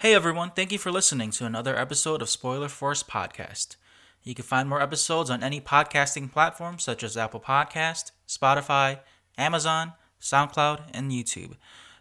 Hey 0.00 0.14
everyone, 0.14 0.52
thank 0.52 0.70
you 0.70 0.78
for 0.78 0.92
listening 0.92 1.32
to 1.32 1.44
another 1.44 1.76
episode 1.76 2.22
of 2.22 2.28
Spoiler 2.28 2.68
Force 2.68 3.02
Podcast. 3.02 3.74
You 4.22 4.32
can 4.32 4.44
find 4.44 4.68
more 4.68 4.80
episodes 4.80 5.28
on 5.28 5.42
any 5.42 5.60
podcasting 5.60 6.30
platform 6.30 6.78
such 6.78 7.02
as 7.02 7.16
Apple 7.16 7.40
Podcast, 7.40 8.12
Spotify, 8.28 9.00
Amazon, 9.36 9.94
SoundCloud, 10.20 10.82
and 10.94 11.10
YouTube. 11.10 11.56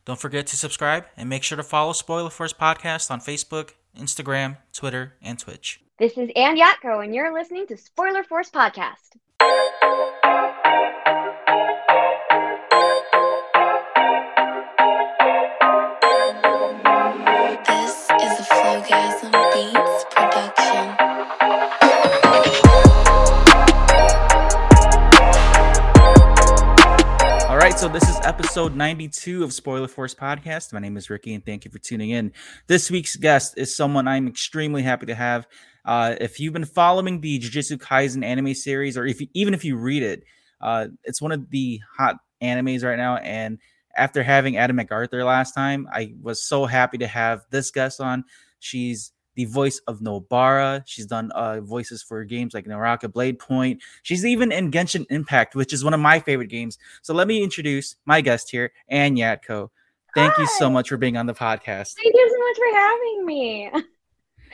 Don't 0.05 0.20
forget 0.20 0.46
to 0.46 0.55
subscribe 0.55 1.05
and 1.18 1.28
make 1.28 1.41
sure 1.41 1.55
to 1.55 1.63
follow 1.63 1.91
Spoiler 1.91 2.29
Force 2.29 2.54
Podcast 2.54 3.10
on 3.10 3.20
Facebook, 3.20 3.71
Instagram, 3.98 4.58
Twitter, 4.74 5.16
and 5.20 5.40
Twitch. 5.40 5.82
This 5.98 6.20
is 6.20 6.29
Anne 6.36 6.56
Yatco, 6.56 7.04
and 7.04 7.16
you're 7.16 7.34
listening 7.34 7.66
to 7.66 7.78
Spoiler 7.78 8.24
Force 8.24 8.52
Podcast. 8.52 9.18
So 27.77 27.88
this 27.88 28.09
is 28.09 28.17
episode 28.23 28.76
92 28.76 29.44
of 29.44 29.54
Spoiler 29.54 29.88
Force 29.88 30.16
Podcast. 30.16 30.73
My 30.73 30.80
name 30.80 30.98
is 30.98 31.12
Ricky, 31.12 31.35
and 31.35 31.45
thank 31.45 31.63
you 31.63 31.70
for 31.70 31.77
tuning 31.77 32.09
in. 32.09 32.31
This 32.66 32.90
week's 32.90 33.16
guest 33.16 33.54
is 33.55 33.76
someone 33.76 34.08
I'm 34.08 34.27
extremely 34.27 34.81
happy 34.81 35.05
to 35.05 35.13
have. 35.13 35.45
Uh, 35.85 36.16
if 36.20 36.40
you've 36.40 36.54
been 36.54 36.66
following 36.66 37.21
the 37.21 37.38
Jujutsu 37.38 37.77
Kaisen 37.77 38.26
anime 38.26 38.55
series, 38.55 38.98
or 38.98 39.05
if 39.05 39.21
you, 39.21 39.27
even 39.35 39.54
if 39.54 39.63
you 39.63 39.77
read 39.77 40.02
it, 40.02 40.23
uh, 40.59 40.88
it's 41.04 41.21
one 41.21 41.32
of 41.32 41.52
the 41.52 41.80
hot 41.95 42.16
animes 42.41 42.84
right 42.84 42.98
now. 42.98 43.18
And 43.18 43.59
after 43.96 44.23
having 44.23 44.57
Adam 44.57 44.77
MacArthur 44.77 45.23
last 45.23 45.52
time, 45.52 45.88
I 45.94 46.16
was 46.20 46.44
so 46.44 46.66
happy 46.66 46.98
to 46.98 47.07
have 47.07 47.41
this 47.52 47.70
guest 47.70 48.02
on. 48.02 48.23
She's 48.57 49.12
the 49.38 49.46
voice 49.46 49.80
of 49.88 50.00
Nobara. 50.00 50.82
She's 50.86 51.05
done 51.05 51.32
uh, 51.32 51.62
voices 51.62 52.02
for 52.02 52.26
games 52.26 52.55
like 52.55 52.66
Naraka 52.66 53.07
Blade 53.07 53.38
Point. 53.38 53.82
She's 54.02 54.26
even 54.26 54.52
in 54.52 54.71
Genshin 54.71 55.05
Impact, 55.12 55.55
which 55.55 55.71
is 55.71 55.84
one 55.84 55.93
of 55.93 55.99
my 55.99 56.20
favorite 56.20 56.49
games. 56.49 56.80
So 57.04 57.13
let 57.13 57.27
me 57.27 57.43
introduce 57.43 57.96
my 58.05 58.20
guest 58.21 58.49
here, 58.49 58.71
Anne 58.90 59.15
Yatco. 59.15 59.70
Thank 60.15 60.35
you 60.40 60.48
so 60.58 60.71
much 60.71 60.90
for 60.90 60.98
being 60.98 61.18
on 61.18 61.27
the 61.27 61.35
podcast. 61.35 61.93
Thank 61.93 62.15
you 62.15 62.30
so 62.30 62.40
much 62.40 62.58
for 62.58 62.80
having 62.80 63.26
me. 63.26 63.71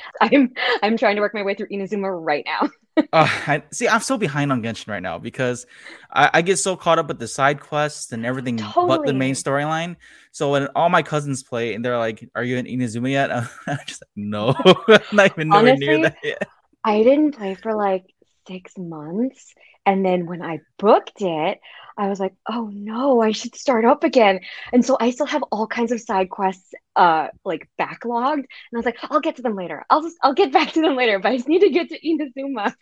I'm 0.22 0.54
I'm 0.82 0.98
trying 0.98 1.16
to 1.16 1.22
work 1.22 1.34
my 1.34 1.44
way 1.44 1.56
through 1.56 1.68
Inazuma 1.70 2.10
right 2.14 2.46
now. 2.46 2.70
Uh, 3.12 3.28
I, 3.48 3.64
see, 3.72 3.88
I'm 3.88 4.02
so 4.02 4.20
behind 4.20 4.52
on 4.52 4.62
Genshin 4.62 4.88
right 4.90 5.02
now 5.02 5.18
because 5.18 5.66
I, 6.12 6.30
I 6.32 6.42
get 6.44 6.58
so 6.58 6.76
caught 6.76 7.00
up 7.00 7.08
with 7.08 7.18
the 7.18 7.28
side 7.28 7.60
quests 7.60 8.12
and 8.12 8.24
everything 8.24 8.58
but 8.58 9.04
the 9.04 9.14
main 9.14 9.34
storyline. 9.34 9.96
So 10.32 10.52
when 10.52 10.68
all 10.76 10.90
my 10.90 11.02
cousins 11.02 11.42
play 11.42 11.74
and 11.74 11.84
they're 11.84 11.98
like, 11.98 12.30
"Are 12.36 12.44
you 12.44 12.58
in 12.58 12.68
Inazuma 12.68 13.10
yet?" 13.10 13.32
I'm 13.68 13.80
just 13.88 14.04
like, 14.04 14.12
"No, 14.16 14.54
I'm 14.88 15.02
not 15.12 15.32
even 15.32 15.48
nowhere 15.48 15.76
near 15.76 16.02
that 16.04 16.18
yet." 16.24 16.48
I 16.84 17.02
didn't 17.02 17.32
play 17.32 17.56
for 17.56 17.74
like 17.74 18.06
six 18.48 18.78
months, 18.78 19.54
and 19.86 20.06
then 20.06 20.26
when 20.26 20.42
I 20.42 20.60
booked 20.78 21.22
it, 21.22 21.60
I 21.98 22.10
was 22.10 22.20
like, 22.20 22.34
"Oh 22.50 22.70
no, 22.74 23.22
I 23.22 23.32
should 23.32 23.56
start 23.56 23.86
up 23.86 24.04
again." 24.04 24.40
And 24.72 24.86
so 24.86 24.98
I 25.00 25.12
still 25.12 25.26
have 25.28 25.44
all 25.52 25.68
kinds 25.68 25.92
of 25.92 26.02
side 26.02 26.30
quests, 26.30 26.74
uh, 26.96 27.28
like 27.46 27.70
backlogged. 27.80 28.36
And 28.36 28.74
I 28.74 28.78
was 28.78 28.86
like, 28.86 28.98
"I'll 29.04 29.20
get 29.20 29.36
to 29.38 29.42
them 29.42 29.56
later. 29.56 29.86
I'll 29.90 30.02
just 30.02 30.18
I'll 30.22 30.34
get 30.34 30.52
back 30.58 30.74
to 30.74 30.82
them 30.82 30.96
later." 30.96 31.20
But 31.20 31.32
I 31.34 31.38
just 31.38 31.48
need 31.48 31.62
to 31.62 31.70
get 31.70 31.90
to 31.90 32.00
Inazuma. 32.00 32.74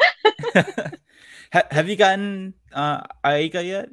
Have 1.51 1.89
you 1.89 1.95
gotten 1.95 2.53
uh, 2.73 3.01
Ayaka 3.25 3.65
yet? 3.65 3.89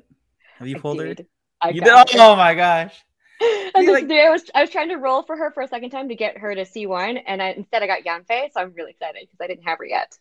Have 0.59 0.69
you 0.69 0.77
I 0.77 0.79
pulled 0.79 1.01
her? 1.01 1.15
I 1.61 1.71
You 1.71 1.81
did? 1.81 2.17
Oh 2.17 2.37
my 2.37 2.55
gosh! 2.55 2.95
See, 3.43 3.71
this 3.75 3.89
like- 3.89 4.11
I 4.11 4.31
was 4.31 4.45
I 4.55 4.61
was 4.61 4.71
trying 4.71 4.89
to 4.91 4.97
roll 4.97 5.23
for 5.23 5.37
her 5.37 5.51
for 5.53 5.63
a 5.63 5.69
second 5.69 5.91
time 5.91 6.09
to 6.09 6.15
get 6.15 6.39
her 6.39 6.55
to 6.55 6.63
C1, 6.63 7.23
and 7.27 7.43
I, 7.43 7.51
instead 7.51 7.83
I 7.83 7.87
got 7.87 8.05
Yanfei, 8.05 8.53
so 8.53 8.61
I'm 8.61 8.73
really 8.75 8.93
excited 8.93 9.21
because 9.23 9.39
I 9.41 9.47
didn't 9.47 9.65
have 9.65 9.79
her 9.79 9.85
yet. 9.87 10.17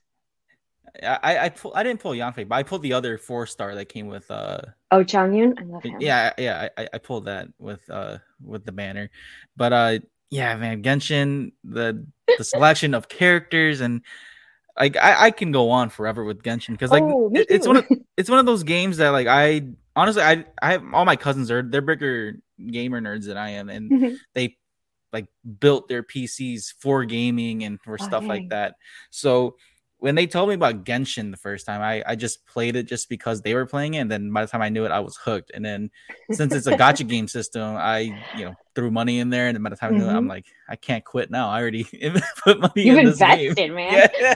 I 1.04 1.18
I 1.24 1.44
I, 1.46 1.50
pull, 1.50 1.74
I 1.76 1.84
didn't 1.84 2.00
pull 2.00 2.12
Yanfei, 2.12 2.48
but 2.48 2.56
I 2.56 2.64
pulled 2.64 2.82
the 2.82 2.94
other 2.94 3.18
four 3.18 3.46
star 3.46 3.76
that 3.76 3.86
came 3.86 4.08
with 4.08 4.30
uh 4.32 4.62
Oh, 4.92 5.04
Chongyun, 5.04 5.54
I 5.60 5.64
love 5.66 5.84
him. 5.84 5.96
yeah 6.00 6.34
yeah 6.38 6.70
I, 6.78 6.88
I 6.94 6.98
pulled 6.98 7.26
that 7.26 7.50
with 7.60 7.88
uh 7.90 8.18
with 8.44 8.66
the 8.66 8.72
banner. 8.72 9.10
But 9.56 9.74
uh 9.74 10.00
yeah 10.30 10.56
man 10.58 10.84
genshin 10.84 11.52
the 11.64 12.06
the 12.38 12.44
selection 12.44 12.94
of 12.94 13.08
characters 13.08 13.82
and 13.82 14.02
like 14.78 14.98
I, 14.98 15.26
I 15.28 15.32
can 15.32 15.52
go 15.52 15.70
on 15.72 15.90
forever 15.90 16.24
with 16.24 16.44
genshin 16.44 16.70
because 16.74 16.92
like 16.92 17.04
Oh, 17.04 17.32
it- 17.34 17.48
it's 17.50 17.66
one 17.68 17.78
of 17.78 17.86
it's 18.18 18.30
one 18.30 18.40
of 18.40 18.46
those 18.46 18.64
games 18.64 18.98
that 18.98 19.10
like 19.10 19.28
i 19.28 19.62
honestly 19.96 20.22
i 20.22 20.44
i 20.62 20.74
have 20.74 20.84
all 20.94 21.06
my 21.06 21.16
cousins 21.16 21.50
are 21.50 21.62
they're 21.64 21.82
bigger 21.82 22.36
gamer 22.72 23.00
nerds 23.02 23.26
than 23.26 23.38
i 23.38 23.52
am 23.52 23.70
and 23.70 23.92
Mhm. 23.92 24.18
they 24.34 24.58
like 25.14 25.28
built 25.60 25.88
their 25.88 26.04
pcs 26.04 26.74
for 26.80 27.06
gaming 27.06 27.64
and 27.64 27.80
for 27.82 27.98
Oh, 28.00 28.04
stuff 28.04 28.28
like 28.28 28.50
that. 28.50 28.76
So 29.10 29.56
when 30.00 30.16
they 30.16 30.28
told 30.28 30.50
me 30.50 30.56
about 30.56 30.84
Genshin 30.84 31.32
the 31.32 31.38
first 31.38 31.66
time, 31.66 31.82
I, 31.82 32.04
I 32.06 32.16
just 32.16 32.46
played 32.46 32.76
it 32.76 32.84
just 32.84 33.10
because 33.10 33.42
they 33.42 33.56
were 33.56 33.66
playing 33.66 33.96
it, 33.96 34.00
and 34.00 34.12
then 34.12 34.32
by 34.32 34.46
the 34.46 34.48
time 34.48 34.62
I 34.62 34.70
knew 34.70 34.86
it, 34.86 34.92
I 34.92 35.00
was 35.00 35.18
hooked. 35.18 35.52
And 35.54 35.66
then 35.66 35.90
since 36.32 36.54
it's 36.54 36.68
a 36.68 36.78
gacha 36.78 37.08
game 37.10 37.28
system, 37.28 37.76
I 37.76 38.16
you 38.38 38.46
know 38.46 38.54
threw 38.76 38.92
money 38.92 39.20
in 39.20 39.30
there, 39.32 39.48
and 39.48 39.56
then 39.56 39.64
by 39.64 39.72
the 39.72 39.76
time 39.76 39.96
I 39.96 39.98
knew 39.98 40.06
it, 40.06 40.10
I'm 40.10 40.20
mm-hmm. 40.20 40.30
like, 40.30 40.46
I 40.70 40.76
can't 40.76 41.04
quit 41.04 41.32
now. 41.32 41.50
I 41.50 41.60
already 41.60 41.84
put 42.44 42.60
money 42.60 42.74
You've 42.76 43.00
in 43.00 43.06
this 43.06 43.18
game. 43.18 43.50
invested, 43.50 43.72
man. 43.74 44.10
Yeah. 44.20 44.36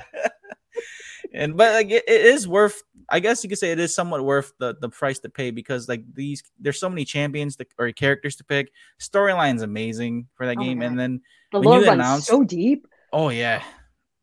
and 1.34 1.56
but 1.56 1.74
like 1.74 1.92
it, 1.92 2.06
it 2.08 2.22
is 2.22 2.48
worth. 2.48 2.82
I 3.08 3.20
guess 3.20 3.44
you 3.44 3.50
could 3.50 3.60
say 3.60 3.72
it 3.72 3.80
is 3.80 3.94
somewhat 3.94 4.24
worth 4.24 4.54
the 4.58 4.76
the 4.82 4.90
price 4.90 5.20
to 5.20 5.30
pay 5.30 5.52
because 5.52 5.88
like 5.88 6.02
these, 6.12 6.42
there's 6.60 6.80
so 6.80 6.90
many 6.90 7.06
champions 7.06 7.56
to, 7.58 7.68
or 7.78 7.92
characters 7.92 8.36
to 8.38 8.44
pick. 8.44 8.72
Storyline's 9.00 9.62
amazing 9.62 10.28
for 10.34 10.48
that 10.48 10.58
Oh 10.58 10.64
game, 10.64 10.82
and 10.82 10.98
then 10.98 11.22
The 11.52 11.60
lore 11.60 11.76
runs 11.76 11.88
announced- 11.88 12.28
so 12.28 12.44
deep. 12.44 12.88
Oh 13.14 13.30
yeah, 13.30 13.62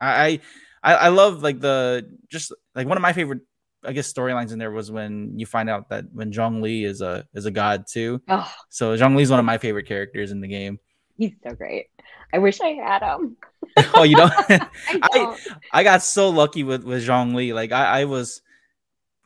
I 0.00 0.26
I 0.26 0.40
I 0.82 1.08
love 1.08 1.42
like 1.42 1.60
the 1.60 2.08
just 2.28 2.52
like 2.74 2.86
one 2.86 2.96
of 2.96 3.02
my 3.02 3.12
favorite 3.12 3.40
I 3.84 3.92
guess 3.92 4.12
storylines 4.12 4.52
in 4.52 4.58
there 4.58 4.70
was 4.72 4.90
when 4.90 5.38
you 5.38 5.46
find 5.46 5.70
out 5.70 5.88
that 5.90 6.04
when 6.12 6.32
Zhongli 6.32 6.84
is 6.84 7.00
a 7.00 7.26
is 7.34 7.46
a 7.46 7.50
god 7.50 7.84
too. 7.88 8.20
Oh, 8.28 8.50
So 8.68 8.96
Zhongli's 8.96 9.30
one 9.30 9.38
of 9.38 9.44
my 9.44 9.58
favorite 9.58 9.86
characters 9.86 10.30
in 10.32 10.40
the 10.40 10.48
game. 10.48 10.78
he's 11.16 11.32
so 11.46 11.54
great. 11.54 11.86
I 12.32 12.38
wish 12.38 12.60
I 12.60 12.68
had 12.70 13.02
him. 13.02 13.36
oh, 13.94 14.02
you 14.02 14.16
don't? 14.16 14.32
I 14.48 14.68
I. 15.02 15.36
I 15.72 15.84
got 15.84 16.02
so 16.02 16.28
lucky 16.30 16.64
with 16.64 16.84
with 16.84 17.06
Zhongli. 17.06 17.54
Like 17.54 17.72
I 17.72 18.00
I 18.00 18.04
was 18.04 18.42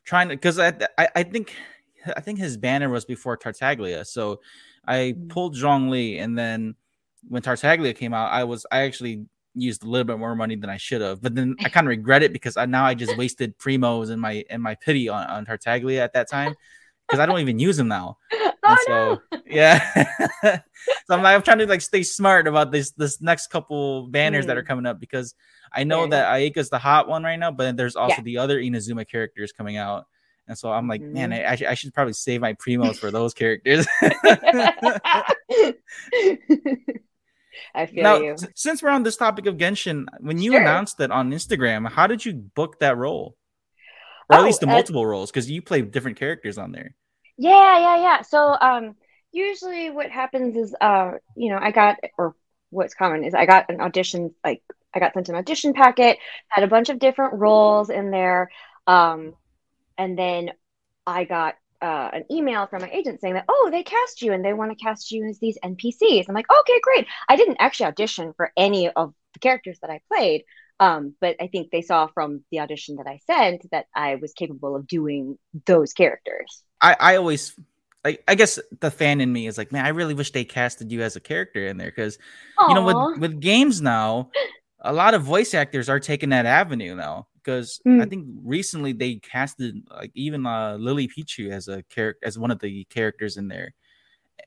trying 0.04 0.28
to 0.28 0.36
because 0.36 0.58
I, 0.58 0.72
I 0.98 1.08
I 1.16 1.22
think 1.22 1.54
I 2.16 2.20
think 2.20 2.38
his 2.38 2.56
banner 2.56 2.88
was 2.90 3.04
before 3.04 3.36
Tartaglia. 3.36 4.04
So 4.04 4.40
I 4.86 5.14
Mm. 5.16 5.28
pulled 5.30 5.54
Zhongli 5.56 6.20
and 6.20 6.36
then 6.36 6.74
when 7.28 7.40
Tartaglia 7.42 7.94
came 7.94 8.12
out, 8.12 8.30
I 8.32 8.44
was 8.44 8.66
I 8.70 8.80
actually 8.82 9.26
used 9.54 9.84
a 9.84 9.86
little 9.88 10.04
bit 10.04 10.18
more 10.18 10.34
money 10.34 10.56
than 10.56 10.70
I 10.70 10.76
should 10.76 11.00
have. 11.00 11.20
But 11.22 11.34
then 11.34 11.56
I 11.64 11.68
kind 11.68 11.86
of 11.86 11.90
regret 11.90 12.22
it 12.22 12.32
because 12.32 12.56
I 12.56 12.66
now 12.66 12.84
I 12.84 12.94
just 12.94 13.16
wasted 13.16 13.58
primos 13.58 14.10
and 14.10 14.20
my 14.20 14.44
and 14.50 14.62
my 14.62 14.74
pity 14.76 15.08
on, 15.08 15.26
on 15.28 15.44
Tartaglia 15.44 16.02
at 16.02 16.12
that 16.14 16.28
time 16.30 16.54
because 17.06 17.20
I 17.20 17.26
don't 17.26 17.40
even 17.40 17.58
use 17.58 17.76
them 17.76 17.88
now. 17.88 18.18
oh 18.32 18.52
And 18.64 18.78
no. 18.88 19.20
so 19.30 19.40
yeah. 19.46 20.04
so 20.44 21.14
I'm 21.14 21.22
like 21.22 21.34
I'm 21.34 21.42
trying 21.42 21.58
to 21.58 21.66
like 21.66 21.80
stay 21.82 22.02
smart 22.02 22.46
about 22.46 22.70
this 22.72 22.92
this 22.92 23.20
next 23.20 23.48
couple 23.48 24.08
banners 24.08 24.46
that 24.46 24.56
Mm. 24.56 24.60
are 24.60 24.64
coming 24.64 24.86
up 24.86 24.98
because 25.00 25.34
I 25.72 25.84
know 25.84 26.00
Fair 26.02 26.10
that 26.10 26.32
Ayaka's 26.34 26.70
the 26.70 26.78
hot 26.78 27.08
one 27.08 27.22
right 27.24 27.38
now, 27.38 27.50
but 27.50 27.64
then 27.64 27.76
there's 27.76 27.96
also 27.96 28.16
Yeah. 28.16 28.22
the 28.22 28.38
other 28.38 28.58
Inazuma 28.60 29.06
characters 29.08 29.52
coming 29.52 29.76
out. 29.76 30.06
And 30.48 30.58
so 30.58 30.72
I'm 30.72 30.88
like, 30.88 31.00
man, 31.00 31.30
Mhm. 31.30 31.46
I, 31.48 31.54
should, 31.56 31.66
I 31.69 31.74
should 31.74 31.94
probably 31.94 32.14
save 32.14 32.40
my 32.40 32.52
primos 32.54 32.96
for 32.96 33.10
those 33.10 33.32
characters. 33.32 33.86
I 37.74 37.86
feel 37.86 38.04
now, 38.04 38.16
you. 38.22 38.36
since 38.54 38.82
we're 38.82 38.90
on 38.90 39.02
this 39.02 39.16
topic 39.16 39.46
of 39.46 39.56
Genshin, 39.56 40.06
when 40.20 40.40
you 40.40 40.52
Sure. 40.52 40.60
announced 40.60 41.00
it 41.00 41.10
on 41.10 41.30
Instagram, 41.30 41.88
how 41.90 42.06
did 42.06 42.24
you 42.24 42.34
book 42.34 42.78
that 42.80 42.96
role? 42.96 43.36
Or 44.28 44.38
at 44.38 44.40
Oh, 44.40 44.46
least 44.46 44.60
the 44.60 44.66
uh, 44.66 44.70
multiple 44.72 45.06
roles, 45.06 45.30
because 45.30 45.50
you 45.50 45.62
play 45.62 45.82
different 45.82 46.18
characters 46.18 46.58
on 46.58 46.72
there. 46.72 46.94
Yeah, 47.36 47.78
yeah, 47.78 47.96
yeah. 48.02 48.22
So, 48.22 48.56
um, 48.60 48.94
usually 49.32 49.90
what 49.90 50.10
happens 50.10 50.56
is, 50.56 50.74
uh, 50.80 51.12
you 51.34 51.50
know, 51.50 51.58
I 51.60 51.70
got, 51.70 51.96
or 52.18 52.34
what's 52.70 52.94
common 52.94 53.24
is 53.24 53.34
I 53.34 53.46
got 53.46 53.70
an 53.70 53.80
audition, 53.80 54.34
like 54.44 54.62
I 54.94 55.00
got 55.00 55.14
sent 55.14 55.28
an 55.28 55.37
audition 55.37 55.72
packet, 55.72 56.19
had 56.49 56.64
a 56.64 56.69
bunch 56.69 56.88
of 56.90 56.99
different 56.99 57.34
roles 57.34 57.90
in 57.90 58.10
there, 58.10 58.50
um, 58.87 59.34
and 59.99 60.19
then 60.19 60.50
I 61.06 61.25
got 61.25 61.54
uh, 61.82 62.11
an 62.12 62.25
email 62.31 62.67
from 62.67 62.82
my 62.82 62.90
agent 62.90 63.20
saying 63.20 63.34
that, 63.34 63.44
oh, 63.49 63.69
they 63.70 63.82
cast 63.82 64.23
you 64.23 64.32
and 64.32 64.44
they 64.44 64.52
want 64.52 64.70
to 64.70 64.82
cast 64.82 65.11
you 65.11 65.26
as 65.26 65.38
these 65.38 65.58
NPCs. 65.64 66.26
I'm 66.29 66.34
like, 66.34 66.50
okay, 66.61 66.81
great. 66.81 67.06
I 67.29 67.37
didn't 67.37 67.56
actually 67.58 67.87
audition 67.87 68.32
for 68.37 68.52
any 68.56 68.88
of 68.88 69.12
the 69.34 69.40
characters 69.40 69.79
that 69.81 69.90
I 69.90 70.00
played. 70.08 70.44
Um, 70.79 71.14
but 71.20 71.37
I 71.40 71.49
think 71.49 71.70
they 71.70 71.82
saw 71.82 72.06
from 72.06 72.44
the 72.50 72.61
audition 72.61 72.96
that 72.96 73.06
I 73.06 73.19
sent 73.26 73.70
that 73.73 73.87
I 73.94 74.17
was 74.17 74.32
capable 74.32 74.75
of 74.76 74.87
doing 74.87 75.38
those 75.67 75.93
characters. 75.93 76.62
I, 76.81 76.96
I 76.99 77.17
always 77.17 77.55
like 78.05 78.25
I 78.26 78.35
guess 78.35 78.58
the 78.81 78.90
fan 78.90 79.20
in 79.20 79.32
me 79.32 79.46
is 79.46 79.58
like, 79.58 79.70
man, 79.70 79.85
I 79.85 79.90
really 79.90 80.14
wish 80.14 80.32
they 80.32 80.44
casted 80.44 80.90
you 80.90 81.02
as 81.02 81.14
a 81.14 81.20
character 81.20 81.67
in 81.67 81.76
there 81.76 81.90
because 81.90 82.19
you 82.69 82.75
know 82.75 82.82
with 82.82 83.20
with 83.20 83.40
games 83.40 83.81
now, 83.81 84.31
a 84.81 84.93
lot 84.93 85.14
of 85.14 85.23
voice 85.23 85.55
actors 85.55 85.88
are 85.88 86.00
taking 86.00 86.31
that 86.31 86.46
avenue 86.46 86.96
now 86.96 87.28
because 87.42 87.80
I 87.86 87.90
Mm. 87.90 88.10
think 88.10 88.26
recently 88.44 88.92
they 88.92 89.16
casted 89.16 89.82
like 89.90 90.12
even 90.14 90.46
uh 90.46 90.76
Lily 90.76 91.08
Pichu 91.08 91.50
as 91.50 91.68
a 91.68 91.82
character 91.84 92.26
as 92.26 92.38
one 92.38 92.50
of 92.50 92.60
the 92.60 92.84
characters 92.84 93.36
in 93.36 93.48
there. 93.48 93.74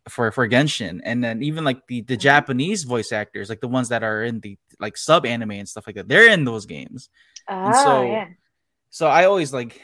for 0.09 0.31
for 0.31 0.47
Genshin, 0.47 1.01
and 1.03 1.24
then 1.24 1.42
even 1.42 1.63
like 1.63 1.88
the 1.88 2.01
the 2.01 2.15
Mhm. 2.18 2.19
Japanese 2.30 2.83
voice 2.83 3.12
actors, 3.12 3.50
like 3.50 3.62
the 3.62 3.68
ones 3.68 3.89
that 3.89 4.03
are 4.03 4.24
in 4.24 4.39
the 4.39 4.57
like 4.80 4.97
sub 4.97 5.25
anime 5.25 5.51
and 5.51 5.68
stuff 5.69 5.88
like 5.88 5.95
that, 5.95 6.07
they're 6.07 6.30
in 6.31 6.45
those 6.45 6.65
games. 6.65 7.09
Oh, 7.50 7.71
so- 7.83 8.01
yeah. 8.12 8.27
So 8.92 9.07
I 9.07 9.25
always 9.25 9.51
like, 9.53 9.81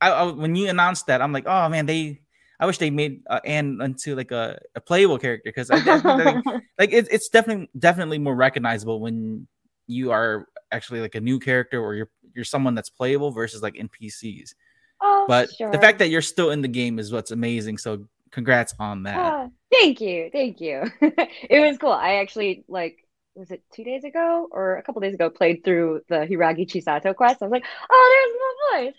I, 0.00 0.10
I 0.10 0.22
when 0.30 0.54
you 0.54 0.68
announced 0.68 1.06
that, 1.08 1.20
I'm 1.22 1.32
like, 1.32 1.46
oh 1.46 1.68
man, 1.68 1.86
they. 1.86 2.20
I 2.60 2.66
wish 2.66 2.78
they 2.78 2.90
made 2.90 3.22
uh, 3.28 3.40
Anne 3.44 3.80
into 3.82 4.14
like 4.14 4.30
a, 4.30 4.58
a 4.76 4.80
playable 4.80 5.18
character 5.18 5.50
because 5.50 5.70
I, 5.70 5.76
I 5.76 5.98
think 6.22 6.44
like 6.78 6.92
it, 6.94 7.08
it's 7.10 7.28
definitely 7.28 7.68
definitely 7.76 8.18
more 8.18 8.36
recognizable 8.36 9.00
when 9.00 9.48
you 9.88 10.12
are 10.12 10.46
actually 10.70 11.00
like 11.00 11.16
a 11.16 11.20
new 11.20 11.40
character 11.40 11.82
or 11.82 11.94
you're 11.96 12.10
you're 12.34 12.44
someone 12.44 12.74
that's 12.74 12.90
playable 12.90 13.30
versus 13.30 13.62
like 13.62 13.74
NPCs. 13.74 14.54
oh, 15.00 15.24
But 15.28 15.50
sure. 15.52 15.70
the 15.70 15.78
fact 15.78 15.98
that 16.00 16.08
you're 16.08 16.22
still 16.22 16.50
in 16.50 16.62
the 16.62 16.68
game 16.68 16.98
is 16.98 17.12
what's 17.12 17.30
amazing. 17.30 17.78
So 17.78 18.06
congrats 18.30 18.74
on 18.78 19.04
that. 19.04 19.16
Ah, 19.16 19.48
thank 19.72 20.00
you, 20.00 20.30
thank 20.32 20.60
you. 20.60 20.84
it 21.00 21.60
was 21.60 21.78
cool. 21.78 21.92
I 21.92 22.16
actually 22.16 22.64
like 22.68 22.98
was 23.34 23.50
it 23.50 23.62
two 23.72 23.82
days 23.82 24.04
ago 24.04 24.48
or 24.50 24.76
a 24.76 24.82
couple 24.82 25.00
days 25.00 25.14
ago 25.14 25.28
played 25.28 25.64
through 25.64 26.00
the 26.08 26.16
Hiiragi 26.16 26.68
Chisato 26.70 27.14
quest. 27.14 27.42
I 27.42 27.46
was 27.46 27.52
like, 27.52 27.64
oh, 27.90 28.30
there's 28.70 28.92
my 28.92 28.92
voice. 28.92 28.94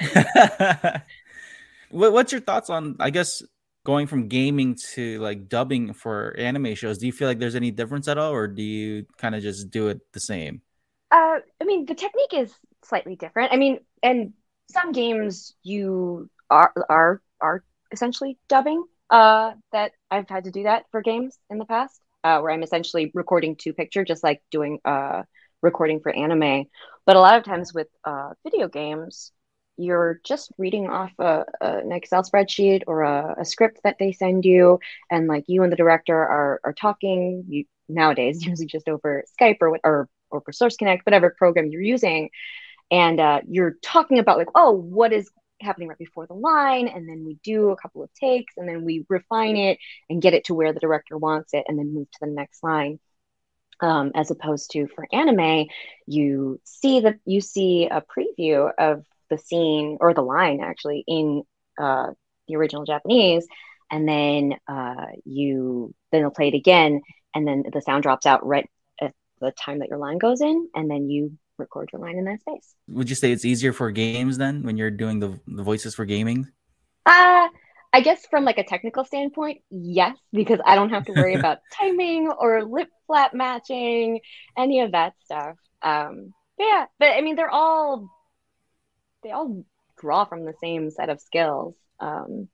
Hey. 0.00 1.02
what, 1.90 2.12
what's 2.12 2.32
your 2.32 2.40
thoughts 2.40 2.70
on 2.70 2.96
I 2.98 3.10
guess 3.10 3.42
going 3.84 4.08
from 4.08 4.26
gaming 4.26 4.74
to 4.94 5.20
like 5.20 5.48
dubbing 5.48 5.94
for 5.94 6.34
anime 6.36 6.74
shows? 6.74 6.98
Do 6.98 7.06
you 7.06 7.12
feel 7.12 7.28
like 7.28 7.38
there's 7.38 7.54
any 7.54 7.70
difference 7.70 8.08
at 8.08 8.18
all, 8.18 8.32
or 8.32 8.48
do 8.48 8.62
you 8.62 9.06
kind 9.16 9.34
of 9.34 9.42
just 9.42 9.70
do 9.70 9.88
it 9.88 10.00
the 10.12 10.20
same? 10.20 10.60
Uh, 11.10 11.38
I 11.60 11.64
mean, 11.64 11.86
the 11.86 11.94
technique 11.94 12.34
is 12.34 12.54
slightly 12.84 13.16
different. 13.16 13.52
I 13.52 13.56
mean, 13.56 13.80
and 14.02 14.32
some 14.70 14.92
games 14.92 15.54
you 15.62 16.28
are 16.50 16.72
are 16.88 17.22
are 17.40 17.64
essentially 17.92 18.38
dubbing. 18.48 18.84
Uh, 19.08 19.52
that 19.70 19.92
I've 20.10 20.28
had 20.28 20.44
to 20.44 20.50
do 20.50 20.64
that 20.64 20.86
for 20.90 21.00
games 21.00 21.38
in 21.48 21.58
the 21.58 21.64
past, 21.64 22.00
uh, 22.24 22.40
where 22.40 22.50
I'm 22.50 22.64
essentially 22.64 23.12
recording 23.14 23.54
to 23.60 23.72
picture, 23.72 24.04
just 24.04 24.24
like 24.24 24.42
doing 24.50 24.80
uh 24.84 25.22
recording 25.62 26.00
for 26.00 26.12
anime. 26.14 26.64
But 27.06 27.16
a 27.16 27.20
lot 27.20 27.38
of 27.38 27.44
times 27.44 27.72
with 27.72 27.86
uh 28.04 28.30
video 28.44 28.68
games, 28.68 29.30
you're 29.76 30.20
just 30.24 30.50
reading 30.58 30.88
off 30.88 31.12
a, 31.20 31.44
a, 31.60 31.78
an 31.78 31.92
Excel 31.92 32.22
spreadsheet 32.24 32.82
or 32.88 33.02
a, 33.02 33.36
a 33.40 33.44
script 33.44 33.80
that 33.84 33.96
they 34.00 34.10
send 34.12 34.44
you, 34.44 34.80
and 35.10 35.28
like 35.28 35.44
you 35.46 35.62
and 35.62 35.70
the 35.72 35.76
director 35.76 36.16
are 36.16 36.60
are 36.64 36.72
talking. 36.72 37.44
You 37.48 37.64
nowadays 37.88 38.44
usually 38.46 38.66
just 38.66 38.88
over 38.88 39.22
Skype 39.40 39.58
or 39.60 39.78
or 39.84 40.08
or 40.30 40.40
for 40.40 40.52
Source 40.52 40.76
Connect, 40.76 41.04
whatever 41.06 41.34
program 41.36 41.68
you're 41.68 41.82
using, 41.82 42.30
and 42.90 43.20
uh, 43.20 43.40
you're 43.48 43.76
talking 43.82 44.18
about 44.18 44.38
like, 44.38 44.48
oh, 44.54 44.72
what 44.72 45.12
is 45.12 45.30
happening 45.60 45.88
right 45.88 45.98
before 45.98 46.26
the 46.26 46.34
line, 46.34 46.88
and 46.88 47.08
then 47.08 47.24
we 47.24 47.38
do 47.42 47.70
a 47.70 47.76
couple 47.76 48.02
of 48.02 48.12
takes, 48.14 48.54
and 48.56 48.68
then 48.68 48.84
we 48.84 49.04
refine 49.08 49.56
it 49.56 49.78
and 50.10 50.22
get 50.22 50.34
it 50.34 50.44
to 50.44 50.54
where 50.54 50.72
the 50.72 50.80
director 50.80 51.16
wants 51.16 51.54
it, 51.54 51.64
and 51.68 51.78
then 51.78 51.94
move 51.94 52.10
to 52.10 52.18
the 52.20 52.26
next 52.26 52.62
line. 52.62 52.98
Um, 53.78 54.12
as 54.14 54.30
opposed 54.30 54.70
to 54.70 54.86
for 54.86 55.06
anime, 55.12 55.66
you 56.06 56.60
see 56.64 57.00
that 57.00 57.16
you 57.26 57.42
see 57.42 57.86
a 57.86 58.02
preview 58.02 58.70
of 58.78 59.04
the 59.28 59.36
scene 59.36 59.98
or 60.00 60.14
the 60.14 60.22
line 60.22 60.60
actually 60.62 61.04
in 61.06 61.42
uh, 61.78 62.08
the 62.48 62.56
original 62.56 62.84
Japanese, 62.84 63.46
and 63.90 64.08
then 64.08 64.54
uh, 64.66 65.06
you 65.24 65.94
then 66.10 66.22
they'll 66.22 66.30
play 66.30 66.48
it 66.48 66.54
again, 66.54 67.02
and 67.34 67.46
then 67.46 67.64
the 67.70 67.82
sound 67.82 68.02
drops 68.02 68.24
out 68.24 68.46
right 68.46 68.68
the 69.40 69.52
time 69.52 69.80
that 69.80 69.88
your 69.88 69.98
line 69.98 70.18
goes 70.18 70.40
in, 70.40 70.68
and 70.74 70.90
then 70.90 71.08
you 71.08 71.32
record 71.58 71.90
your 71.92 72.00
line 72.00 72.16
in 72.16 72.24
that 72.24 72.40
space. 72.40 72.74
Would 72.88 73.08
you 73.08 73.16
say 73.16 73.32
it's 73.32 73.44
easier 73.44 73.72
for 73.72 73.90
games 73.90 74.38
then 74.38 74.62
when 74.62 74.76
you're 74.76 74.90
doing 74.90 75.20
the, 75.20 75.38
the 75.46 75.62
voices 75.62 75.94
for 75.94 76.04
gaming? 76.04 76.48
Uh, 77.04 77.48
I 77.92 78.00
guess 78.00 78.26
from 78.26 78.44
like 78.44 78.58
a 78.58 78.64
technical 78.64 79.04
standpoint, 79.04 79.62
yes, 79.70 80.16
because 80.32 80.60
I 80.66 80.74
don't 80.74 80.90
have 80.90 81.04
to 81.06 81.12
worry 81.12 81.34
about 81.38 81.58
timing 81.72 82.28
or 82.28 82.64
lip 82.64 82.88
flap 83.06 83.32
matching, 83.32 84.20
any 84.56 84.80
of 84.80 84.92
that 84.92 85.14
stuff. 85.24 85.56
Um, 85.82 86.34
but 86.58 86.64
yeah, 86.64 86.84
but 86.98 87.08
I 87.10 87.20
mean, 87.20 87.36
they're 87.36 87.50
all 87.50 88.10
they 89.22 89.30
all 89.30 89.64
draw 89.98 90.24
from 90.24 90.44
the 90.44 90.54
same 90.60 90.90
set 90.90 91.08
of 91.08 91.20
skills, 91.20 91.74
um, 92.00 92.48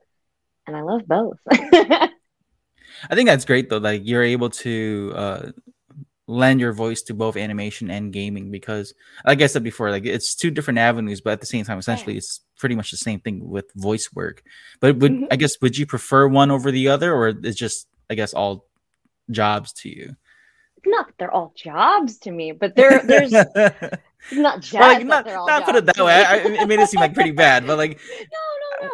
and 0.67 0.77
I 0.77 0.83
love 0.83 1.03
both. 1.07 1.39
I 1.51 3.15
think 3.15 3.29
that's 3.29 3.45
great 3.45 3.69
though. 3.69 3.79
Like 3.79 4.03
you're 4.05 4.23
able 4.23 4.51
to 4.51 5.13
uh, 5.15 5.51
lend 6.29 6.61
your 6.61 6.73
voice 6.73 7.03
to 7.03 7.15
both 7.15 7.37
animation 7.37 7.91
and 7.91 8.13
gaming 8.13 8.51
because, 8.51 8.95
like 9.27 9.43
I 9.43 9.47
said 9.47 9.63
before, 9.65 9.91
like 9.91 10.05
it's 10.07 10.35
two 10.35 10.51
different 10.51 10.79
avenues, 10.79 11.21
but 11.21 11.33
at 11.33 11.41
the 11.41 11.47
same 11.47 11.65
time, 11.65 11.79
essentially, 11.79 12.17
it's 12.17 12.41
pretty 12.59 12.75
much 12.77 12.91
the 12.91 12.97
same 12.97 13.21
thing 13.21 13.49
with 13.51 13.73
voice 13.75 14.13
work. 14.13 14.43
But 14.81 14.97
would 14.99 15.13
Mhm. 15.13 15.27
I 15.31 15.37
guess 15.37 15.61
would 15.61 15.77
you 15.77 15.85
prefer 15.87 16.29
one 16.29 16.51
over 16.51 16.71
the 16.71 16.89
other, 16.89 17.13
or 17.15 17.29
it's 17.29 17.57
just 17.59 17.89
I 18.09 18.15
guess 18.15 18.33
all 18.35 18.67
jobs 19.31 19.73
to 19.83 19.89
you? 19.89 20.17
not 20.85 21.07
that 21.07 21.15
they're 21.17 21.31
all 21.31 21.53
jobs 21.57 22.19
to 22.19 22.31
me, 22.33 22.51
but 22.51 22.75
there 22.75 23.01
there's 23.05 23.31
not 24.33 24.61
just 24.61 24.73
Well, 24.73 24.93
like, 24.93 25.07
not, 25.07 25.27
not 25.27 25.65
put 25.65 25.77
it 25.77 25.87
that 25.87 25.97
way. 25.99 26.13
I, 26.25 26.35
I- 26.35 26.63
it 26.63 26.69
made 26.69 26.81
it 26.81 26.89
seem 26.89 27.01
like 27.01 27.15
pretty 27.15 27.31
bad, 27.31 27.67
but 27.67 27.79
like 27.79 27.91
no, 28.21 28.25
no. 28.25 28.72
Uh, 28.83 28.89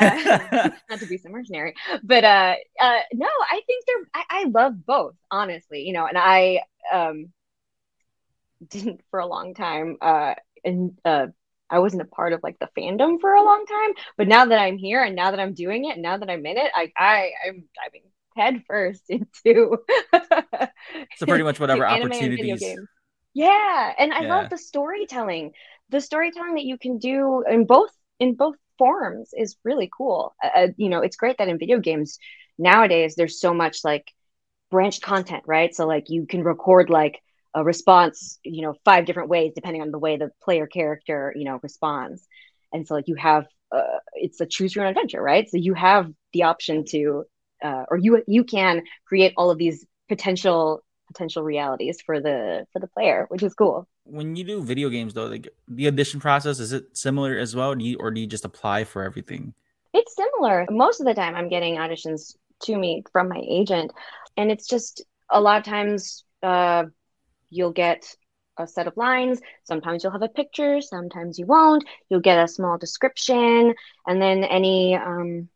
not 0.90 1.00
to 1.00 1.06
be 1.06 1.18
so 1.18 1.28
mercenary, 1.28 1.74
but 2.02 2.24
uh, 2.24 2.54
uh, 2.80 2.98
no, 3.12 3.28
I 3.50 3.60
think 3.66 3.84
they're. 3.86 4.08
I, 4.14 4.24
I 4.30 4.44
love 4.44 4.84
both, 4.86 5.14
honestly. 5.30 5.82
You 5.82 5.92
know, 5.92 6.06
and 6.06 6.18
I 6.18 6.62
um 6.92 7.32
didn't 8.68 9.00
for 9.10 9.20
a 9.20 9.26
long 9.26 9.54
time. 9.54 9.96
Uh, 10.00 10.34
and 10.64 10.98
uh, 11.04 11.26
I 11.70 11.78
wasn't 11.78 12.02
a 12.02 12.06
part 12.06 12.32
of 12.32 12.40
like 12.42 12.58
the 12.58 12.68
fandom 12.76 13.20
for 13.20 13.32
a 13.34 13.42
long 13.44 13.64
time, 13.66 13.92
but 14.16 14.28
now 14.28 14.44
that 14.46 14.58
I'm 14.60 14.76
here 14.76 15.02
and 15.02 15.16
now 15.16 15.30
that 15.30 15.40
I'm 15.40 15.54
doing 15.54 15.84
it, 15.86 15.94
and 15.94 16.02
now 16.02 16.16
that 16.18 16.28
I'm 16.30 16.44
in 16.44 16.56
it, 16.58 16.70
I 16.74 16.92
I 16.96 17.30
I'm 17.46 17.64
diving 17.76 18.02
head 18.36 18.62
first 18.66 19.04
into. 19.08 19.78
so 21.14 21.26
pretty 21.26 21.44
much 21.44 21.60
whatever 21.60 21.84
anime 21.90 22.12
and 22.12 22.34
video 22.34 22.56
opportunities. 22.56 22.78
Yeah, 23.34 23.94
and 23.98 24.12
I 24.12 24.22
Yeah. 24.22 24.28
love 24.28 24.50
the 24.50 24.58
storytelling. 24.58 25.52
The 25.90 26.00
storytelling 26.00 26.54
that 26.54 26.64
you 26.64 26.78
can 26.78 26.98
do 26.98 27.44
in 27.48 27.66
both 27.66 27.90
in 28.18 28.34
both 28.34 28.56
forms 28.80 29.26
is 29.42 29.56
really 29.70 29.90
cool. 29.98 30.22
Uh, 30.44 30.50
Uh, 30.60 30.68
you 30.84 30.90
know, 30.92 31.02
it's 31.06 31.20
great 31.22 31.38
that 31.38 31.50
in 31.52 31.58
video 31.64 31.78
games 31.90 32.10
nowadays 32.70 33.14
there's 33.16 33.40
so 33.46 33.52
much 33.64 33.76
like 33.90 34.06
branched 34.70 35.02
content, 35.02 35.44
right? 35.46 35.74
So 35.74 35.86
like 35.86 36.06
you 36.08 36.26
can 36.26 36.42
record 36.44 36.90
like 36.90 37.16
a 37.54 37.64
response, 37.64 38.38
you 38.44 38.62
know, 38.62 38.74
five 38.84 39.04
different 39.06 39.28
ways 39.34 39.52
depending 39.54 39.82
on 39.82 39.90
the 39.92 39.98
way 40.06 40.16
the 40.16 40.30
player 40.44 40.66
character, 40.66 41.32
you 41.36 41.44
know, 41.44 41.58
responds. 41.62 42.26
And 42.72 42.86
so 42.86 42.94
like 42.94 43.08
you 43.08 43.16
have 43.16 43.46
uh, 43.72 43.98
it's 44.14 44.40
a 44.40 44.46
choose 44.46 44.74
your 44.74 44.84
own 44.84 44.90
adventure, 44.90 45.22
right? 45.22 45.48
So 45.50 45.56
you 45.58 45.74
have 45.74 46.04
the 46.32 46.44
option 46.44 46.84
to 46.92 47.24
uh, 47.64 47.84
or 47.90 47.96
you 47.98 48.22
you 48.26 48.44
can 48.44 48.82
create 49.06 49.34
all 49.36 49.50
of 49.50 49.58
these 49.58 49.84
potential 50.08 50.82
potential 51.08 51.42
realities 51.42 52.00
for 52.06 52.20
the 52.20 52.66
for 52.72 52.80
the 52.80 52.88
player, 52.88 53.26
which 53.28 53.42
is 53.42 53.54
cool. 53.54 53.88
When 54.10 54.34
you 54.36 54.44
do 54.44 54.62
video 54.62 54.88
games, 54.88 55.14
though, 55.14 55.26
like 55.26 55.48
the 55.68 55.86
audition 55.86 56.20
process 56.20 56.58
is 56.58 56.72
it 56.72 56.96
similar 56.96 57.38
as 57.38 57.54
well? 57.54 57.74
Do 57.74 57.84
you, 57.84 57.96
or 58.00 58.10
do 58.10 58.20
you 58.20 58.26
just 58.26 58.44
apply 58.44 58.84
for 58.84 59.02
everything? 59.02 59.54
It's 59.94 60.14
similar. 60.16 60.66
Most 60.70 61.00
of 61.00 61.06
the 61.06 61.14
time, 61.14 61.34
I'm 61.34 61.48
getting 61.48 61.76
auditions 61.76 62.36
to 62.62 62.76
me 62.76 63.04
from 63.12 63.28
my 63.28 63.40
agent, 63.48 63.92
and 64.36 64.50
it's 64.50 64.66
just 64.66 65.02
a 65.30 65.40
lot 65.40 65.58
of 65.58 65.64
times 65.64 66.24
uh, 66.42 66.84
you'll 67.50 67.72
get 67.72 68.14
a 68.58 68.66
set 68.66 68.86
of 68.86 68.96
lines. 68.96 69.40
Sometimes 69.64 70.02
you'll 70.02 70.12
have 70.12 70.22
a 70.22 70.28
picture, 70.28 70.80
sometimes 70.80 71.38
you 71.38 71.46
won't. 71.46 71.84
You'll 72.08 72.20
get 72.20 72.42
a 72.42 72.48
small 72.48 72.78
description, 72.78 73.74
and 74.06 74.20
then 74.20 74.44
any 74.44 74.96
um, 74.96 75.48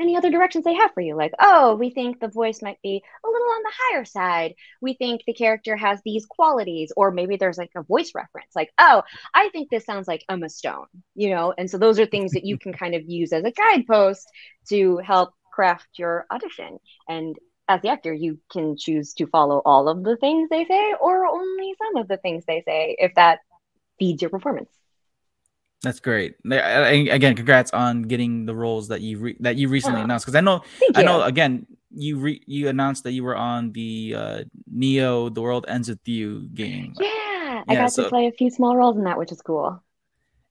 any 0.00 0.16
other 0.16 0.30
directions 0.30 0.64
they 0.64 0.74
have 0.74 0.92
for 0.92 1.00
you, 1.00 1.16
like 1.16 1.32
oh, 1.38 1.76
we 1.76 1.90
think 1.90 2.20
the 2.20 2.28
voice 2.28 2.62
might 2.62 2.78
be 2.82 3.02
a 3.24 3.28
little 3.28 3.48
on 3.48 3.62
the 3.62 3.72
higher 3.72 4.04
side. 4.04 4.54
We 4.80 4.94
think 4.94 5.22
the 5.26 5.34
character 5.34 5.76
has 5.76 6.00
these 6.04 6.26
qualities, 6.26 6.92
or 6.96 7.10
maybe 7.10 7.36
there's 7.36 7.58
like 7.58 7.72
a 7.76 7.82
voice 7.82 8.12
reference, 8.14 8.54
like 8.54 8.70
oh, 8.78 9.02
I 9.34 9.48
think 9.50 9.70
this 9.70 9.84
sounds 9.84 10.08
like 10.08 10.24
Emma 10.28 10.48
Stone, 10.48 10.86
you 11.14 11.30
know. 11.30 11.54
And 11.56 11.70
so 11.70 11.78
those 11.78 11.98
are 11.98 12.06
things 12.06 12.32
that 12.32 12.44
you 12.44 12.58
can 12.58 12.72
kind 12.72 12.94
of 12.94 13.02
use 13.08 13.32
as 13.32 13.44
a 13.44 13.52
guidepost 13.52 14.28
to 14.68 14.98
help 14.98 15.30
craft 15.52 15.88
your 15.98 16.26
audition. 16.30 16.78
And 17.08 17.36
as 17.68 17.82
the 17.82 17.88
actor, 17.88 18.12
you 18.12 18.38
can 18.50 18.76
choose 18.76 19.14
to 19.14 19.26
follow 19.26 19.62
all 19.64 19.88
of 19.88 20.02
the 20.02 20.16
things 20.16 20.48
they 20.48 20.64
say 20.64 20.94
or 21.00 21.26
only 21.26 21.74
some 21.78 22.02
of 22.02 22.08
the 22.08 22.16
things 22.16 22.44
they 22.46 22.62
say 22.66 22.96
if 22.98 23.14
that 23.14 23.40
feeds 23.98 24.22
your 24.22 24.30
performance. 24.30 24.70
That's 25.82 26.00
great. 26.00 26.34
I- 26.50 26.58
I- 26.60 26.90
Again, 27.14 27.34
congrats 27.36 27.72
on 27.72 28.02
getting 28.02 28.44
the 28.46 28.54
roles 28.54 28.88
that 28.88 29.00
you 29.00 29.18
re- 29.18 29.36
that 29.40 29.56
you 29.56 29.68
recently 29.68 30.00
Oh, 30.00 30.04
announced. 30.04 30.26
Because 30.26 30.36
I 30.36 30.40
know, 30.42 30.62
I 30.94 31.00
you. 31.00 31.06
know. 31.06 31.22
Again, 31.22 31.66
you 31.94 32.18
re- 32.18 32.42
you 32.46 32.68
announced 32.68 33.04
that 33.04 33.12
you 33.12 33.24
were 33.24 33.36
on 33.36 33.72
the 33.72 34.14
uh, 34.16 34.44
Neo: 34.70 35.28
The 35.30 35.40
World 35.40 35.64
Ends 35.68 35.88
with 35.88 36.06
You 36.06 36.48
game. 36.54 36.92
yeah, 37.00 37.64
I 37.66 37.74
got 37.74 37.92
so- 37.92 38.04
to 38.04 38.08
play 38.10 38.26
a 38.26 38.32
few 38.32 38.50
small 38.50 38.76
roles 38.76 38.96
in 38.98 39.04
that, 39.04 39.16
which 39.18 39.32
is 39.32 39.40
cool. 39.40 39.82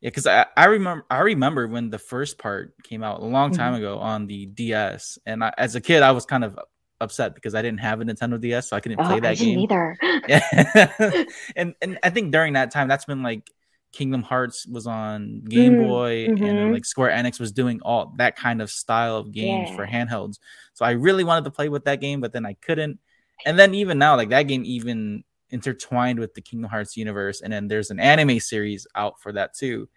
Yeah, 0.02 0.10
because 0.10 0.26
I, 0.26 0.46
I 0.58 0.66
remember 0.66 1.06
I 1.12 1.20
remember 1.20 1.68
when 1.68 1.90
the 1.90 2.00
first 2.00 2.38
part 2.40 2.74
came 2.84 3.04
out 3.04 3.20
a 3.22 3.26
long 3.26 3.52
time 3.52 3.74
Mm-hmm. 3.74 3.84
ago 3.84 4.00
on 4.00 4.26
the 4.28 4.46
DS, 4.48 5.20
and 5.26 5.44
I, 5.44 5.54
as 5.58 5.76
a 5.76 5.82
kid 5.82 6.02
I 6.04 6.12
was 6.12 6.26
kind 6.26 6.44
of 6.44 6.58
upset 7.02 7.36
because 7.36 7.54
I 7.54 7.62
didn't 7.62 7.82
have 7.82 8.02
a 8.02 8.06
Nintendo 8.06 8.40
DS, 8.42 8.70
so 8.70 8.76
I 8.78 8.80
couldn't 8.80 9.00
Oh, 9.00 9.06
play 9.06 9.18
I 9.18 9.20
that 9.20 9.38
didn't 9.38 9.54
game. 9.54 9.60
either. 9.60 9.98
Yeah, 10.28 11.24
and 11.56 11.76
and 11.82 12.00
I 12.02 12.10
think 12.10 12.32
during 12.32 12.54
that 12.54 12.72
time, 12.72 12.88
that's 12.88 13.06
been 13.06 13.22
like 13.24 13.50
Kingdom 13.92 14.22
Hearts 14.22 14.68
was 14.68 14.86
on 14.86 15.42
Game 15.42 15.74
Mm, 15.74 15.88
Boy, 15.88 16.26
and 16.26 16.38
then, 16.38 16.56
mhm. 16.56 16.74
like 16.74 16.86
Square 16.86 17.12
Enix 17.12 17.40
was 17.40 17.52
doing 17.52 17.80
all 17.82 18.14
that 18.18 18.36
kind 18.36 18.62
of 18.62 18.70
style 18.70 19.18
of 19.18 19.32
games 19.32 19.70
for 19.72 19.86
handhelds. 19.86 20.38
So 20.74 20.86
I 20.86 20.92
really 20.92 21.24
wanted 21.24 21.46
to 21.46 21.52
play 21.52 21.70
with 21.70 21.86
that 21.86 22.00
game, 22.00 22.22
but 22.22 22.32
then 22.32 22.46
I 22.46 22.54
couldn't. 22.54 23.00
And 23.46 23.58
then 23.58 23.74
even 23.74 23.98
now, 23.98 24.16
like 24.16 24.30
that 24.30 24.44
game 24.44 24.64
even 24.66 25.24
intertwined 25.50 26.20
with 26.20 26.34
the 26.36 26.42
Kingdom 26.42 26.70
Hearts 26.70 26.98
universe, 26.98 27.42
and 27.42 27.52
then 27.52 27.68
there's 27.68 27.90
an 27.90 28.00
anime 28.00 28.40
series 28.40 28.86
out 28.96 29.20
for 29.20 29.32
that 29.34 29.56
too. 29.56 29.90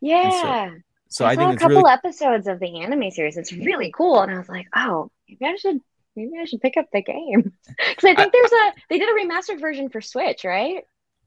Yeah. 0.00 0.70
So 1.08 1.24
I, 1.24 1.30
I, 1.30 1.34
saw 1.34 1.50
a 1.50 1.56
couple 1.56 1.76
really 1.76 1.92
episodes 1.92 2.46
of 2.46 2.60
the 2.60 2.80
anime 2.80 3.10
series. 3.10 3.36
It's 3.36 3.52
really 3.52 3.92
cool, 3.94 4.20
and 4.20 4.32
I 4.32 4.38
was 4.38 4.48
like, 4.48 4.66
oh, 4.74 5.10
maybe 5.28 5.44
I 5.44 5.56
should, 5.56 5.80
maybe 6.16 6.32
I 6.40 6.44
should 6.44 6.60
pick 6.60 6.76
up 6.76 6.86
the 6.92 7.02
game 7.02 7.42
because 7.66 8.04
I 8.04 8.14
think 8.14 8.32
there's 8.32 8.52
a 8.52 8.72
they 8.88 8.98
did 8.98 9.08
a 9.08 9.12
remastered 9.12 9.60
version 9.60 9.90
for 9.90 10.00
Switch, 10.00 10.44
right? 10.44 10.84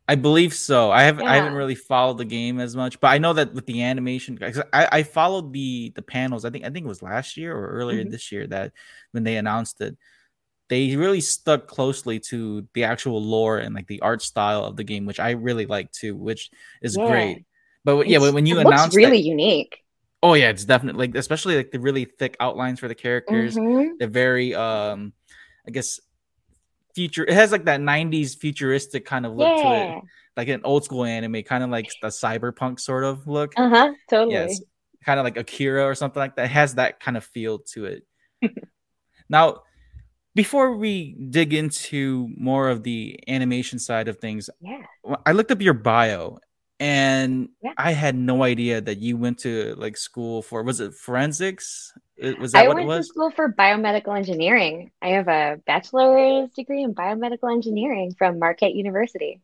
I 0.08 0.16
believe 0.16 0.54
so. 0.54 0.90
I 0.90 1.04
haven't 1.04 1.28
I 1.28 1.36
haven't 1.36 1.54
really 1.54 1.76
followed 1.76 2.18
the 2.18 2.26
game 2.26 2.60
as 2.60 2.76
much, 2.76 3.00
but 3.00 3.10
I 3.10 3.18
know 3.18 3.34
that 3.34 3.54
with 3.54 3.66
the 3.66 3.84
animation, 3.84 4.40
I, 4.72 4.88
I 4.92 5.04
followed 5.04 5.52
the 5.52 5.92
the 5.96 6.02
panels. 6.02 6.46
I 6.46 6.50
think 6.50 6.64
I 6.64 6.70
think 6.70 6.86
it 6.86 6.90
was 6.90 7.02
last 7.02 7.36
year 7.36 7.54
or 7.56 7.68
earlier 7.70 8.06
Mhm. 8.06 8.12
this 8.12 8.32
year 8.32 8.48
that 8.48 8.72
when 9.12 9.24
they 9.24 9.36
announced 9.36 9.82
it, 9.82 9.98
they 10.70 10.96
really 10.96 11.22
stuck 11.22 11.68
closely 11.68 12.20
to 12.32 12.68
the 12.74 12.86
actual 12.86 13.22
lore 13.22 13.60
and 13.60 13.76
like 13.76 13.88
the 13.88 14.02
art 14.02 14.22
style 14.22 14.66
of 14.66 14.78
the 14.78 14.84
game, 14.86 15.06
which 15.06 15.20
I 15.20 15.32
really 15.32 15.66
like 15.66 15.92
too, 15.92 16.16
which 16.16 16.52
is 16.82 16.98
Yeah. 16.98 17.06
great. 17.06 17.46
But 17.86 18.08
yeah, 18.08 18.20
when 18.20 18.46
you 18.46 18.60
announced 18.60 18.96
really 18.98 19.18
that, 19.18 19.24
unique. 19.24 19.84
oh 20.24 20.34
yeah, 20.34 20.50
it's 20.50 20.66
definitely 20.66 21.08
like 21.08 21.16
especially 21.16 21.56
like 21.58 21.72
the 21.72 21.80
really 21.80 22.06
thick 22.06 22.36
outlines 22.40 22.80
for 22.80 22.88
the 22.88 22.96
characters. 22.96 23.56
Mhm. 23.58 23.98
They're 24.00 24.08
very 24.08 24.56
um, 24.56 25.14
I 25.68 25.72
guess 25.72 26.00
future. 26.98 27.24
It 27.24 27.34
has 27.36 27.52
like 27.52 27.66
that 27.66 27.80
'90s 27.80 28.36
futuristic 28.36 29.06
kind 29.06 29.26
of 29.26 29.34
look 29.36 29.62
to 29.62 29.70
it 30.00 30.04
like 30.38 30.48
an 30.50 30.62
old 30.64 30.84
school 30.86 31.04
anime, 31.04 31.42
kind 31.44 31.64
of 31.64 31.70
like 31.70 31.90
the 32.02 32.10
cyberpunk 32.10 32.80
sort 32.80 33.04
of 33.04 33.28
look. 33.28 33.54
Uh 33.58 33.70
huh. 33.70 33.94
Totally. 34.10 34.34
Yes, 34.34 34.62
kind 35.06 35.20
of 35.20 35.24
like 35.24 35.38
Akira 35.38 35.84
or 35.86 35.96
something 35.96 36.20
like 36.20 36.36
that. 36.36 36.46
It 36.46 36.52
has 36.62 36.76
that 36.76 37.00
kind 37.00 37.18
of 37.18 37.24
feel 37.26 37.60
to 37.74 37.86
it. 37.86 38.04
now, 39.30 39.62
before 40.36 40.76
we 40.78 41.16
dig 41.30 41.54
into 41.54 42.30
more 42.38 42.70
of 42.70 42.84
the 42.84 43.20
animation 43.28 43.80
side 43.80 44.08
of 44.08 44.18
things, 44.18 44.50
Yeah. 44.62 44.84
I 45.26 45.32
looked 45.34 45.52
up 45.52 45.62
your 45.62 45.74
bio 45.74 46.38
and 46.80 47.50
Yeah. 47.64 47.74
I 47.78 47.92
had 47.94 48.16
no 48.16 48.44
idea 48.44 48.80
that 48.82 49.00
you 49.00 49.18
went 49.18 49.40
to 49.40 49.74
like 49.78 49.98
school 49.98 50.42
for 50.44 50.62
was 50.62 50.80
it 50.80 50.94
forensics? 50.94 51.92
Was 52.40 52.54
that 52.54 52.66
I 52.66 52.68
what 52.68 52.78
went 52.78 52.90
to 52.90 53.04
school 53.04 53.30
for 53.32 53.52
biomedical 53.52 54.18
engineering. 54.18 54.92
I 55.02 55.10
have 55.10 55.28
a 55.28 55.60
bachelor's 55.68 56.50
degree 56.52 56.84
in 56.84 56.96
biomedical 56.96 57.52
engineering 57.52 58.16
from 58.18 58.40
Marquette 58.40 58.74
University. 58.74 59.40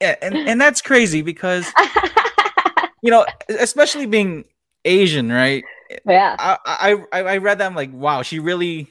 Yeah, 0.00 0.16
and, 0.22 0.36
and 0.36 0.60
that's 0.60 0.80
crazy 0.80 1.22
because 1.22 1.70
you 3.02 3.10
know, 3.10 3.26
especially 3.48 4.06
being 4.06 4.44
Asian, 4.84 5.30
right? 5.30 5.64
yeah. 6.06 6.36
I, 6.38 6.58
I 6.64 7.20
I 7.20 7.22
I 7.34 7.36
read 7.38 7.58
that 7.58 7.66
I'm 7.66 7.74
like, 7.76 7.92
wow, 7.92 8.22
she 8.22 8.38
really 8.38 8.88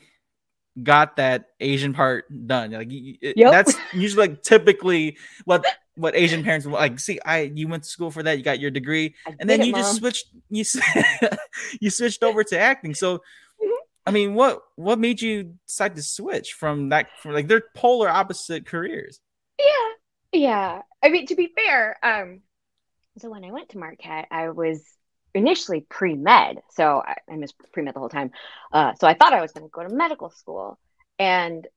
got 0.81 1.17
that 1.17 1.49
Asian 1.59 1.93
part 1.93 2.25
done. 2.47 2.71
Like 2.71 2.89
Yep. 2.91 3.35
that's 3.51 3.75
usually 3.93 4.27
like 4.27 4.43
typically 4.43 5.17
what 5.45 5.65
what 5.95 6.15
Asian 6.15 6.43
parents 6.43 6.65
like. 6.65 6.99
See, 6.99 7.19
I 7.25 7.51
you 7.53 7.67
went 7.67 7.83
to 7.83 7.89
school 7.89 8.11
for 8.11 8.23
that, 8.23 8.37
you 8.37 8.43
got 8.43 8.59
your 8.59 8.71
degree, 8.71 9.15
I 9.27 9.35
and 9.39 9.49
then 9.49 9.61
it, 9.61 9.67
you 9.67 9.73
just 9.73 9.97
switched 9.97 10.27
you 10.49 10.63
you 11.81 11.89
switched 11.89 12.23
over 12.23 12.43
to 12.45 12.59
acting. 12.59 12.93
So, 12.95 13.19
Mhm. 13.63 13.77
I 14.05 14.11
mean, 14.11 14.33
what 14.33 14.61
what 14.75 14.99
made 14.99 15.21
you 15.21 15.55
decide 15.67 15.95
to 15.95 16.01
switch 16.03 16.53
from 16.53 16.89
that? 16.89 17.07
From 17.19 17.33
like 17.33 17.47
they're 17.47 17.63
polar 17.75 18.09
opposite 18.09 18.65
careers. 18.65 19.19
Yeah. 19.59 19.89
Yeah. 20.33 20.81
I 21.03 21.09
mean, 21.09 21.25
to 21.27 21.35
be 21.35 21.51
fair, 21.55 21.97
um, 22.03 22.41
so 23.19 23.29
when 23.29 23.43
I 23.43 23.51
went 23.51 23.69
to 23.69 23.77
Marquette, 23.77 24.27
I 24.31 24.49
was 24.49 24.83
initially 25.33 25.81
pre-med. 25.89 26.61
So 26.71 27.01
I, 27.05 27.15
I 27.29 27.35
missed 27.35 27.55
pre-med 27.73 27.95
the 27.95 27.99
whole 27.99 28.09
time. 28.09 28.31
Uh, 28.71 28.93
so 28.99 29.07
I 29.07 29.13
thought 29.13 29.33
I 29.33 29.41
was 29.41 29.51
going 29.51 29.65
to 29.65 29.69
go 29.71 29.83
to 29.83 29.93
medical 29.93 30.29
school. 30.29 30.79
And 31.19 31.67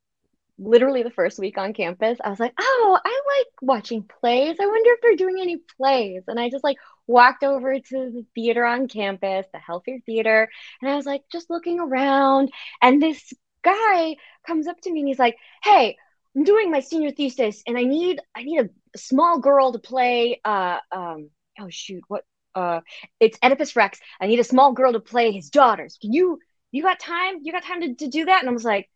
literally 0.58 1.02
the 1.02 1.10
first 1.10 1.38
week 1.38 1.58
on 1.58 1.72
campus, 1.72 2.18
I 2.24 2.30
was 2.30 2.40
like, 2.40 2.54
oh, 2.58 2.98
I 3.04 3.20
like 3.38 3.46
watching 3.62 4.04
plays. 4.04 4.56
I 4.60 4.66
wonder 4.66 4.90
if 4.92 5.00
they're 5.02 5.16
doing 5.16 5.38
any 5.40 5.58
plays. 5.76 6.22
And 6.28 6.38
I 6.38 6.50
just 6.50 6.64
like 6.64 6.76
walked 7.06 7.44
over 7.44 7.78
to 7.78 7.82
the 7.90 8.24
theater 8.34 8.64
on 8.64 8.88
campus, 8.88 9.46
the 9.52 9.58
Helfaer 9.58 10.02
Theater, 10.04 10.48
and 10.80 10.90
I 10.90 10.96
was 10.96 11.06
like 11.06 11.22
just 11.30 11.50
looking 11.50 11.80
around. 11.80 12.50
And 12.80 13.02
this 13.02 13.32
guy 13.62 14.16
comes 14.46 14.66
up 14.66 14.80
to 14.82 14.92
me 14.92 15.00
and 15.00 15.08
he's 15.08 15.18
like, 15.18 15.36
hey, 15.62 15.96
I'm 16.36 16.44
doing 16.44 16.70
my 16.70 16.80
senior 16.80 17.10
thesis 17.10 17.62
and 17.66 17.78
I 17.78 17.84
need 17.84 18.20
I 18.34 18.42
need 18.42 18.60
a 18.60 18.98
small 18.98 19.38
girl 19.38 19.72
to 19.72 19.78
play 19.78 20.40
uh 20.44 20.78
um 20.90 21.30
oh 21.60 21.68
shoot 21.68 22.02
what 22.08 22.24
uh 22.54 22.80
it's 23.20 23.38
Oedipus 23.42 23.76
Rex. 23.76 24.00
I 24.20 24.26
need 24.26 24.40
a 24.40 24.44
small 24.44 24.72
girl 24.72 24.92
to 24.92 25.00
play 25.00 25.30
his 25.32 25.50
daughters. 25.50 25.96
Can 26.00 26.12
you 26.12 26.38
you 26.72 26.82
got 26.82 26.98
time? 26.98 27.38
You 27.42 27.52
got 27.52 27.62
time 27.62 27.80
to, 27.82 27.94
to 27.94 28.08
do 28.08 28.24
that? 28.24 28.40
And 28.40 28.50
I 28.50 28.52
was 28.52 28.64
like, 28.64 28.88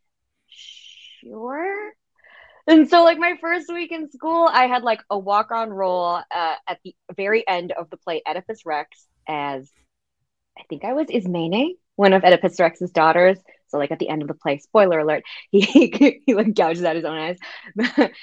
sure. 1.21 1.93
And 2.67 2.89
so 2.89 3.03
like 3.03 3.19
my 3.19 3.37
first 3.41 3.73
week 3.73 3.93
in 3.93 4.11
school, 4.11 4.49
I 4.51 4.67
had 4.67 4.83
like 4.83 5.01
a 5.09 5.19
walk-on 5.19 5.71
role 5.71 6.21
uh, 6.31 6.55
at 6.69 6.79
the 6.85 6.95
very 7.17 7.47
end 7.49 7.73
of 7.73 7.89
the 7.91 7.97
play 7.97 8.23
Oedipus 8.29 8.67
Rex 8.67 9.07
as 9.27 9.71
I 10.59 10.63
think 10.69 10.85
I 10.85 10.93
was 10.93 11.07
Ismene, 11.09 11.77
one 11.97 12.13
of 12.13 12.25
Oedipus 12.25 12.61
Rex's 12.61 12.91
daughters. 12.91 13.39
So 13.69 13.79
like 13.79 13.91
at 13.91 13.99
the 13.99 14.09
end 14.09 14.23
of 14.23 14.29
the 14.29 14.35
play, 14.35 14.59
spoiler 14.59 14.99
alert, 15.01 15.23
he 15.51 16.21
he 16.27 16.35
like 16.35 16.55
gouges 16.55 16.85
out 16.85 16.97
his 16.97 17.05
own 17.05 17.17
eyes, 17.19 17.39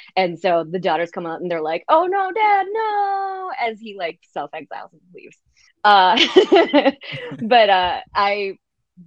and 0.15 0.39
so 0.39 0.65
the 0.67 0.79
daughters 0.79 1.11
come 1.11 1.25
out 1.25 1.39
and 1.41 1.49
they're 1.49 1.61
like, 1.61 1.83
"Oh 1.87 2.07
no, 2.07 2.31
Dad, 2.31 2.65
no!" 2.71 3.51
As 3.59 3.79
he 3.79 3.95
like 3.97 4.19
self 4.31 4.51
exiles 4.53 4.91
and 4.93 5.01
leaves. 5.13 5.37
Uh, 5.83 6.19
but 7.47 7.69
uh, 7.69 8.01
I 8.13 8.57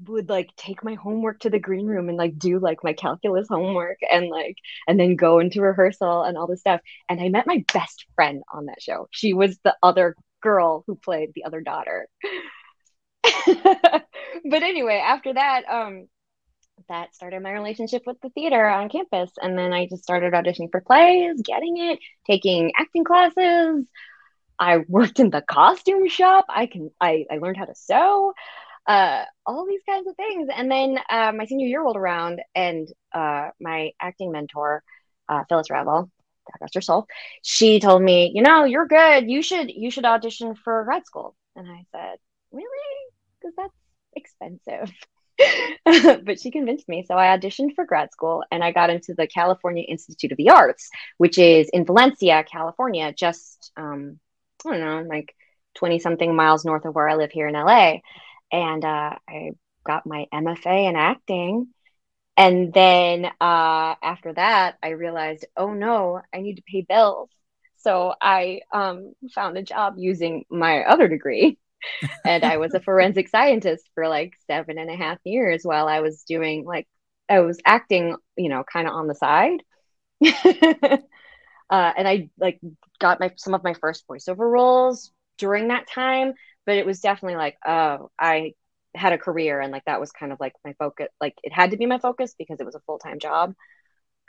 would 0.07 0.29
like 0.29 0.55
take 0.57 0.85
my 0.85 0.95
homework 0.95 1.41
to 1.41 1.51
the 1.51 1.59
green 1.59 1.87
room 1.87 2.09
and 2.09 2.19
like 2.19 2.39
do 2.39 2.59
like 2.59 2.85
my 2.85 2.93
calculus 2.93 3.49
homework 3.49 3.99
and 4.11 4.29
like 4.29 4.57
and 4.87 5.01
then 5.01 5.17
go 5.17 5.39
into 5.39 5.63
rehearsal 5.63 6.23
and 6.23 6.37
all 6.37 6.47
this 6.47 6.61
stuff. 6.61 6.81
And 7.09 7.21
I 7.21 7.29
met 7.29 7.47
my 7.47 7.65
best 7.73 8.07
friend 8.15 8.43
on 8.53 8.67
that 8.67 8.83
show. 8.83 9.09
She 9.11 9.33
was 9.33 9.59
the 9.65 9.77
other 9.83 10.15
girl 10.43 10.85
who 10.87 10.97
played 10.97 11.31
the 11.35 11.45
other 11.45 11.61
daughter. 11.61 12.07
but 13.47 14.63
anyway, 14.63 15.03
after 15.05 15.35
that, 15.35 15.63
um, 15.69 16.09
that 16.89 17.15
started 17.15 17.43
my 17.43 17.53
relationship 17.53 18.03
with 18.07 18.21
the 18.23 18.31
theater 18.31 18.67
on 18.69 18.89
campus. 18.89 19.31
And 19.41 19.59
then 19.59 19.73
I 19.73 19.87
just 19.87 20.03
started 20.03 20.33
auditioning 20.33 20.71
for 20.71 20.81
plays, 20.81 21.41
getting 21.43 21.77
it, 21.79 21.99
taking 22.27 22.73
acting 22.79 23.05
classes. 23.05 23.87
I 24.59 24.79
worked 24.89 25.21
in 25.21 25.31
the 25.31 25.43
costume 25.43 26.09
shop. 26.09 26.47
I 26.49 26.67
can 26.67 26.91
I, 27.01 27.27
I 27.31 27.39
learned 27.39 27.57
how 27.57 27.65
to 27.65 27.75
sew, 27.75 28.33
uh, 28.89 29.25
all 29.47 29.67
these 29.67 29.83
kinds 29.89 30.09
of 30.09 30.17
things. 30.17 30.49
And 30.55 30.71
then 30.71 30.99
uh, 31.11 31.33
my 31.33 31.45
senior 31.45 31.67
year 31.67 31.83
rolled 31.83 31.97
around, 31.97 32.41
and 32.55 32.89
uh, 33.13 33.51
my 33.61 33.93
acting 34.01 34.33
mentor, 34.33 34.83
uh, 35.29 35.45
Phyllis 35.49 35.71
Ravel, 35.71 36.11
God 36.47 36.59
rest 36.61 36.75
her 36.75 36.81
soul, 36.81 37.07
she 37.43 37.79
told 37.79 38.03
me, 38.03 38.33
you 38.35 38.43
know, 38.43 38.65
you're 38.65 38.87
good. 38.87 39.31
You 39.31 39.43
should 39.43 39.71
you 39.71 39.91
should 39.91 40.07
audition 40.07 40.55
for 40.55 40.85
grad 40.85 41.07
school. 41.07 41.37
And 41.55 41.69
I 41.69 41.85
said, 41.93 42.19
really? 42.51 42.67
Because 43.41 43.55
that's 43.57 43.75
expensive. 44.17 44.91
but 46.25 46.41
she 46.41 46.51
convinced 46.51 46.89
me. 46.89 47.05
So 47.07 47.15
I 47.15 47.37
auditioned 47.37 47.75
for 47.75 47.85
grad 47.85 48.11
school 48.13 48.43
and 48.51 48.65
I 48.65 48.73
got 48.73 48.91
into 48.91 49.15
the 49.15 49.27
California 49.27 49.85
Institute 49.87 50.33
of 50.33 50.39
the 50.39 50.51
Arts, 50.51 50.89
which 51.19 51.39
is 51.39 51.69
in 51.73 51.85
Valencia, 51.85 52.45
California, 52.51 53.13
just, 53.13 53.71
um, 53.77 54.19
I 54.67 54.71
don't 54.71 54.81
know, 54.81 55.03
like 55.09 55.35
20 55.77 56.01
something 56.01 56.35
miles 56.35 56.65
north 56.65 56.85
of 56.85 56.95
where 56.95 57.09
I 57.09 57.15
live 57.15 57.31
here 57.31 57.47
in 57.47 57.55
LA. 57.55 57.99
And 58.53 58.85
uh, 58.85 59.17
I 59.29 59.51
got 59.85 60.07
my 60.07 60.27
MFA 60.33 60.89
in 60.89 60.97
acting. 60.97 61.69
And 62.37 62.73
then 62.73 63.27
uh, 63.27 63.95
after 64.03 64.33
that, 64.35 64.77
I 64.83 64.91
realized, 64.91 65.45
oh 65.57 65.75
no, 65.75 66.21
I 66.33 66.41
need 66.41 66.57
to 66.57 66.63
pay 66.63 66.83
bills. 66.89 67.31
So 67.79 68.15
I 68.21 68.61
um, 68.73 69.15
found 69.35 69.57
a 69.57 69.63
job 69.63 69.95
using 69.99 70.45
my 70.51 70.83
other 70.83 71.09
degree 71.09 71.59
and 72.25 72.45
I 72.45 72.57
was 72.57 72.75
a 72.75 72.81
forensic 72.81 73.29
scientist 73.29 73.89
for 73.95 74.09
like 74.09 74.35
seven 74.47 74.79
and 74.79 74.91
a 74.91 74.97
half 74.97 75.19
years 75.25 75.63
while 75.65 75.89
I 75.89 76.01
was 76.01 76.25
doing 76.25 76.65
like 76.65 76.87
I 77.29 77.41
was 77.41 77.59
acting, 77.65 78.17
you 78.37 78.49
know, 78.49 78.65
kind 78.65 78.89
of 78.89 78.95
on 78.95 79.07
the 79.07 79.15
side. 79.15 79.63
uh, 80.25 80.99
and 81.71 82.09
I 82.09 82.31
like 82.39 82.61
got 82.99 83.21
my 83.21 83.33
some 83.37 83.55
of 83.55 83.63
my 83.63 83.75
first 83.75 84.07
voiceover 84.09 84.51
roles 84.51 85.13
during 85.37 85.69
that 85.69 85.87
time, 85.89 86.35
but 86.69 86.77
it 86.77 86.85
was 86.85 87.01
definitely 87.01 87.39
like, 87.39 87.57
oh, 87.67 88.11
I 88.21 88.53
had 88.95 89.15
a 89.15 89.19
career 89.19 89.59
and 89.59 89.73
like 89.73 89.87
that 89.87 90.01
was 90.01 90.13
kind 90.13 90.33
of 90.33 90.39
like 90.39 90.53
my 90.67 90.75
focus. 90.75 91.09
Like 91.19 91.35
it 91.43 91.51
had 91.51 91.71
to 91.71 91.79
be 91.79 91.87
my 91.87 91.99
focus 91.99 92.35
because 92.39 92.61
it 92.61 92.67
was 92.67 92.75
a 92.75 92.81
full 92.81 92.99
time 92.99 93.21
job. 93.21 93.55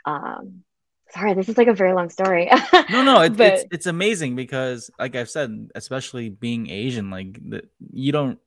Um, 0.06 0.64
sorry, 1.10 1.34
this 1.34 1.50
is 1.50 1.58
like 1.58 1.68
a 1.68 1.74
very 1.74 1.92
long 1.92 2.08
story. 2.08 2.50
No, 2.88 3.02
no, 3.02 3.20
it, 3.24 3.36
But- 3.36 3.52
it's 3.52 3.64
it's 3.70 3.86
amazing 3.86 4.36
because, 4.36 4.90
like 4.98 5.16
I've 5.16 5.28
said, 5.28 5.68
especially 5.74 6.30
being 6.30 6.70
Asian, 6.70 7.10
like 7.10 7.34
the, 7.46 7.64
you 7.92 8.10
don't 8.10 8.38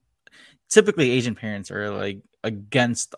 typically 0.68 1.12
Asian 1.12 1.36
parents 1.36 1.70
are 1.70 1.88
like 1.90 2.18
against 2.42 3.14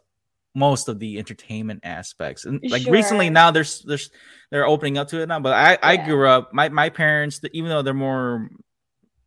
most 0.54 0.88
of 0.88 0.98
the 0.98 1.18
entertainment 1.18 1.80
aspects. 1.84 2.44
And 2.44 2.60
like 2.68 2.84
recently 2.84 3.30
now 3.30 3.50
there's 3.50 3.80
there's 3.80 4.10
they're 4.50 4.66
opening 4.66 4.98
up 4.98 5.08
to 5.08 5.22
it 5.22 5.26
now. 5.26 5.40
But 5.40 5.54
I 5.54 5.78
I 5.82 5.96
grew 5.96 6.28
up 6.28 6.52
my 6.52 6.68
my 6.68 6.90
parents 6.90 7.40
even 7.54 7.70
though 7.70 7.80
they're 7.80 7.94
more 7.94 8.50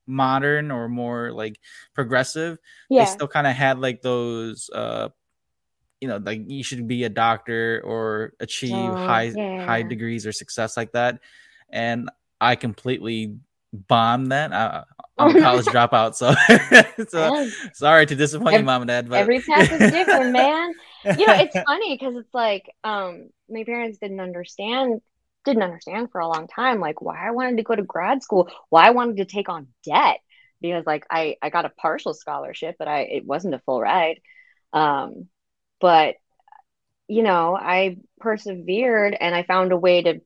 modern 0.09 0.71
or 0.71 0.89
more 0.89 1.31
like 1.31 1.59
progressive, 1.93 2.57
Yeah. 2.89 3.05
they 3.05 3.11
still 3.11 3.27
kind 3.27 3.47
of 3.47 3.53
had 3.55 3.79
like 3.79 4.01
those 4.01 4.69
uh 4.73 5.09
you 6.01 6.07
know 6.07 6.17
like 6.17 6.41
you 6.49 6.63
should 6.63 6.87
be 6.87 7.03
a 7.03 7.09
doctor 7.09 7.81
or 7.85 8.33
achieve 8.39 8.91
Oh, 8.91 8.95
high 8.95 9.33
high 9.65 9.83
degrees 9.83 10.25
or 10.25 10.31
success 10.31 10.75
like 10.75 10.91
that. 10.93 11.19
And 11.69 12.09
I 12.41 12.55
completely 12.55 13.35
bombed 13.73 14.31
that. 14.31 14.51
I, 14.53 14.83
I'm 15.19 15.35
a 15.35 15.41
college 15.41 15.65
dropout, 15.65 16.15
so 16.15 16.33
so 17.09 17.49
sorry 17.73 18.05
to 18.05 18.15
disappoint 18.15 18.57
you, 18.57 18.63
mom 18.63 18.83
and 18.83 18.87
dad. 18.87 19.09
But 19.09 19.19
Every 19.19 19.41
path 19.41 19.69
is 19.69 19.91
different, 19.91 20.31
man. 20.31 20.71
You 21.17 21.27
know, 21.27 21.33
it's 21.35 21.59
funny 21.67 21.97
because 21.97 22.15
it's 22.15 22.33
like 22.33 22.71
um 22.85 23.29
my 23.49 23.65
parents 23.65 23.97
didn't 23.99 24.21
understand 24.21 25.01
didn't 25.49 25.63
understand 25.63 26.11
for 26.11 26.21
a 26.21 26.27
long 26.27 26.47
time 26.47 26.79
like 26.79 27.01
why 27.01 27.27
I 27.27 27.31
wanted 27.31 27.57
to 27.57 27.63
go 27.63 27.75
to 27.75 27.83
grad 27.83 28.23
school, 28.23 28.49
why 28.69 28.87
I 28.87 28.91
wanted 28.91 29.17
to 29.17 29.25
take 29.25 29.49
on 29.49 29.67
debt 29.85 30.19
because 30.61 30.85
like 30.85 31.05
I 31.11 31.37
I 31.41 31.49
got 31.49 31.65
a 31.65 31.69
partial 31.69 32.13
scholarship, 32.13 32.75
but 32.79 32.87
I 32.87 33.01
it 33.01 33.25
wasn't 33.25 33.55
a 33.55 33.59
full 33.59 33.81
ride. 33.81 34.19
Um 34.73 35.27
but 35.81 36.15
you 37.07 37.23
know, 37.23 37.55
I 37.55 37.97
persevered 38.19 39.17
and 39.19 39.33
I 39.35 39.43
found 39.43 39.71
a 39.71 39.77
way 39.77 40.03
to 40.03 40.21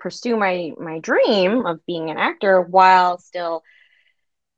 pursue 0.00 0.36
my 0.36 0.72
my 0.78 1.00
dream 1.00 1.66
of 1.66 1.84
being 1.86 2.10
an 2.10 2.18
actor 2.18 2.60
while 2.62 3.18
still 3.18 3.62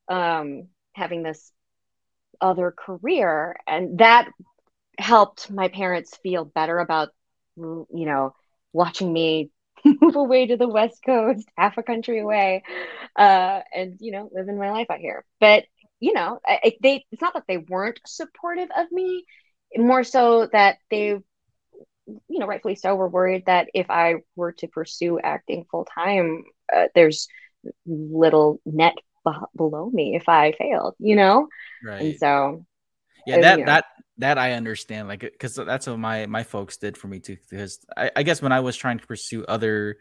um 0.08 0.68
having 0.94 1.22
this 1.22 1.52
other 2.40 2.72
career 2.76 3.56
and 3.66 3.98
that 3.98 4.28
helped 4.98 5.50
my 5.50 5.68
parents 5.68 6.16
feel 6.22 6.44
better 6.44 6.78
about 6.78 7.10
you 7.56 7.86
know 7.90 8.34
watching 8.72 9.12
me 9.12 9.50
move 10.00 10.16
away 10.16 10.46
to 10.46 10.56
the 10.56 10.68
west 10.68 11.00
coast 11.04 11.48
half 11.56 11.76
a 11.78 11.82
country 11.82 12.20
away 12.20 12.62
uh 13.16 13.60
and 13.74 13.96
you 14.00 14.12
know 14.12 14.28
living 14.32 14.58
my 14.58 14.70
life 14.70 14.86
out 14.90 14.98
here 14.98 15.24
but 15.40 15.64
you 16.00 16.12
know 16.12 16.40
I, 16.46 16.76
they 16.82 17.04
it's 17.12 17.22
not 17.22 17.34
that 17.34 17.44
they 17.46 17.58
weren't 17.58 18.00
supportive 18.06 18.68
of 18.76 18.90
me 18.90 19.24
more 19.76 20.04
so 20.04 20.48
that 20.52 20.76
they 20.90 21.18
you 22.06 22.38
know 22.38 22.46
rightfully 22.46 22.74
so 22.74 22.94
were 22.94 23.08
worried 23.08 23.46
that 23.46 23.68
if 23.74 23.90
i 23.90 24.16
were 24.36 24.52
to 24.52 24.68
pursue 24.68 25.18
acting 25.18 25.64
full 25.70 25.86
time 25.86 26.44
uh, 26.74 26.86
there's 26.94 27.28
little 27.86 28.60
net 28.66 28.94
below 29.56 29.90
me 29.90 30.14
if 30.16 30.28
i 30.28 30.52
failed 30.58 30.94
you 30.98 31.16
know 31.16 31.48
right. 31.84 32.00
and 32.02 32.18
so 32.18 32.64
yeah 33.26 33.36
uh, 33.36 33.40
that 33.40 33.58
you 33.58 33.64
know. 33.64 33.72
that 33.72 33.84
that 34.18 34.38
i 34.38 34.52
understand 34.52 35.08
like 35.08 35.20
because 35.20 35.54
that's 35.56 35.86
what 35.86 35.98
my 35.98 36.26
my 36.26 36.42
folks 36.42 36.76
did 36.76 36.96
for 36.96 37.08
me 37.08 37.18
too 37.18 37.36
because 37.50 37.84
I, 37.96 38.10
I 38.16 38.22
guess 38.22 38.40
when 38.40 38.52
i 38.52 38.60
was 38.60 38.76
trying 38.76 38.98
to 38.98 39.06
pursue 39.06 39.44
other 39.46 39.96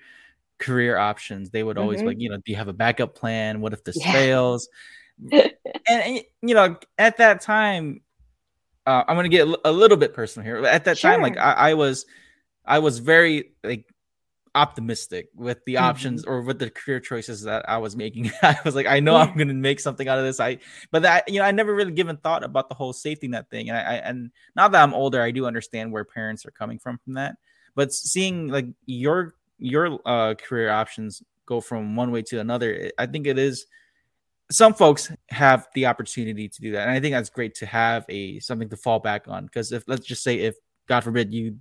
career 0.60 0.98
options 0.98 1.50
they 1.50 1.63
would 1.63 1.77
always 1.77 2.00
be 2.00 2.03
Mhm. 2.03 2.08
like 2.08 2.20
you 2.20 2.29
know 2.29 2.38
do 2.38 2.51
you 2.51 2.55
have 2.55 2.67
a 2.67 2.74
backup 2.74 3.15
plan 3.15 3.60
what 3.60 3.74
if 3.74 3.84
this 3.84 3.98
Yeah. 3.98 4.12
fails 4.12 4.70
and, 5.32 5.43
and, 5.88 6.22
you 6.41 6.53
know 6.53 6.77
at 6.98 7.17
that 7.17 7.41
time 7.41 8.01
uh, 8.86 9.03
i'm 9.08 9.15
gonna 9.15 9.29
get 9.29 9.48
a 9.65 9.72
little 9.72 9.98
bit 9.98 10.13
personal 10.13 10.46
here 10.46 10.63
at 10.65 10.86
that 10.86 11.00
time 11.00 11.22
like 11.22 11.38
I, 11.38 11.53
I 11.53 11.74
was 11.74 12.05
i 12.65 12.79
was 12.79 13.00
very 13.00 13.53
like 13.63 13.93
optimistic 14.56 15.30
with 15.34 15.64
the 15.66 15.76
Mhm. 15.76 15.82
options 15.82 16.26
or 16.26 16.42
with 16.42 16.60
the 16.60 16.70
career 16.70 17.00
choices 17.00 17.42
that 17.44 17.68
I 17.68 17.78
was 17.78 17.96
making. 17.96 18.32
I 18.44 18.58
was 18.64 18.76
like, 18.76 18.86
I 18.86 19.00
know 19.00 19.16
I'm 19.16 19.36
going 19.36 19.48
to 19.48 19.54
make 19.54 19.80
something 19.80 20.08
out 20.08 20.20
of 20.20 20.26
this. 20.26 20.40
I, 20.40 20.60
but 20.92 21.02
that 21.02 21.28
you 21.28 21.40
know, 21.40 21.46
I 21.46 21.52
never 21.52 21.74
really 21.74 21.92
given 21.92 22.18
thought 22.18 22.44
about 22.44 22.70
the 22.70 22.76
whole 22.76 22.94
safety 22.94 23.28
net 23.28 23.50
thing. 23.50 23.70
And 23.70 23.78
I, 23.78 23.82
I 23.82 23.94
and 23.96 24.32
now 24.56 24.68
that 24.68 24.82
I'm 24.82 24.94
older, 24.94 25.22
I 25.22 25.32
do 25.32 25.46
understand 25.46 25.92
where 25.92 26.06
parents 26.06 26.46
are 26.46 26.52
coming 26.52 26.80
from 26.80 27.00
from 27.04 27.14
that. 27.14 27.36
But 27.76 27.92
seeing 27.94 28.50
like 28.50 28.68
your 28.86 29.36
your 29.58 30.00
uh, 30.06 30.36
career 30.36 30.70
options 30.70 31.24
go 31.46 31.60
from 31.60 31.96
one 31.96 32.12
way 32.12 32.22
to 32.22 32.40
another, 32.40 32.92
I 32.98 33.06
think 33.08 33.28
it 33.28 33.38
is. 33.40 33.66
Some 34.52 34.74
folks 34.74 35.12
have 35.30 35.68
the 35.74 35.88
opportunity 35.88 36.48
to 36.48 36.62
do 36.62 36.74
that, 36.74 36.82
and 36.88 36.92
I 36.92 37.00
think 37.00 37.14
that's 37.16 37.30
great 37.30 37.56
to 37.56 37.66
have 37.66 38.06
a 38.10 38.40
something 38.40 38.70
to 38.70 38.78
fall 38.78 39.00
back 39.00 39.28
on. 39.28 39.46
Because 39.46 39.72
if 39.72 39.84
let's 39.88 40.06
just 40.06 40.22
say 40.22 40.36
if 40.40 40.56
God 40.88 41.02
forbid 41.02 41.34
you 41.34 41.58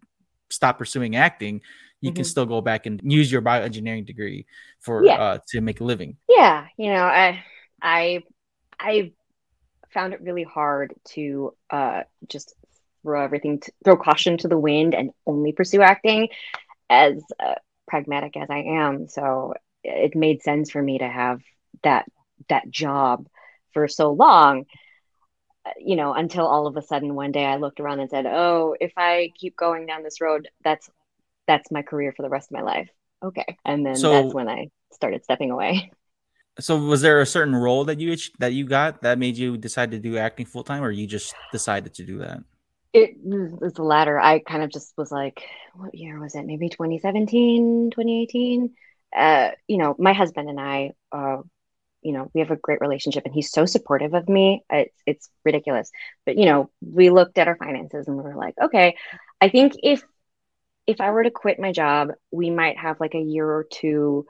stop 0.50 0.78
pursuing 0.78 1.16
acting, 1.16 1.62
you 2.02 2.12
can 2.12 2.24
Mhm. 2.24 2.28
still 2.28 2.44
go 2.46 2.60
back 2.60 2.84
and 2.86 3.00
use 3.02 3.32
your 3.32 3.40
bioengineering 3.40 4.04
degree 4.04 4.44
for 4.80 5.04
Yeah. 5.04 5.14
uh, 5.24 5.38
to 5.48 5.60
make 5.62 5.80
a 5.80 5.84
living. 5.84 6.16
yeah 6.28 6.66
you 6.76 6.90
know 6.92 7.04
i 7.04 7.42
i 7.80 8.22
i 8.78 9.12
found 9.94 10.12
it 10.14 10.20
really 10.20 10.42
hard 10.44 10.94
to 11.14 11.54
uh 11.70 12.02
just 12.28 12.54
throw 13.02 13.22
everything 13.24 13.60
to, 13.60 13.72
throw 13.84 13.96
caution 13.96 14.36
to 14.38 14.48
the 14.48 14.58
wind 14.58 14.94
and 14.94 15.10
only 15.26 15.52
pursue 15.52 15.82
acting 15.82 16.28
as 16.90 17.22
uh, 17.40 17.54
pragmatic 17.88 18.36
as 18.36 18.48
i 18.50 18.58
am 18.84 19.08
so 19.08 19.54
it 19.84 20.14
made 20.14 20.42
sense 20.42 20.70
for 20.70 20.82
me 20.82 20.98
to 20.98 21.08
have 21.08 21.40
that 21.82 22.04
that 22.48 22.70
job 22.70 23.26
for 23.74 23.88
so 23.88 24.12
long 24.12 24.64
you 25.78 25.96
know 25.96 26.12
until 26.14 26.46
all 26.46 26.66
of 26.66 26.76
a 26.76 26.82
sudden 26.82 27.14
one 27.14 27.32
day 27.32 27.44
i 27.44 27.56
looked 27.56 27.80
around 27.80 28.00
and 28.00 28.10
said 28.10 28.26
oh 28.26 28.74
if 28.80 28.92
i 28.96 29.30
keep 29.38 29.56
going 29.56 29.86
down 29.86 30.02
this 30.02 30.20
road 30.20 30.48
that's 30.64 30.88
that's 31.46 31.70
my 31.70 31.82
career 31.82 32.12
for 32.16 32.22
the 32.22 32.28
rest 32.28 32.50
of 32.50 32.54
my 32.56 32.62
life 32.62 32.88
okay 33.22 33.56
and 33.64 33.84
then 33.84 33.96
So- 33.96 34.10
that's 34.10 34.34
when 34.34 34.48
i 34.48 34.68
started 34.92 35.24
stepping 35.24 35.50
away 35.50 35.90
So, 36.60 36.76
was 36.76 37.00
there 37.00 37.20
a 37.22 37.26
certain 37.26 37.56
role 37.56 37.86
that 37.86 37.98
you 37.98 38.14
that 38.38 38.52
you 38.52 38.66
got 38.66 39.00
that 39.02 39.18
made 39.18 39.38
you 39.38 39.56
decide 39.56 39.90
to 39.92 39.98
do 39.98 40.18
acting 40.18 40.44
full 40.44 40.62
time, 40.62 40.84
or 40.84 40.90
you 40.90 41.06
just 41.06 41.34
decided 41.50 41.94
to 41.94 42.04
do 42.04 42.18
that? 42.18 42.40
It 42.92 43.16
was 43.24 43.72
the 43.72 43.82
latter. 43.82 44.20
I 44.20 44.38
kind 44.40 44.62
of 44.62 44.70
just 44.70 44.92
was 44.98 45.10
like, 45.10 45.42
what 45.74 45.94
year 45.94 46.20
was 46.20 46.34
it? 46.34 46.44
Maybe 46.44 46.68
2017, 46.68 47.90
2018. 47.90 48.74
Uh, 49.16 49.52
you 49.66 49.78
know, 49.78 49.96
my 49.98 50.12
husband 50.12 50.50
and 50.50 50.60
I, 50.60 50.90
uh, 51.10 51.38
you 52.02 52.12
know, 52.12 52.30
we 52.34 52.40
have 52.40 52.50
a 52.50 52.56
great 52.56 52.82
relationship 52.82 53.24
and 53.24 53.34
he's 53.34 53.50
so 53.50 53.64
supportive 53.64 54.12
of 54.12 54.28
me. 54.28 54.62
It's 54.68 54.94
it's 55.06 55.30
ridiculous. 55.46 55.90
But 56.26 56.36
you 56.36 56.44
know, 56.44 56.70
we 56.82 57.08
looked 57.08 57.38
at 57.38 57.48
our 57.48 57.56
finances 57.56 58.08
and 58.08 58.16
we 58.18 58.22
were 58.24 58.36
like, 58.36 58.54
okay, 58.62 58.96
I 59.40 59.48
think 59.48 59.72
if 59.82 60.02
if 60.86 61.00
I 61.00 61.10
were 61.10 61.22
to 61.22 61.30
quit 61.30 61.60
my 61.60 61.72
job, 61.72 62.10
we 62.30 62.50
might 62.50 62.78
have 62.78 63.00
like 63.00 63.14
a 63.14 63.20
year 63.20 63.46
or 63.46 63.64
two 63.70 64.26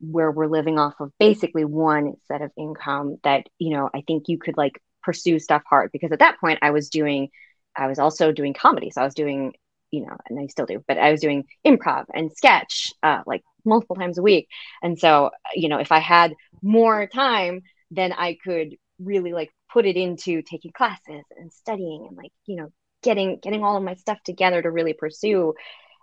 where 0.00 0.30
we're 0.30 0.48
living 0.48 0.78
off 0.78 0.94
of 1.00 1.12
basically 1.18 1.64
one 1.64 2.14
set 2.26 2.42
of 2.42 2.50
income 2.58 3.16
that, 3.22 3.46
you 3.58 3.70
know, 3.70 3.88
I 3.94 4.02
think 4.06 4.24
you 4.26 4.38
could 4.38 4.56
like 4.56 4.80
pursue 5.02 5.38
stuff 5.38 5.62
hard 5.68 5.90
because 5.92 6.12
at 6.12 6.18
that 6.18 6.38
point 6.40 6.58
I 6.62 6.70
was 6.70 6.88
doing 6.88 7.28
I 7.74 7.86
was 7.86 7.98
also 7.98 8.32
doing 8.32 8.52
comedy. 8.52 8.90
So 8.90 9.00
I 9.00 9.04
was 9.04 9.14
doing, 9.14 9.54
you 9.90 10.02
know, 10.02 10.16
and 10.28 10.38
I 10.38 10.46
still 10.48 10.66
do, 10.66 10.84
but 10.86 10.98
I 10.98 11.10
was 11.10 11.20
doing 11.20 11.44
improv 11.66 12.04
and 12.12 12.30
sketch 12.32 12.92
uh, 13.02 13.22
like 13.26 13.42
multiple 13.64 13.96
times 13.96 14.18
a 14.18 14.22
week. 14.22 14.48
And 14.82 14.98
so, 14.98 15.30
you 15.54 15.68
know, 15.68 15.78
if 15.78 15.92
I 15.92 16.00
had 16.00 16.34
more 16.62 17.06
time, 17.06 17.62
then 17.90 18.12
I 18.12 18.36
could 18.44 18.76
really 18.98 19.32
like 19.32 19.50
put 19.72 19.86
it 19.86 19.96
into 19.96 20.42
taking 20.42 20.72
classes 20.72 21.24
and 21.36 21.52
studying 21.52 22.06
and 22.08 22.16
like, 22.16 22.32
you 22.46 22.56
know, 22.56 22.68
getting 23.02 23.38
getting 23.42 23.64
all 23.64 23.76
of 23.76 23.82
my 23.82 23.94
stuff 23.94 24.18
together 24.24 24.62
to 24.62 24.70
really 24.70 24.92
pursue 24.92 25.54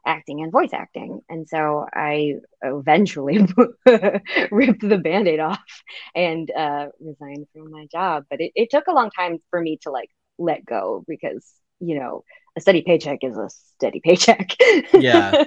acting 0.06 0.42
and 0.42 0.52
voice 0.52 0.72
acting. 0.74 1.22
And 1.30 1.48
so 1.48 1.86
I 1.94 2.36
eventually 2.62 3.38
ripped 4.52 4.82
the 4.82 5.00
band-aid 5.02 5.40
off 5.40 5.60
and 6.16 6.50
uh, 6.52 6.88
resigned 7.00 7.48
from 7.54 7.72
my 7.72 7.86
job. 7.92 8.26
But 8.30 8.42
it, 8.42 8.52
it 8.56 8.70
took 8.72 8.88
a 8.88 8.94
long 8.94 9.12
time 9.12 9.40
for 9.50 9.62
me 9.62 9.78
to 9.84 9.92
like 9.92 10.10
let 10.38 10.66
go 10.66 11.04
because 11.08 11.46
you 11.80 12.00
know 12.00 12.24
a 12.58 12.62
steady 12.62 12.82
paycheck 12.82 13.20
is 13.24 13.38
a 13.38 13.50
steady 13.50 14.00
paycheck 14.00 14.56
Yeah. 14.94 15.46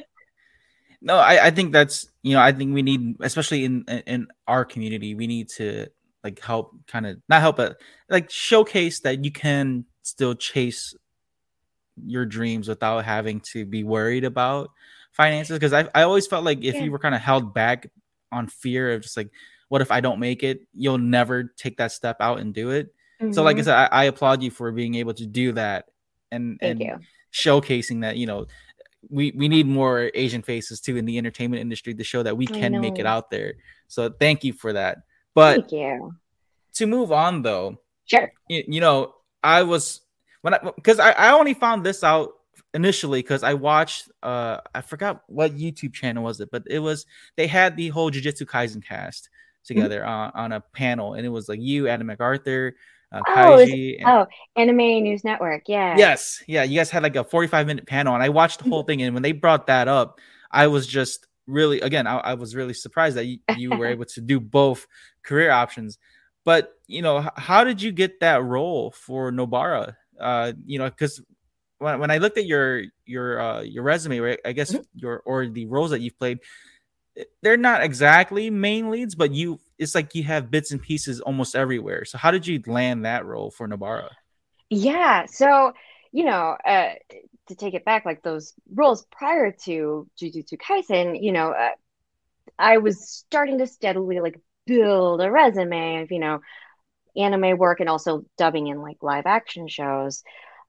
No, 1.04 1.16
I, 1.16 1.46
I 1.46 1.50
think 1.50 1.72
that's 1.72 2.08
you 2.22 2.34
know 2.34 2.40
I 2.40 2.52
think 2.52 2.74
we 2.74 2.82
need 2.82 3.16
especially 3.20 3.64
in 3.64 3.84
in 4.06 4.28
our 4.46 4.64
community 4.64 5.14
we 5.14 5.26
need 5.26 5.48
to 5.50 5.88
like 6.22 6.40
help 6.40 6.74
kind 6.86 7.06
of 7.06 7.20
not 7.28 7.40
help 7.40 7.56
but 7.56 7.80
like 8.08 8.30
showcase 8.30 9.00
that 9.00 9.24
you 9.24 9.32
can 9.32 9.84
still 10.02 10.34
chase 10.34 10.94
your 12.06 12.24
dreams 12.26 12.68
without 12.68 13.04
having 13.04 13.40
to 13.52 13.64
be 13.66 13.84
worried 13.84 14.24
about 14.24 14.70
finances? 15.12 15.58
Because 15.58 15.72
I 15.72 15.88
I 15.94 16.02
always 16.02 16.26
felt 16.26 16.44
like 16.44 16.64
if 16.64 16.76
Yeah. 16.76 16.84
you 16.84 16.92
were 16.92 16.98
kind 16.98 17.14
of 17.14 17.20
held 17.20 17.54
back 17.54 17.90
on 18.30 18.46
fear 18.48 18.92
of 18.92 19.02
just 19.02 19.16
like 19.16 19.30
what 19.68 19.80
if 19.82 19.90
I 19.90 20.00
don't 20.00 20.18
make 20.20 20.42
it 20.42 20.60
you'll 20.74 20.98
never 20.98 21.44
take 21.56 21.76
that 21.78 21.92
step 21.92 22.16
out 22.20 22.40
and 22.40 22.52
do 22.54 22.70
it. 22.70 22.94
So 23.30 23.42
like 23.42 23.56
I 23.56 23.60
Mhm. 23.60 23.64
said 23.64 23.74
I, 23.76 23.88
I 23.92 24.04
applaud 24.04 24.42
you 24.42 24.50
for 24.50 24.70
being 24.72 24.94
able 24.96 25.14
to 25.14 25.26
do 25.26 25.52
that 25.52 25.86
and 26.30 26.58
thank 26.60 26.80
and 26.80 26.88
you. 26.88 26.98
showcasing 27.32 28.00
that 28.02 28.16
you 28.16 28.26
know 28.26 28.46
we 29.10 29.32
we 29.36 29.48
need 29.48 29.66
more 29.66 30.10
asian 30.14 30.42
faces 30.42 30.80
too 30.80 30.96
in 30.96 31.04
the 31.04 31.18
entertainment 31.18 31.60
industry 31.60 31.92
to 31.94 32.04
show 32.04 32.22
that 32.22 32.36
we 32.36 32.46
can 32.46 32.80
make 32.80 32.98
it 32.98 33.06
out 33.06 33.30
there. 33.30 33.54
So 33.88 34.08
thank 34.10 34.44
you 34.44 34.52
for 34.52 34.72
that. 34.74 34.98
But 35.34 35.56
thank 35.56 35.72
you. 35.72 36.14
to 36.74 36.86
move 36.86 37.10
on 37.10 37.42
though 37.42 37.80
sure. 38.04 38.32
you, 38.48 38.62
you 38.68 38.80
know 38.80 39.14
i 39.42 39.62
was 39.62 40.01
when 40.42 40.54
i 40.54 40.58
because 40.76 40.98
I, 41.00 41.12
I 41.12 41.32
only 41.32 41.54
found 41.54 41.84
this 41.84 42.04
out 42.04 42.30
initially 42.74 43.20
because 43.22 43.42
i 43.42 43.54
watched 43.54 44.10
uh 44.22 44.58
i 44.74 44.80
forgot 44.80 45.22
what 45.26 45.56
youtube 45.56 45.92
channel 45.94 46.22
was 46.24 46.40
it 46.40 46.50
but 46.52 46.62
it 46.68 46.78
was 46.78 47.06
they 47.36 47.46
had 47.46 47.76
the 47.76 47.88
whole 47.88 48.10
jujutsu 48.10 48.42
kaisen 48.46 48.84
cast 48.84 49.28
together 49.64 50.04
on, 50.04 50.30
on 50.34 50.52
a 50.52 50.60
panel 50.60 51.14
and 51.14 51.24
it 51.24 51.28
was 51.30 51.48
like 51.48 51.60
you 51.60 51.88
adam 51.88 52.06
macarthur 52.08 52.74
uh, 53.12 53.20
Oh, 53.28 53.32
Kaiji. 53.58 53.98
and- 54.00 54.08
Oh, 54.08 54.26
Anime 54.56 55.02
News 55.02 55.22
Network. 55.22 55.64
Yeah. 55.68 55.98
Yes, 55.98 56.42
yeah, 56.48 56.62
you 56.62 56.78
guys 56.78 56.88
had 56.88 57.02
like 57.02 57.14
a 57.14 57.22
45 57.22 57.66
minute 57.66 57.86
panel, 57.86 58.14
and 58.14 58.22
I 58.22 58.30
watched 58.30 58.56
the 58.60 58.64
Mm-hmm. 58.64 58.72
whole 58.72 58.82
thing. 58.84 59.02
And 59.02 59.12
when 59.12 59.22
they 59.22 59.32
brought 59.32 59.66
that 59.66 59.86
up, 59.86 60.18
I 60.50 60.66
was 60.68 60.86
just 60.86 61.26
really, 61.46 61.78
again, 61.82 62.06
I, 62.06 62.16
I 62.20 62.34
was 62.34 62.56
really 62.56 62.72
surprised 62.72 63.18
that 63.18 63.26
you, 63.26 63.38
you 63.58 63.68
were 63.68 63.84
able 63.84 64.06
to 64.06 64.22
do 64.22 64.40
both 64.40 64.86
career 65.24 65.50
options. 65.50 65.98
But 66.46 66.72
you 66.86 67.02
know, 67.02 67.28
how 67.36 67.64
did 67.64 67.82
you 67.82 67.92
get 67.92 68.20
that 68.20 68.42
role 68.42 68.92
for 68.92 69.30
Nobara? 69.30 69.96
Uh, 70.22 70.52
you 70.66 70.78
know, 70.78 70.88
because 70.90 71.22
when, 71.78 72.00
when 72.00 72.10
I 72.10 72.18
looked 72.18 72.38
at 72.38 72.46
your 72.46 72.84
your 73.06 73.40
uh, 73.40 73.60
your 73.62 73.82
resume, 73.84 74.20
right, 74.20 74.40
I 74.44 74.52
guess 74.52 74.74
Mhm. 74.74 74.84
your 74.94 75.22
or 75.26 75.46
the 75.48 75.66
roles 75.66 75.90
that 75.90 76.00
you've 76.00 76.18
played, 76.18 76.40
eh, 77.16 77.24
they're 77.42 77.56
not 77.56 77.82
exactly 77.82 78.50
main 78.50 78.90
leads, 78.90 79.14
but 79.14 79.32
you 79.32 79.60
it's 79.78 79.94
like 79.94 80.14
you 80.14 80.24
have 80.24 80.50
bits 80.50 80.72
and 80.72 80.82
pieces 80.82 81.20
almost 81.20 81.56
everywhere. 81.56 82.04
So 82.04 82.18
how 82.18 82.30
did 82.30 82.46
you 82.46 82.62
land 82.66 83.04
that 83.06 83.26
role 83.26 83.50
for 83.50 83.68
Nobara? 83.68 84.10
Yeah. 84.70 85.26
So, 85.26 85.72
you 86.12 86.24
know, 86.24 86.56
uh, 86.64 86.90
to 87.48 87.54
take 87.54 87.74
it 87.74 87.84
back, 87.84 88.04
like 88.04 88.22
those 88.22 88.54
roles 88.72 89.04
prior 89.10 89.52
to 89.64 90.08
Jujutsu 90.20 90.56
Kaisen, 90.58 91.22
you 91.22 91.32
know, 91.32 91.50
uh, 91.50 91.70
I 92.58 92.78
was 92.78 93.08
starting 93.08 93.58
to 93.58 93.66
steadily 93.68 94.20
like 94.20 94.40
build 94.66 95.22
a 95.22 95.30
resume 95.30 96.02
of, 96.02 96.12
you 96.12 96.20
know, 96.20 96.40
anime 97.16 97.58
work 97.58 97.80
and 97.80 97.88
also 97.88 98.24
dubbing 98.38 98.68
in 98.68 98.80
like 98.80 98.98
live 99.02 99.26
action 99.26 99.68
shows. 99.68 100.22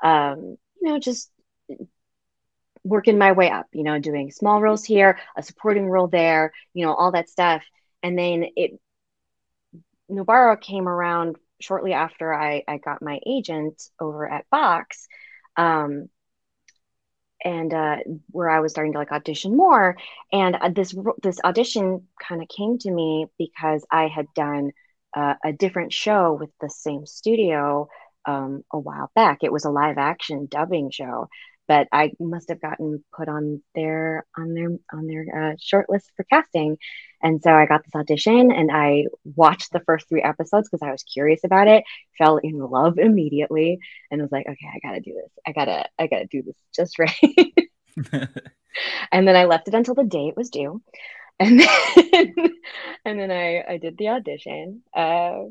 Um, 0.04 0.58
you 0.82 0.90
know, 0.90 1.00
just 1.00 1.32
working 2.84 3.18
my 3.18 3.32
way 3.32 3.50
up, 3.50 3.68
you 3.72 3.84
know, 3.84 4.00
doing 4.00 4.32
small 4.32 4.62
roles 4.62 4.84
here, 4.84 5.18
a 5.38 5.44
supporting 5.44 5.88
role 5.88 6.08
there, 6.08 6.52
you 6.74 6.86
know, 6.86 6.94
all 6.94 7.12
that 7.12 7.30
stuff. 7.30 7.64
And 8.02 8.18
then 8.18 8.46
it 8.56 8.80
Nobara 10.12 10.60
came 10.60 10.88
around 10.88 11.38
shortly 11.62 11.94
after 11.94 12.34
I, 12.34 12.64
I 12.68 12.78
got 12.78 13.02
my 13.02 13.20
agent 13.26 13.82
over 14.00 14.30
at 14.30 14.50
Box. 14.50 15.08
Um, 15.56 16.10
and 17.44 17.74
uh, 17.74 17.98
where 18.32 18.50
I 18.50 18.62
was 18.62 18.72
starting 18.72 18.94
to 18.94 19.00
like 19.00 19.12
audition 19.12 19.58
more, 19.58 19.98
and 20.32 20.56
uh, 20.56 20.70
this 20.70 20.96
this 21.22 21.40
audition 21.44 22.08
kind 22.22 22.42
of 22.42 22.48
came 22.48 22.78
to 22.80 22.92
me 22.92 23.28
because 23.38 23.86
I 23.92 24.08
had 24.08 24.28
done 24.34 24.72
uh, 25.16 25.36
a 25.44 25.54
different 25.54 25.94
show 25.94 26.34
with 26.34 26.50
the 26.62 26.70
same 26.70 27.06
studio 27.06 27.88
um, 28.26 28.64
a 28.72 28.80
while 28.80 29.12
back. 29.16 29.40
It 29.42 29.52
was 29.52 29.66
a 29.66 29.70
live 29.70 29.98
action 29.98 30.48
dubbing 30.50 30.92
show, 30.92 31.28
but 31.68 31.88
I 31.92 32.12
must 32.20 32.50
have 32.50 32.62
gotten 32.62 33.04
put 33.16 33.30
on 33.30 33.62
their 33.76 34.26
on 34.38 34.54
their 34.54 34.70
on 34.92 35.08
their 35.08 35.26
uh, 35.36 35.56
short 35.60 35.90
list 35.90 36.12
for 36.16 36.24
casting, 36.24 36.78
and 37.22 37.42
so 37.42 37.52
I 37.52 37.66
got 37.66 37.84
this 37.84 37.96
audition 37.96 38.52
and 38.52 38.70
I 38.72 39.06
watched 39.24 39.72
the 39.72 39.82
first 39.86 40.08
three 40.10 40.22
episodes 40.22 40.70
because 40.70 40.86
I 40.86 40.92
was 40.92 41.04
curious 41.04 41.44
about 41.44 41.68
it, 41.68 41.84
fell 42.18 42.38
in 42.38 42.58
love 42.58 42.98
immediately, 42.98 43.80
and 44.12 44.22
was 44.22 44.32
like, 44.32 44.48
okay, 44.48 44.68
I 44.74 44.80
gotta 44.86 45.02
do 45.02 45.14
this. 45.14 45.32
I 45.48 45.52
gotta 45.52 45.86
I 46.00 46.08
gotta 46.08 46.28
do 46.28 46.44
this 46.44 46.58
just 46.76 47.00
right. 47.00 47.54
and 49.12 49.28
then 49.28 49.36
I 49.36 49.46
left 49.46 49.68
it 49.68 49.74
until 49.74 49.96
the 49.96 50.04
day 50.04 50.28
it 50.28 50.38
was 50.38 50.50
due, 50.50 50.82
and 51.40 51.60
then 51.60 52.34
and 53.06 53.20
then 53.20 53.32
I 53.32 53.64
I 53.74 53.78
did 53.78 53.98
the 53.98 54.10
audition. 54.10 54.84
Uh, 54.96 55.46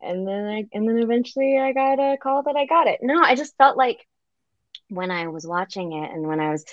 and 0.00 0.26
then 0.26 0.46
I 0.46 0.64
and 0.72 0.88
then 0.88 0.98
eventually 0.98 1.58
I 1.58 1.72
got 1.72 1.98
a 1.98 2.16
call 2.18 2.42
that 2.44 2.56
I 2.56 2.66
got 2.66 2.86
it. 2.86 3.00
No, 3.02 3.20
I 3.22 3.34
just 3.34 3.56
felt 3.56 3.76
like 3.76 4.06
when 4.88 5.10
I 5.10 5.28
was 5.28 5.46
watching 5.46 5.92
it 5.92 6.10
and 6.12 6.26
when 6.26 6.40
I 6.40 6.50
was, 6.50 6.64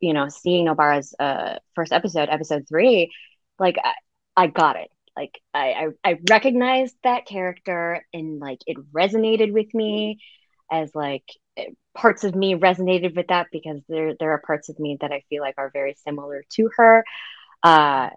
you 0.00 0.14
know, 0.14 0.28
seeing 0.28 0.66
Nobara's 0.66 1.14
uh 1.18 1.58
first 1.74 1.92
episode, 1.92 2.28
episode 2.30 2.66
three, 2.68 3.12
like 3.58 3.76
I, 3.82 3.94
I 4.36 4.46
got 4.48 4.76
it. 4.76 4.90
Like 5.16 5.40
I, 5.54 5.90
I 6.04 6.10
I 6.12 6.18
recognized 6.30 6.96
that 7.04 7.26
character 7.26 8.06
and 8.14 8.40
like 8.40 8.60
it 8.66 8.78
resonated 8.92 9.52
with 9.52 9.72
me 9.74 10.20
as 10.70 10.94
like 10.94 11.24
parts 11.94 12.24
of 12.24 12.34
me 12.34 12.54
resonated 12.54 13.16
with 13.16 13.28
that 13.28 13.48
because 13.52 13.80
there 13.88 14.14
there 14.18 14.32
are 14.32 14.42
parts 14.46 14.68
of 14.68 14.78
me 14.78 14.96
that 15.00 15.12
I 15.12 15.22
feel 15.28 15.42
like 15.42 15.54
are 15.58 15.70
very 15.72 15.94
similar 16.04 16.44
to 16.52 16.70
her. 16.76 17.04
Uh 17.62 18.10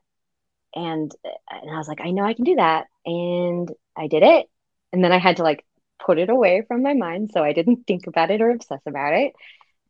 and 0.76 1.12
and 1.52 1.72
I 1.72 1.78
was 1.78 1.88
like, 1.88 2.02
I 2.02 2.12
know 2.12 2.24
I 2.24 2.34
can 2.34 2.46
do 2.46 2.56
that. 2.56 2.88
And 3.06 3.70
I 3.96 4.08
did 4.08 4.24
it. 4.24 4.50
And 4.92 5.04
then 5.04 5.12
I 5.12 5.20
had 5.20 5.38
to 5.38 5.44
like 5.44 5.66
put 6.04 6.18
it 6.20 6.30
away 6.30 6.64
from 6.68 6.82
my 6.84 6.94
mind 6.94 7.32
so 7.34 7.44
I 7.44 7.54
didn't 7.54 7.84
think 7.88 8.08
about 8.08 8.32
it 8.32 8.42
or 8.42 8.50
obsess 8.52 8.82
about 8.86 9.14
it. 9.14 9.34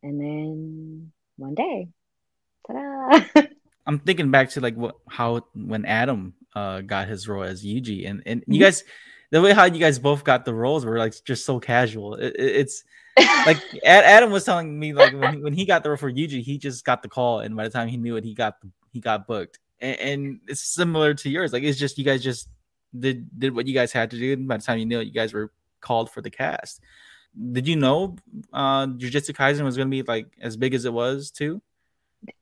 And 0.02 0.20
then 0.20 1.12
one 1.36 1.54
day, 1.54 1.88
ta-da! 2.66 3.42
I'm 3.86 3.98
thinking 3.98 4.30
back 4.30 4.50
to 4.50 4.60
like 4.60 4.76
what 4.76 4.96
how 5.08 5.42
when 5.54 5.84
Adam 5.84 6.34
uh 6.54 6.80
got 6.82 7.08
his 7.08 7.28
role 7.28 7.42
as 7.42 7.64
Yuji 7.64 8.08
and 8.08 8.22
and 8.26 8.44
you 8.46 8.58
Mhm. 8.58 8.64
guys 8.64 8.84
the 9.30 9.42
way 9.42 9.52
how 9.52 9.64
you 9.64 9.78
guys 9.80 9.98
both 9.98 10.22
got 10.24 10.44
the 10.44 10.54
roles 10.54 10.84
were 10.84 10.98
like 10.98 11.14
just 11.24 11.44
so 11.44 11.58
casual. 11.60 12.14
It- 12.14 12.36
it's 12.38 12.84
like 13.16 13.58
Adam 13.84 14.30
was 14.30 14.44
telling 14.44 14.78
me 14.78 14.92
like 14.92 15.12
when 15.12 15.34
he, 15.34 15.40
when 15.40 15.52
he 15.52 15.64
got 15.64 15.82
the 15.82 15.90
role 15.90 15.96
for 15.96 16.10
Yuji, 16.10 16.42
he 16.42 16.58
just 16.58 16.84
got 16.84 17.02
the 17.02 17.08
call, 17.08 17.40
and 17.40 17.56
by 17.56 17.64
the 17.64 17.70
time 17.70 17.88
he 17.88 17.96
knew 17.96 18.16
it, 18.16 18.24
he 18.24 18.34
got 18.34 18.56
he 18.92 19.00
got 19.00 19.26
booked. 19.26 19.58
And, 19.80 19.98
and 20.00 20.40
it's 20.48 20.62
similar 20.62 21.14
to 21.14 21.28
yours. 21.28 21.52
Like 21.52 21.62
it's 21.62 21.78
just 21.78 21.98
you 21.98 22.04
guys 22.04 22.22
just 22.22 22.48
did 22.98 23.28
did 23.38 23.54
what 23.54 23.66
you 23.66 23.74
guys 23.74 23.92
had 23.92 24.10
to 24.10 24.18
do, 24.18 24.32
and 24.32 24.48
by 24.48 24.56
the 24.56 24.62
time 24.62 24.78
you 24.78 24.86
knew 24.86 25.00
it, 25.00 25.06
you 25.06 25.12
guys 25.12 25.32
were 25.32 25.52
called 25.80 26.10
for 26.10 26.22
the 26.22 26.30
cast. 26.30 26.80
Did 27.52 27.66
you 27.68 27.76
know 27.76 28.16
uh 28.52 28.86
Jujutsu 28.86 29.34
Kaisen 29.34 29.64
was 29.64 29.76
gonna 29.76 29.90
be 29.90 30.02
like 30.02 30.26
as 30.40 30.56
big 30.56 30.74
as 30.74 30.84
it 30.84 30.92
was 30.92 31.30
too? 31.30 31.62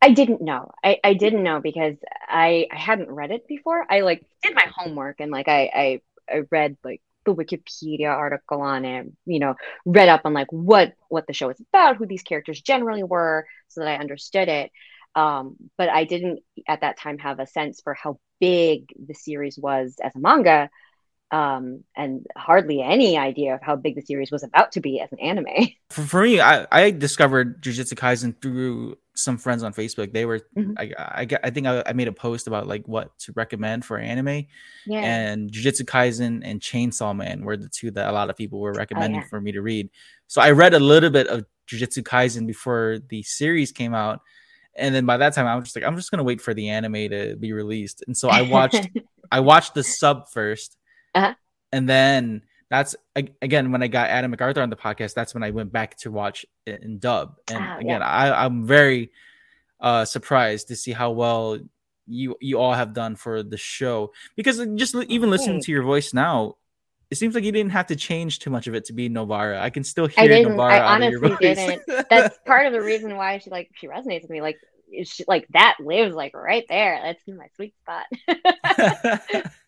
I 0.00 0.12
didn't 0.12 0.40
know. 0.40 0.70
I, 0.84 0.98
I 1.02 1.14
didn't 1.14 1.42
know 1.42 1.60
because 1.60 1.96
I, 2.28 2.68
I 2.70 2.78
hadn't 2.78 3.10
read 3.10 3.30
it 3.30 3.48
before. 3.48 3.84
I 3.90 4.00
like 4.00 4.24
did 4.42 4.54
my 4.54 4.70
homework 4.76 5.20
and 5.20 5.32
like 5.32 5.48
I, 5.48 5.70
I 5.74 6.00
I 6.32 6.42
read 6.50 6.76
like 6.84 7.02
the 7.24 7.34
Wikipedia 7.34 8.08
article 8.08 8.60
on 8.60 8.84
it, 8.84 9.06
you 9.26 9.38
know, 9.38 9.54
read 9.84 10.08
up 10.08 10.22
on 10.24 10.34
like 10.34 10.50
what 10.50 10.94
what 11.08 11.26
the 11.26 11.32
show 11.32 11.50
is 11.50 11.60
about, 11.72 11.96
who 11.96 12.06
these 12.06 12.22
characters 12.22 12.60
generally 12.60 13.02
were, 13.02 13.46
so 13.68 13.80
that 13.80 13.88
I 13.88 13.96
understood 13.96 14.48
it. 14.48 14.70
Um, 15.14 15.56
but 15.76 15.88
I 15.88 16.04
didn't 16.04 16.40
at 16.66 16.80
that 16.80 16.98
time 16.98 17.18
have 17.18 17.38
a 17.38 17.46
sense 17.46 17.80
for 17.82 17.94
how 17.94 18.18
big 18.40 18.86
the 19.06 19.14
series 19.14 19.58
was 19.58 19.96
as 20.02 20.14
a 20.16 20.20
manga, 20.20 20.70
um, 21.32 21.82
and 21.96 22.26
hardly 22.36 22.80
any 22.82 23.16
idea 23.18 23.54
of 23.54 23.62
how 23.62 23.74
big 23.74 23.94
the 23.96 24.02
series 24.02 24.30
was 24.30 24.42
about 24.42 24.70
to 24.72 24.80
be 24.80 25.00
as 25.00 25.10
an 25.12 25.18
anime. 25.20 25.46
for, 25.90 26.02
for 26.02 26.22
me, 26.22 26.40
I, 26.40 26.66
I 26.70 26.90
discovered 26.90 27.62
Jujutsu 27.62 27.94
Kaisen 27.94 28.40
through 28.40 28.96
some 29.14 29.38
friends 29.38 29.62
on 29.62 29.72
Facebook. 29.74 30.12
They 30.12 30.24
were, 30.26 30.40
Mhm. 30.56 30.74
I, 30.78 30.92
I, 31.22 31.26
I 31.44 31.50
think 31.50 31.66
I, 31.66 31.82
I 31.86 31.92
made 31.94 32.08
a 32.08 32.12
post 32.12 32.46
about 32.46 32.66
like 32.66 32.86
what 32.86 33.18
to 33.20 33.32
recommend 33.34 33.84
for 33.84 33.98
anime, 33.98 34.46
Yeah. 34.86 35.00
and 35.00 35.50
Jujutsu 35.50 35.82
Kaisen 35.84 36.42
and 36.44 36.60
Chainsaw 36.60 37.16
Man 37.16 37.44
were 37.44 37.56
the 37.56 37.68
two 37.68 37.90
that 37.92 38.08
a 38.08 38.12
lot 38.12 38.28
of 38.30 38.36
people 38.36 38.60
were 38.60 38.72
recommending 38.74 39.20
Oh, 39.20 39.22
yeah. 39.22 39.28
for 39.28 39.40
me 39.40 39.52
to 39.52 39.62
read. 39.62 39.90
So 40.28 40.40
I 40.42 40.50
read 40.52 40.74
a 40.74 40.80
little 40.80 41.10
bit 41.10 41.26
of 41.28 41.44
Jujutsu 41.66 42.02
Kaisen 42.02 42.46
before 42.46 42.98
the 43.08 43.22
series 43.22 43.72
came 43.72 43.94
out, 43.94 44.20
and 44.76 44.94
then 44.94 45.06
by 45.06 45.16
that 45.18 45.32
time 45.34 45.46
I 45.46 45.54
was 45.56 45.64
just 45.64 45.76
like, 45.76 45.84
I'm 45.84 45.96
just 45.96 46.10
gonna 46.10 46.24
wait 46.24 46.40
for 46.42 46.52
the 46.54 46.68
anime 46.68 47.08
to 47.10 47.36
be 47.36 47.52
released, 47.54 48.04
and 48.06 48.14
so 48.16 48.28
I 48.28 48.42
watched 48.42 48.86
I 49.32 49.40
watched 49.40 49.72
the 49.74 49.82
sub 49.82 50.26
1st 50.34 50.76
Uh-huh. 51.14 51.34
and 51.72 51.88
then 51.88 52.42
that's 52.70 52.96
again 53.14 53.70
when 53.70 53.82
I 53.82 53.86
got 53.88 54.08
Adam 54.08 54.30
MacArthur 54.30 54.62
on 54.62 54.70
the 54.70 54.76
podcast. 54.76 55.12
That's 55.12 55.34
when 55.34 55.42
I 55.42 55.50
went 55.50 55.72
back 55.72 55.96
to 55.98 56.10
watch 56.10 56.46
it 56.64 56.82
in 56.82 56.98
dub. 56.98 57.34
And 57.50 57.62
Oh, 57.62 57.78
again, 57.78 58.02
I, 58.02 58.44
I'm 58.46 58.66
very 58.66 59.10
uh, 59.78 60.06
surprised 60.06 60.68
to 60.68 60.76
see 60.76 60.92
how 60.92 61.10
well 61.10 61.58
you 62.06 62.36
you 62.40 62.58
all 62.58 62.72
have 62.72 62.94
done 62.94 63.14
for 63.16 63.42
the 63.42 63.58
show 63.58 64.12
because 64.36 64.58
just 64.76 64.94
even 64.94 65.28
listening 65.28 65.60
to 65.60 65.70
your 65.72 65.82
voice 65.82 66.14
now. 66.14 66.56
It 67.10 67.16
seems 67.16 67.34
like 67.34 67.44
you 67.44 67.52
didn't 67.52 67.72
have 67.72 67.88
to 67.88 67.96
change 67.96 68.38
too 68.38 68.48
much 68.48 68.66
of 68.66 68.74
it 68.74 68.86
to 68.86 68.94
be 68.94 69.10
Nobara. 69.10 69.60
I 69.60 69.68
can 69.68 69.84
still 69.84 70.06
I 70.16 70.22
hear 70.22 70.28
didn't. 70.28 70.54
Nobara 70.54 70.70
I 70.70 70.78
out 70.78 71.02
of 71.02 71.10
your 71.10 71.22
honestly 71.26 71.48
voice. 71.48 71.56
didn't. 71.86 72.06
That's 72.10 72.38
part 72.46 72.66
of 72.66 72.72
the 72.72 72.80
reason 72.80 73.14
why 73.16 73.36
she 73.36 73.50
like 73.50 73.68
she 73.74 73.86
resonates 73.86 74.22
with 74.22 74.30
me. 74.30 74.40
Like 74.40 74.56
she, 75.04 75.24
like 75.28 75.46
that 75.50 75.76
lives 75.78 76.14
like 76.14 76.32
right 76.34 76.64
there. 76.70 76.98
That's 77.02 77.22
my 77.28 77.48
sweet 77.54 77.74
spot. 77.82 78.06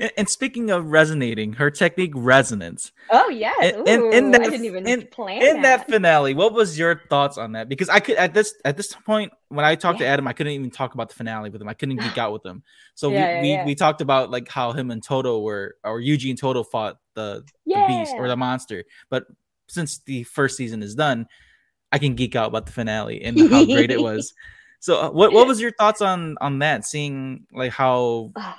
and, 0.00 0.10
and 0.16 0.28
speaking 0.28 0.70
of 0.70 0.86
resonating, 0.86 1.52
her 1.54 1.70
technique 1.70 2.12
resonance. 2.14 2.92
oh 3.10 3.28
yes. 3.28 3.74
In- 3.74 3.86
in- 3.86 4.12
in 4.12 4.30
that- 4.32 4.42
I 4.42 4.50
didn't 4.50 4.66
even 4.66 4.86
in- 4.88 5.06
plan 5.06 5.42
in 5.42 5.62
that 5.62 5.86
that. 5.86 5.90
finale 5.90 6.34
what 6.34 6.52
was 6.52 6.78
your 6.78 7.00
thoughts 7.08 7.38
on 7.38 7.52
that? 7.52 7.68
Because 7.68 7.88
i 7.88 8.00
could 8.00 8.16
at 8.16 8.34
this 8.34 8.54
at 8.64 8.76
this 8.76 8.92
point 9.06 9.32
when 9.48 9.64
i 9.64 9.74
talked 9.74 9.98
to 10.00 10.06
adam 10.06 10.26
i 10.28 10.32
couldn't 10.32 10.52
even 10.52 10.70
talk 10.70 10.94
about 10.94 11.08
the 11.08 11.14
finale 11.14 11.50
with 11.50 11.60
him. 11.62 11.68
I 11.68 11.74
couldn't 11.74 11.96
geek 11.96 12.18
out 12.18 12.32
with 12.32 12.44
him. 12.44 12.62
So 12.94 13.10
Yeah, 13.10 13.40
we, 13.42 13.48
yeah, 13.48 13.54
yeah. 13.56 13.64
we 13.64 13.70
we 13.70 13.74
talked 13.74 14.00
about 14.00 14.30
like 14.30 14.48
how 14.48 14.72
him 14.72 14.90
and 14.90 15.02
Todo 15.02 15.40
were 15.40 15.76
or 15.84 16.00
yuji 16.00 16.30
and 16.30 16.38
Todo 16.38 16.62
fought 16.64 16.98
the, 17.14 17.44
the 17.66 17.84
beast 17.88 18.14
or 18.16 18.28
the 18.28 18.36
monster. 18.36 18.84
But 19.10 19.24
since 19.68 19.98
the 19.98 20.22
first 20.24 20.56
season 20.56 20.82
is 20.82 20.94
done 20.94 21.26
i 21.92 21.98
can 21.98 22.14
geek 22.14 22.36
out 22.36 22.48
about 22.48 22.66
the 22.66 22.72
finale 22.72 23.22
and 23.22 23.38
how 23.50 23.64
great 23.64 23.90
it 23.90 24.00
was. 24.00 24.34
So 24.80 25.00
uh, 25.00 25.10
what 25.10 25.32
what 25.32 25.48
was 25.48 25.60
your 25.64 25.72
thoughts 25.72 26.00
on 26.00 26.36
on 26.40 26.60
that? 26.60 26.84
Seeing 26.86 27.46
like 27.52 27.72
how 27.72 28.30
Oh, 28.36 28.54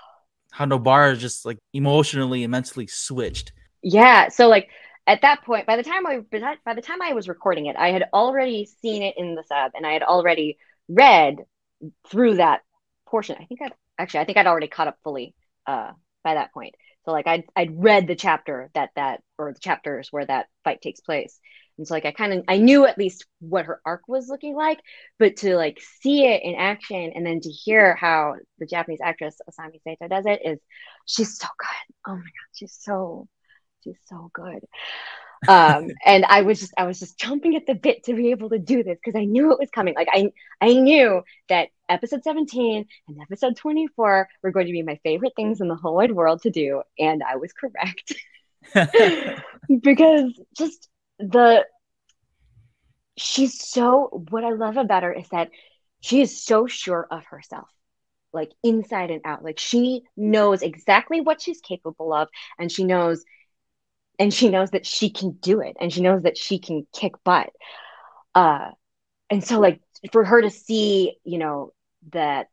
how 0.51 0.65
nobara 0.65 1.13
is 1.13 1.19
just 1.19 1.45
like 1.45 1.57
emotionally 1.73 2.43
and 2.43 2.51
mentally 2.51 2.88
switched 2.88 3.51
yeah. 3.81 4.29
So 4.29 4.47
like 4.47 4.69
at 5.07 5.21
that 5.21 5.43
point, 5.43 5.65
by 5.65 5.77
the 5.77 5.83
time 5.83 6.05
I 6.05 6.19
by 6.65 6.73
the 6.73 6.81
time 6.81 7.01
I 7.01 7.13
was 7.13 7.27
recording 7.27 7.67
it, 7.67 7.75
I 7.75 7.91
had 7.91 8.05
already 8.13 8.65
seen 8.81 9.03
it 9.03 9.15
in 9.17 9.35
the 9.35 9.43
sub, 9.43 9.71
and 9.75 9.85
I 9.85 9.93
had 9.93 10.03
already 10.03 10.57
read 10.88 11.38
through 12.09 12.35
that 12.35 12.62
portion. 13.07 13.38
I 13.39 13.45
think 13.45 13.62
I 13.62 13.71
actually 13.97 14.21
I 14.21 14.25
think 14.25 14.38
I'd 14.38 14.47
already 14.47 14.67
caught 14.67 14.88
up 14.88 14.97
fully 15.03 15.35
uh, 15.65 15.91
by 16.23 16.35
that 16.35 16.53
point. 16.53 16.75
So 17.05 17.12
like 17.12 17.27
I'd 17.27 17.43
I'd 17.55 17.81
read 17.81 18.07
the 18.07 18.15
chapter 18.15 18.69
that 18.73 18.89
that 18.95 19.21
or 19.38 19.53
the 19.53 19.59
chapters 19.59 20.09
where 20.12 20.25
that 20.25 20.47
fight 20.63 20.81
takes 20.81 20.99
place. 20.99 21.39
And 21.79 21.87
so 21.87 21.93
like 21.93 22.05
I 22.05 22.11
kind 22.11 22.33
of 22.33 22.43
I 22.47 22.57
knew 22.57 22.85
at 22.85 22.97
least 22.97 23.25
what 23.39 23.65
her 23.65 23.81
arc 23.85 24.07
was 24.07 24.27
looking 24.27 24.53
like, 24.55 24.79
but 25.17 25.37
to 25.37 25.55
like 25.55 25.81
see 26.01 26.25
it 26.25 26.43
in 26.43 26.55
action 26.55 27.13
and 27.15 27.25
then 27.25 27.39
to 27.39 27.49
hear 27.49 27.95
how 27.95 28.35
the 28.59 28.65
Japanese 28.65 28.99
actress 29.01 29.37
Asami 29.49 29.81
Seto 29.87 30.09
does 30.09 30.25
it 30.25 30.41
is 30.43 30.59
she's 31.05 31.37
so 31.37 31.47
good. 31.57 31.95
Oh 32.05 32.15
my 32.15 32.21
god, 32.21 32.49
she's 32.53 32.77
so 32.79 33.27
she's 33.83 33.97
so 34.07 34.29
good. 34.33 34.65
Um 35.47 35.87
and 36.05 36.25
I 36.25 36.41
was 36.41 36.59
just 36.59 36.73
I 36.77 36.83
was 36.83 36.99
just 36.99 37.17
jumping 37.17 37.55
at 37.55 37.65
the 37.65 37.75
bit 37.75 38.03
to 38.03 38.13
be 38.13 38.31
able 38.31 38.49
to 38.49 38.59
do 38.59 38.83
this 38.83 38.99
because 39.03 39.17
I 39.17 39.23
knew 39.23 39.53
it 39.53 39.59
was 39.59 39.69
coming. 39.71 39.95
Like 39.95 40.09
I 40.11 40.31
I 40.59 40.73
knew 40.73 41.23
that 41.47 41.69
episode 41.87 42.23
17 42.25 42.85
and 43.07 43.17
episode 43.21 43.55
24 43.55 44.27
were 44.43 44.51
going 44.51 44.67
to 44.67 44.73
be 44.73 44.83
my 44.83 44.99
favorite 45.01 45.33
things 45.37 45.61
in 45.61 45.69
the 45.69 45.75
whole 45.75 45.95
wide 45.95 46.11
world 46.11 46.41
to 46.41 46.49
do 46.49 46.83
and 46.99 47.23
I 47.23 47.37
was 47.37 47.53
correct. 47.53 48.13
because 49.81 50.33
just 50.57 50.89
the 51.19 51.65
she's 53.17 53.67
so 53.69 54.25
what 54.29 54.43
I 54.43 54.51
love 54.51 54.77
about 54.77 55.03
her 55.03 55.13
is 55.13 55.27
that 55.29 55.49
she 56.01 56.21
is 56.21 56.43
so 56.43 56.67
sure 56.67 57.05
of 57.12 57.25
herself 57.25 57.67
like 58.32 58.51
inside 58.63 59.12
and 59.12 59.21
out. 59.25 59.43
Like 59.43 59.60
she 59.60 60.03
knows 60.15 60.62
exactly 60.62 61.21
what 61.21 61.41
she's 61.41 61.62
capable 61.62 62.13
of 62.13 62.29
and 62.58 62.71
she 62.71 62.84
knows 62.84 63.23
and 64.19 64.34
she 64.34 64.49
knows 64.49 64.71
that 64.71 64.86
she 64.86 65.10
can 65.10 65.32
do 65.41 65.62
it 65.62 65.77
and 65.79 65.91
she 65.91 66.01
knows 66.01 66.23
that 66.23 66.38
she 66.38 66.60
can 66.60 66.86
kick 66.93 67.13
butt. 67.23 67.49
Uh 68.36 68.69
and 69.29 69.43
so 69.43 69.60
like 69.60 69.82
for 70.12 70.23
her 70.23 70.41
to 70.41 70.49
see 70.49 71.17
you 71.23 71.38
know 71.38 71.73
that 72.12 72.47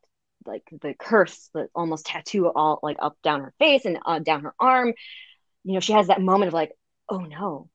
like 0.46 0.62
the 0.83 0.94
curse 0.98 1.50
the 1.55 1.68
almost 1.74 2.07
tattoo 2.07 2.48
all 2.48 2.79
like 2.83 2.96
up 3.00 3.16
down 3.22 3.40
her 3.40 3.55
face 3.59 3.85
and 3.85 3.98
uh, 4.07 4.18
down 4.18 4.42
her 4.42 4.55
arm 4.61 4.92
you 5.64 5.74
know 5.74 5.81
she 5.81 5.92
has 5.92 6.09
that 6.09 6.20
moment 6.20 6.48
of 6.48 6.55
like 6.55 6.72
oh 7.09 7.18
no 7.18 7.68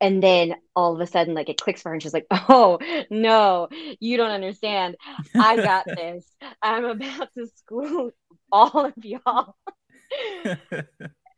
and 0.00 0.22
then 0.22 0.54
all 0.74 0.94
of 0.94 1.00
a 1.00 1.06
sudden 1.06 1.34
like 1.34 1.48
it 1.48 1.60
clicks 1.60 1.82
for 1.82 1.90
her 1.90 1.94
and 1.94 2.02
she's 2.02 2.14
like 2.14 2.26
oh 2.30 2.78
no 3.10 3.68
you 3.98 4.16
don't 4.16 4.30
understand. 4.30 4.96
I 5.34 5.56
got 5.56 5.86
this. 5.96 6.24
I'm 6.62 6.84
about 6.84 7.28
to 7.34 7.46
school 7.56 8.10
all 8.52 8.86
of 8.86 8.94
y'all. 9.02 9.56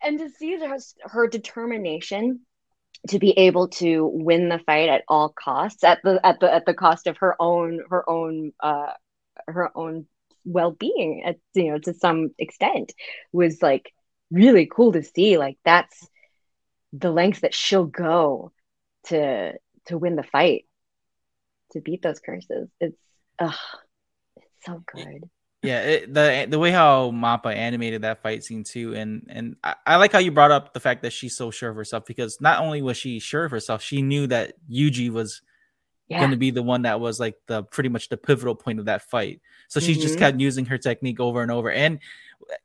And 0.05 0.19
to 0.19 0.31
see 0.31 0.57
her, 0.57 0.79
her 1.03 1.29
determination 1.29 2.41
to 3.09 3.19
be 3.19 3.31
able 3.33 3.69
to 3.69 4.07
win 4.07 4.49
the 4.49 4.59
fight 4.61 4.89
at 4.89 5.05
all 5.09 5.29
costs 5.29 5.83
at 5.83 6.01
the 6.05 6.25
at 6.25 6.41
the 6.41 6.53
at 6.53 6.67
the 6.67 6.75
cost 6.75 7.07
of 7.07 7.17
her 7.19 7.35
own 7.41 7.81
her 7.91 8.09
own 8.09 8.53
uh 8.61 8.93
her 9.49 9.77
own 9.77 10.07
well-being 10.45 11.23
at 11.25 11.37
you 11.55 11.73
know 11.73 11.79
to 11.79 11.95
some 11.95 12.31
extent 12.39 12.93
was 13.33 13.61
like 13.63 13.93
really 14.31 14.67
cool 14.67 14.93
to 14.93 15.03
see. 15.03 15.39
Like 15.39 15.59
that's 15.65 16.09
the 16.93 17.11
lengths 17.11 17.41
that 17.41 17.55
she'll 17.55 17.87
go 17.87 18.53
to 19.07 19.55
to 19.87 19.99
win 19.99 20.17
the 20.17 20.23
fight 20.23 20.67
to 21.73 21.81
beat 21.81 22.03
those 22.03 22.21
curses. 22.21 22.69
It's 22.81 22.99
ugh, 23.39 23.55
it's 24.37 24.47
so 24.67 24.83
good. 24.93 25.29
Yeah 25.63 25.81
it, 25.81 26.13
the 26.13 26.47
the 26.51 26.59
way 26.59 26.73
how 26.73 27.13
mappa 27.13 27.55
animated 27.55 28.03
that 28.03 28.21
fight 28.21 28.43
scene 28.43 28.65
too 28.65 28.95
and 28.95 29.27
and 29.29 29.57
I, 29.63 29.77
I, 29.87 29.97
like 29.97 30.11
how 30.11 30.19
you 30.19 30.33
brought 30.33 30.51
up 30.51 30.75
the 30.75 30.81
fact 30.81 31.03
that 31.03 31.13
she's 31.13 31.37
so 31.37 31.53
sure 31.53 31.71
of 31.71 31.77
herself 31.77 32.05
because 32.05 32.39
not 32.41 32.59
only 32.59 32.83
was 32.83 32.97
she 32.97 33.21
sure 33.21 33.45
of 33.45 33.53
herself 33.53 33.81
she 33.81 34.03
knew 34.03 34.27
that 34.27 34.55
yuji 34.69 35.09
was 35.09 35.41
yeah. 36.13 36.19
going 36.19 36.31
to 36.31 36.37
be 36.37 36.51
the 36.51 36.63
one 36.63 36.83
that 36.83 37.01
was 37.01 37.19
like 37.19 37.37
the 37.47 37.63
pretty 37.65 37.89
much 37.89 38.09
the 38.09 38.17
pivotal 38.17 38.55
point 38.55 38.79
of 38.79 38.85
that 38.87 39.03
fight 39.03 39.41
so 39.69 39.81
she 39.81 39.93
mm-hmm. 39.93 40.03
just 40.03 40.19
kept 40.19 40.41
using 40.41 40.65
her 40.65 40.79
technique 40.79 41.21
over 41.21 41.43
and 41.43 41.51
over 41.51 41.71
and 41.71 41.99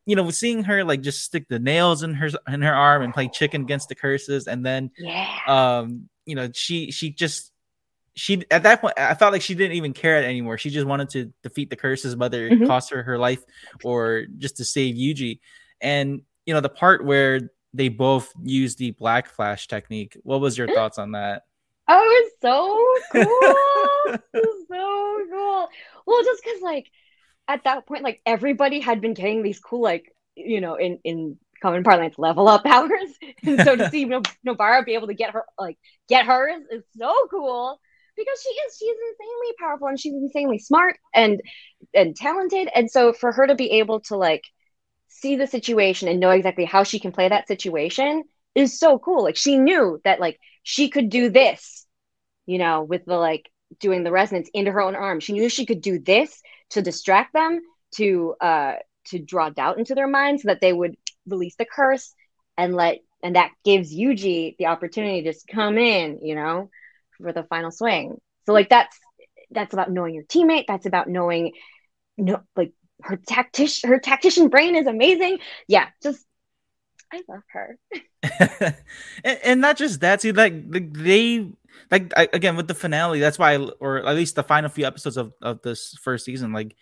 you 0.06 0.16
know, 0.16 0.30
seeing 0.30 0.64
her 0.64 0.84
like 0.84 1.02
just 1.02 1.24
stick 1.24 1.48
the 1.50 1.60
nails 1.60 2.04
in 2.04 2.14
her 2.14 2.30
in 2.48 2.62
her 2.62 2.74
arm 2.74 3.04
and 3.04 3.14
play 3.14 3.28
chicken 3.28 3.62
against 3.62 3.90
the 3.90 3.96
curses, 3.96 4.48
and 4.48 4.66
then 4.66 4.92
yeah, 4.98 5.28
um, 5.48 6.10
you 6.26 6.36
know, 6.36 6.50
she 6.54 6.92
she 6.92 7.10
just 7.12 7.52
she 8.16 8.44
at 8.52 8.64
that 8.64 8.82
point 8.82 8.96
I 8.98 9.14
felt 9.14 9.34
like 9.34 9.42
she 9.42 9.56
didn't 9.56 9.78
even 9.78 9.94
care 9.94 10.24
anymore. 10.24 10.58
She 10.58 10.70
just 10.70 10.88
wanted 10.88 11.10
to 11.10 11.34
defeat 11.44 11.70
the 11.70 11.76
curses, 11.76 12.16
whether 12.16 12.48
it 12.48 12.54
mm-hmm. 12.54 12.68
cost 12.68 12.90
her 12.92 13.04
her 13.04 13.18
life 13.18 13.44
or 13.84 14.26
just 14.38 14.58
to 14.58 14.66
save 14.66 14.96
Yuji. 14.96 15.40
And 15.82 16.22
you 16.46 16.54
know, 16.54 16.62
the 16.62 16.70
part 16.70 17.06
where 17.06 17.52
they 17.74 17.90
both 17.90 18.32
use 18.42 18.76
the 18.76 18.92
black 18.92 19.28
flash 19.28 19.68
technique. 19.68 20.18
What 20.24 20.42
was 20.42 20.58
your 20.58 20.68
thoughts 20.74 20.98
on 20.98 21.12
that? 21.12 21.44
Oh, 21.88 22.02
it 22.04 22.24
was 22.24 22.32
so 22.42 23.02
cool. 23.12 24.18
was 24.34 24.66
so 24.70 25.26
cool. 25.32 25.70
Well, 26.06 26.24
just 26.24 26.44
because 26.44 26.62
like 26.62 26.88
at 27.48 27.64
that 27.66 27.88
point, 27.88 28.04
like 28.04 28.22
everybody 28.26 28.80
had 28.80 29.02
been 29.02 29.14
getting 29.14 29.44
these 29.44 29.60
cool, 29.60 29.82
like, 29.82 30.14
you 30.36 30.62
know, 30.62 30.76
in, 30.76 31.00
in 31.04 31.38
common 31.62 31.84
parlance, 31.84 32.16
level 32.18 32.48
up 32.48 32.64
powers. 32.66 33.12
And 33.46 33.62
so 33.62 33.76
to 33.76 33.86
see 33.86 34.06
no- 34.06 34.24
Nobara 34.48 34.86
be 34.86 34.96
able 34.96 35.08
to 35.08 35.14
get 35.14 35.32
her, 35.32 35.46
like, 35.60 35.78
get 36.10 36.26
hers 36.26 36.64
is 36.72 36.84
so 37.00 37.14
cool 37.32 37.80
because 38.18 38.42
she 38.42 38.50
is, 38.50 38.78
she's 38.78 38.98
insanely 39.12 39.56
powerful 39.60 39.88
and 39.88 40.00
she's 40.00 40.14
insanely 40.14 40.60
smart 40.60 40.98
and, 41.14 41.42
and 41.94 42.16
talented. 42.16 42.70
And 42.76 42.90
so 42.92 43.14
for 43.14 43.32
her 43.32 43.48
to 43.48 43.56
be 43.56 43.72
able 43.74 44.02
to, 44.02 44.18
like, 44.18 44.44
see 45.08 45.36
the 45.36 45.48
situation 45.48 46.08
and 46.08 46.20
know 46.20 46.32
exactly 46.32 46.66
how 46.66 46.84
she 46.84 47.00
can 47.00 47.12
play 47.12 47.30
that 47.30 47.48
situation 47.48 48.24
is 48.56 48.80
so 48.80 49.00
cool. 49.00 49.24
Like, 49.24 49.38
she 49.38 49.58
knew 49.58 50.00
that, 50.04 50.20
like, 50.20 50.40
she 50.70 50.90
could 50.90 51.10
do 51.10 51.30
this, 51.30 51.86
you 52.46 52.58
know, 52.58 52.84
with 52.84 53.06
the, 53.06 53.16
like, 53.16 53.50
doing 53.80 54.04
the 54.04 54.12
resonance 54.12 54.50
into 54.54 54.72
her 54.74 54.82
own 54.82 54.96
arm. 54.96 55.22
She 55.22 55.32
knew 55.32 55.48
she 55.48 55.66
could 55.66 55.80
do 55.82 55.98
this 55.98 56.42
to 56.72 56.82
distract 56.82 57.32
them, 57.32 57.62
to 57.96 58.36
uh, 58.42 58.74
to 59.06 59.20
draw 59.20 59.50
doubt 59.50 59.80
into 59.80 59.96
their 59.96 60.10
minds, 60.10 60.44
so 60.44 60.48
that 60.50 60.60
they 60.60 60.74
would 60.74 60.98
release 61.26 61.56
the 61.56 61.66
curse 61.66 62.14
and 62.58 62.76
let 62.76 62.98
and 63.24 63.38
that 63.38 63.52
gives 63.64 63.96
Yuji 63.96 64.58
the 64.58 64.66
opportunity 64.66 65.22
to 65.22 65.32
just 65.32 65.48
come 65.48 65.78
in, 65.78 66.20
you 66.22 66.36
know, 66.36 66.70
for 67.18 67.32
the 67.32 67.44
final 67.44 67.72
swing. 67.72 68.18
So 68.46 68.52
like 68.52 68.68
that's 68.68 69.00
that's 69.52 69.74
about 69.74 69.90
knowing 69.90 70.16
your 70.16 70.26
teammate. 70.26 70.66
That's 70.68 70.86
about 70.86 71.08
knowing, 71.08 71.54
no, 72.18 72.42
like 72.58 72.74
her 73.04 73.16
tactician 73.16 73.90
her 73.90 74.00
tactician 74.00 74.50
brain 74.50 74.76
is 74.76 74.88
amazing. 74.88 75.40
Yeah, 75.68 75.88
just 76.04 76.27
I 77.12 77.24
love 77.28 77.44
her. 77.54 77.78
and, 79.24 79.40
and, 79.44 79.62
not 79.62 79.78
just 79.78 80.02
that, 80.02 80.22
see, 80.22 80.32
like 80.32 80.70
they 80.94 81.50
like 81.92 82.12
I, 82.18 82.28
again 82.34 82.56
with 82.56 82.68
the 82.68 82.74
finale. 82.74 83.20
That's 83.20 83.40
why, 83.40 83.56
I, 83.56 83.58
or 83.80 84.06
at 84.06 84.16
least 84.16 84.36
the 84.36 84.44
final 84.44 84.70
few 84.70 84.86
episodes 84.86 85.18
of, 85.18 85.34
of 85.42 85.62
this 85.62 85.98
first 86.02 86.26
season, 86.26 86.54
like 86.54 86.76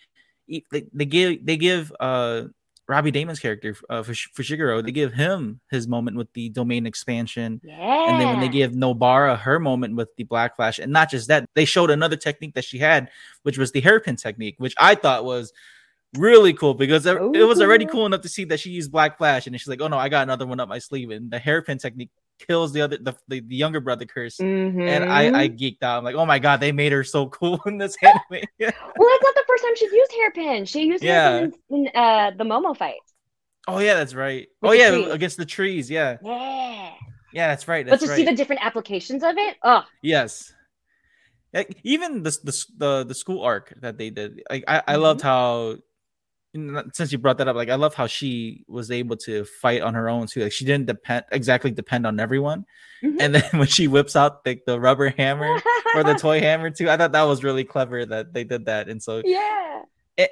they, 0.48 0.86
they 0.92 1.04
give 1.04 1.46
they 1.46 1.56
give 1.56 1.92
uh 2.00 2.44
Robbie 2.88 3.10
Daymond's 3.10 3.40
character 3.40 3.76
uh, 3.90 4.02
for 4.02 4.12
Fushiguro, 4.12 4.84
they 4.84 4.92
give 4.92 5.12
him 5.12 5.60
his 5.70 5.88
moment 5.88 6.16
with 6.16 6.32
the 6.34 6.50
domain 6.50 6.86
expansion. 6.86 7.60
Yeah. 7.64 8.10
And 8.10 8.20
then 8.20 8.28
when 8.28 8.40
they 8.40 8.48
give 8.48 8.72
Nobara 8.72 9.36
her 9.38 9.58
moment 9.58 9.96
with 9.96 10.14
the 10.16 10.24
Black 10.24 10.54
Flash, 10.54 10.78
and 10.78 10.92
not 10.92 11.10
just 11.10 11.26
that, 11.28 11.48
they 11.54 11.64
showed 11.64 11.90
another 11.90 12.16
technique 12.16 12.54
that 12.54 12.64
she 12.64 12.78
had, 12.78 13.10
which 13.42 13.58
was 13.58 13.72
the 13.72 13.80
hairpin 13.80 14.14
technique, 14.14 14.54
which 14.58 14.74
I 14.78 14.94
thought 14.94 15.24
was 15.24 15.52
really 16.16 16.52
cool 16.52 16.74
because 16.74 17.06
it, 17.06 17.16
it 17.34 17.44
was 17.44 17.60
already 17.60 17.86
cool 17.86 18.06
enough 18.06 18.22
to 18.22 18.28
see 18.28 18.44
that 18.44 18.60
she 18.60 18.70
used 18.70 18.90
Black 18.90 19.18
Flash, 19.18 19.46
and 19.46 19.58
she's 19.58 19.68
like, 19.68 19.80
"Oh 19.80 19.88
no, 19.88 19.98
I 19.98 20.08
got 20.08 20.22
another 20.22 20.46
one 20.46 20.60
up 20.60 20.68
my 20.68 20.78
sleeve." 20.78 21.10
And 21.10 21.30
the 21.30 21.38
hairpin 21.38 21.78
technique 21.78 22.10
kills 22.38 22.72
the 22.72 22.82
other 22.82 22.98
the, 22.98 23.14
the, 23.28 23.40
the 23.40 23.56
younger 23.56 23.80
brother 23.80 24.04
curse 24.04 24.36
mm-hmm. 24.36 24.80
and 24.80 25.04
I, 25.10 25.42
I 25.42 25.48
geeked 25.48 25.82
out 25.82 25.98
i'm 25.98 26.04
like 26.04 26.14
oh 26.14 26.26
my 26.26 26.38
god 26.38 26.60
they 26.60 26.72
made 26.72 26.92
her 26.92 27.04
so 27.04 27.28
cool 27.28 27.60
in 27.66 27.78
this 27.78 27.96
anime 28.02 28.20
well 28.30 28.40
that's 28.60 28.98
not 28.98 29.34
the 29.34 29.44
first 29.46 29.64
time 29.64 29.76
she's 29.76 29.92
used 29.92 30.12
hairpin 30.12 30.64
she 30.64 30.82
used 30.86 31.02
yeah. 31.02 31.38
in, 31.38 31.52
in 31.70 31.88
uh, 31.94 32.32
the 32.36 32.44
momo 32.44 32.76
fight 32.76 33.00
oh 33.68 33.78
yeah 33.78 33.94
that's 33.94 34.14
right 34.14 34.48
With 34.60 34.70
oh 34.70 34.72
yeah 34.72 34.90
trees. 34.90 35.08
against 35.08 35.36
the 35.36 35.46
trees 35.46 35.90
yeah 35.90 36.18
yeah 36.22 36.92
yeah 37.32 37.48
that's 37.48 37.66
right 37.68 37.86
that's 37.86 38.00
but 38.00 38.06
to 38.06 38.10
right. 38.10 38.16
see 38.16 38.24
the 38.24 38.34
different 38.34 38.64
applications 38.64 39.22
of 39.22 39.36
it 39.36 39.56
oh 39.62 39.84
yes 40.02 40.52
like, 41.54 41.78
even 41.84 42.22
the, 42.22 42.30
the 42.44 42.64
the 42.76 43.04
the 43.04 43.14
school 43.14 43.42
arc 43.42 43.72
that 43.80 43.96
they 43.96 44.10
did 44.10 44.42
like 44.50 44.64
i, 44.68 44.78
I 44.78 44.92
mm-hmm. 44.92 45.02
loved 45.02 45.20
how 45.22 45.76
since 46.92 47.12
you 47.12 47.18
brought 47.18 47.38
that 47.38 47.48
up, 47.48 47.56
like 47.56 47.68
I 47.68 47.74
love 47.74 47.94
how 47.94 48.06
she 48.06 48.64
was 48.68 48.90
able 48.90 49.16
to 49.18 49.44
fight 49.44 49.82
on 49.82 49.94
her 49.94 50.08
own 50.08 50.26
too. 50.26 50.42
Like 50.42 50.52
she 50.52 50.64
didn't 50.64 50.86
depend 50.86 51.24
exactly 51.32 51.70
depend 51.70 52.06
on 52.06 52.20
everyone. 52.20 52.64
Mm-hmm. 53.02 53.20
And 53.20 53.34
then 53.34 53.44
when 53.58 53.68
she 53.68 53.88
whips 53.88 54.16
out 54.16 54.44
the, 54.44 54.60
the 54.66 54.80
rubber 54.80 55.10
hammer 55.10 55.60
or 55.94 56.04
the 56.04 56.14
toy 56.14 56.40
hammer 56.46 56.70
too, 56.70 56.90
I 56.90 56.96
thought 56.96 57.12
that 57.12 57.22
was 57.22 57.44
really 57.44 57.64
clever 57.64 58.04
that 58.06 58.32
they 58.32 58.44
did 58.44 58.66
that. 58.66 58.88
And 58.88 59.02
so 59.02 59.22
yeah, 59.24 59.82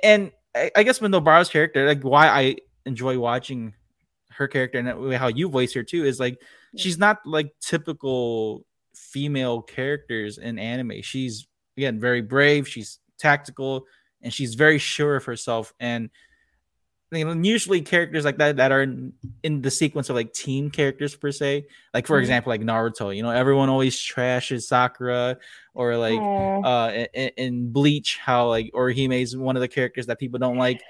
and, 0.02 0.32
I 0.76 0.84
guess 0.84 1.00
with 1.00 1.10
Nobara's 1.10 1.48
character, 1.48 1.84
like 1.84 2.02
why 2.02 2.28
I 2.28 2.56
enjoy 2.86 3.18
watching 3.18 3.74
her 4.30 4.46
character 4.46 4.78
and 4.78 5.14
how 5.14 5.26
you 5.26 5.48
voice 5.48 5.72
her 5.74 5.82
too 5.82 6.04
is 6.04 6.20
like 6.20 6.40
she's 6.76 6.96
not 6.96 7.18
like 7.26 7.52
typical 7.60 8.64
female 8.94 9.62
characters 9.62 10.38
in 10.38 10.60
anime. 10.60 11.02
She's 11.02 11.48
again 11.76 11.98
very 11.98 12.22
brave. 12.22 12.68
She's 12.68 13.00
tactical 13.18 13.86
and 14.24 14.32
she's 14.32 14.54
very 14.54 14.78
sure 14.78 15.16
of 15.16 15.24
herself 15.24 15.72
and 15.78 16.10
you 17.12 17.24
know, 17.24 17.48
usually 17.48 17.80
characters 17.80 18.24
like 18.24 18.38
that 18.38 18.56
that 18.56 18.72
are 18.72 18.82
in, 18.82 19.12
in, 19.44 19.62
the 19.62 19.70
sequence 19.70 20.10
of 20.10 20.16
like 20.16 20.32
team 20.32 20.68
characters 20.68 21.14
per 21.14 21.30
se 21.30 21.66
like 21.92 22.08
for 22.08 22.14
mm-hmm. 22.16 22.22
example 22.22 22.50
like 22.50 22.60
naruto 22.60 23.14
you 23.14 23.22
know 23.22 23.30
everyone 23.30 23.68
always 23.68 23.96
trashes 23.96 24.62
sakura 24.62 25.36
or 25.74 25.96
like 25.96 26.18
Aww. 26.18 26.64
uh 26.64 27.06
in, 27.14 27.30
in, 27.36 27.72
bleach 27.72 28.18
how 28.18 28.48
like 28.48 28.72
orihime 28.74 29.22
is 29.22 29.36
one 29.36 29.54
of 29.56 29.60
the 29.60 29.68
characters 29.68 30.06
that 30.06 30.18
people 30.18 30.40
don't 30.40 30.58
like 30.58 30.82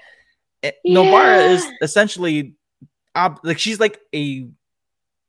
yeah. 0.63 0.71
nobara 0.87 1.51
is 1.51 1.67
essentially 1.83 2.55
ob- 3.15 3.41
like 3.43 3.59
she's 3.59 3.79
like 3.79 3.99
a 4.13 4.47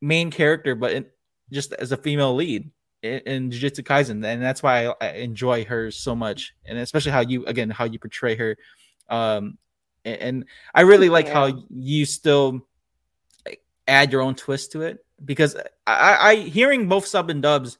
main 0.01 0.31
character, 0.31 0.75
but 0.75 0.93
in, 0.93 1.07
just 1.53 1.73
as 1.75 1.93
a 1.93 1.97
female 1.97 2.35
lead 2.35 2.71
in, 3.03 3.21
in 3.21 3.51
Jujutsu 3.51 3.83
Kaisen, 3.83 4.25
and 4.25 4.43
that's 4.43 4.63
why 4.63 4.87
I, 4.87 4.95
I, 5.01 5.09
enjoy 5.13 5.65
her 5.67 5.91
so 5.91 6.15
much, 6.15 6.55
and 6.65 6.79
especially 6.79 7.13
how 7.13 7.21
you 7.21 7.45
again 7.47 7.71
how 7.71 7.85
you 7.85 7.99
portray 7.99 8.37
her. 8.37 8.57
Um, 9.09 9.59
and, 10.05 10.21
and 10.21 10.45
I 10.75 10.83
really 10.83 11.09
like 11.09 11.29
how 11.29 11.65
you 11.71 12.07
still 12.07 12.67
add 13.89 14.13
your 14.13 14.23
own 14.23 14.35
twist 14.35 14.73
to 14.73 14.83
it 14.83 15.05
because 15.25 15.57
I, 15.87 16.17
I 16.21 16.35
hearing 16.37 16.89
both 16.89 17.07
sub 17.07 17.31
and 17.31 17.43
dubs 17.43 17.79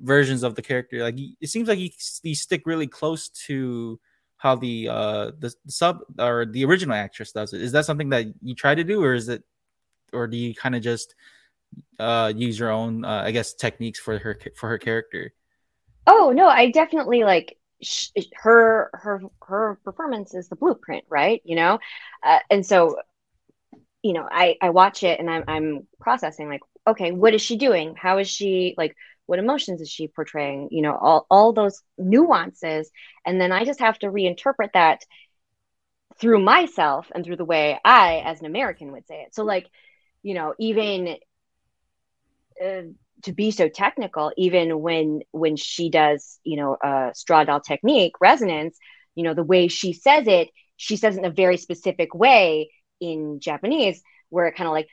versions 0.00 0.42
of 0.42 0.54
the 0.54 0.62
character 0.62 1.02
like 1.02 1.16
it 1.40 1.48
seems 1.48 1.68
like 1.68 1.78
you, 1.78 1.88
you 2.22 2.34
stick 2.34 2.62
really 2.66 2.86
close 2.86 3.30
to 3.30 3.98
how 4.36 4.54
the 4.54 4.88
uh 4.88 5.30
the, 5.38 5.54
the 5.64 5.72
sub 5.72 6.00
or 6.18 6.44
the 6.44 6.64
original 6.64 6.94
actress 6.94 7.32
does 7.32 7.54
it 7.54 7.62
is 7.62 7.72
that 7.72 7.86
something 7.86 8.10
that 8.10 8.26
you 8.42 8.54
try 8.54 8.74
to 8.74 8.84
do 8.84 9.02
or 9.02 9.14
is 9.14 9.30
it 9.30 9.42
or 10.12 10.26
do 10.26 10.36
you 10.36 10.54
kind 10.54 10.76
of 10.76 10.82
just 10.82 11.14
uh 11.98 12.32
use 12.34 12.58
your 12.58 12.70
own 12.70 13.04
uh, 13.04 13.22
i 13.24 13.30
guess 13.30 13.54
techniques 13.54 13.98
for 13.98 14.18
her 14.18 14.38
for 14.56 14.68
her 14.68 14.78
character? 14.78 15.32
Oh 16.06 16.32
no 16.34 16.46
i 16.48 16.70
definitely 16.70 17.24
like 17.24 17.56
sh- 17.82 18.10
her 18.34 18.90
her 18.92 19.20
her 19.42 19.78
performance 19.84 20.34
is 20.34 20.48
the 20.48 20.56
blueprint 20.56 21.04
right? 21.08 21.40
You 21.44 21.56
know? 21.56 21.78
Uh, 22.22 22.38
and 22.50 22.64
so 22.64 22.96
you 24.02 24.12
know 24.12 24.26
i 24.30 24.56
i 24.60 24.70
watch 24.70 25.02
it 25.02 25.18
and 25.18 25.28
i'm 25.30 25.44
i'm 25.48 25.86
processing 26.00 26.48
like 26.48 26.60
okay 26.86 27.12
what 27.12 27.34
is 27.34 27.42
she 27.42 27.56
doing? 27.56 27.94
How 27.96 28.18
is 28.18 28.28
she 28.28 28.74
like 28.78 28.96
what 29.26 29.40
emotions 29.40 29.80
is 29.80 29.90
she 29.90 30.06
portraying? 30.06 30.68
You 30.70 30.82
know 30.82 30.96
all, 30.96 31.26
all 31.30 31.52
those 31.52 31.82
nuances. 31.98 32.90
And 33.24 33.40
then 33.40 33.52
i 33.52 33.64
just 33.64 33.80
have 33.80 33.98
to 34.00 34.06
reinterpret 34.06 34.72
that 34.74 35.02
through 36.18 36.40
myself 36.40 37.10
and 37.14 37.24
through 37.24 37.36
the 37.36 37.44
way 37.44 37.78
i 37.84 38.22
as 38.24 38.40
an 38.40 38.46
american 38.46 38.92
would 38.92 39.06
say 39.06 39.22
it. 39.22 39.34
So 39.34 39.44
like 39.44 39.68
you 40.22 40.34
know 40.34 40.54
even 40.58 41.16
uh, 42.64 42.82
to 43.22 43.32
be 43.32 43.50
so 43.50 43.68
technical 43.68 44.32
even 44.36 44.80
when 44.80 45.20
when 45.32 45.56
she 45.56 45.90
does 45.90 46.38
you 46.44 46.56
know 46.56 46.76
a 46.82 47.10
straw 47.14 47.44
doll 47.44 47.60
technique 47.60 48.12
resonance 48.20 48.76
you 49.14 49.24
know 49.24 49.34
the 49.34 49.42
way 49.42 49.68
she 49.68 49.92
says 49.92 50.26
it 50.26 50.48
she 50.76 50.96
says 50.96 51.16
it 51.16 51.20
in 51.20 51.24
a 51.24 51.30
very 51.30 51.56
specific 51.56 52.14
way 52.14 52.70
in 53.00 53.40
japanese 53.40 54.02
where 54.28 54.46
it 54.46 54.56
kind 54.56 54.66
of 54.66 54.72
like 54.72 54.88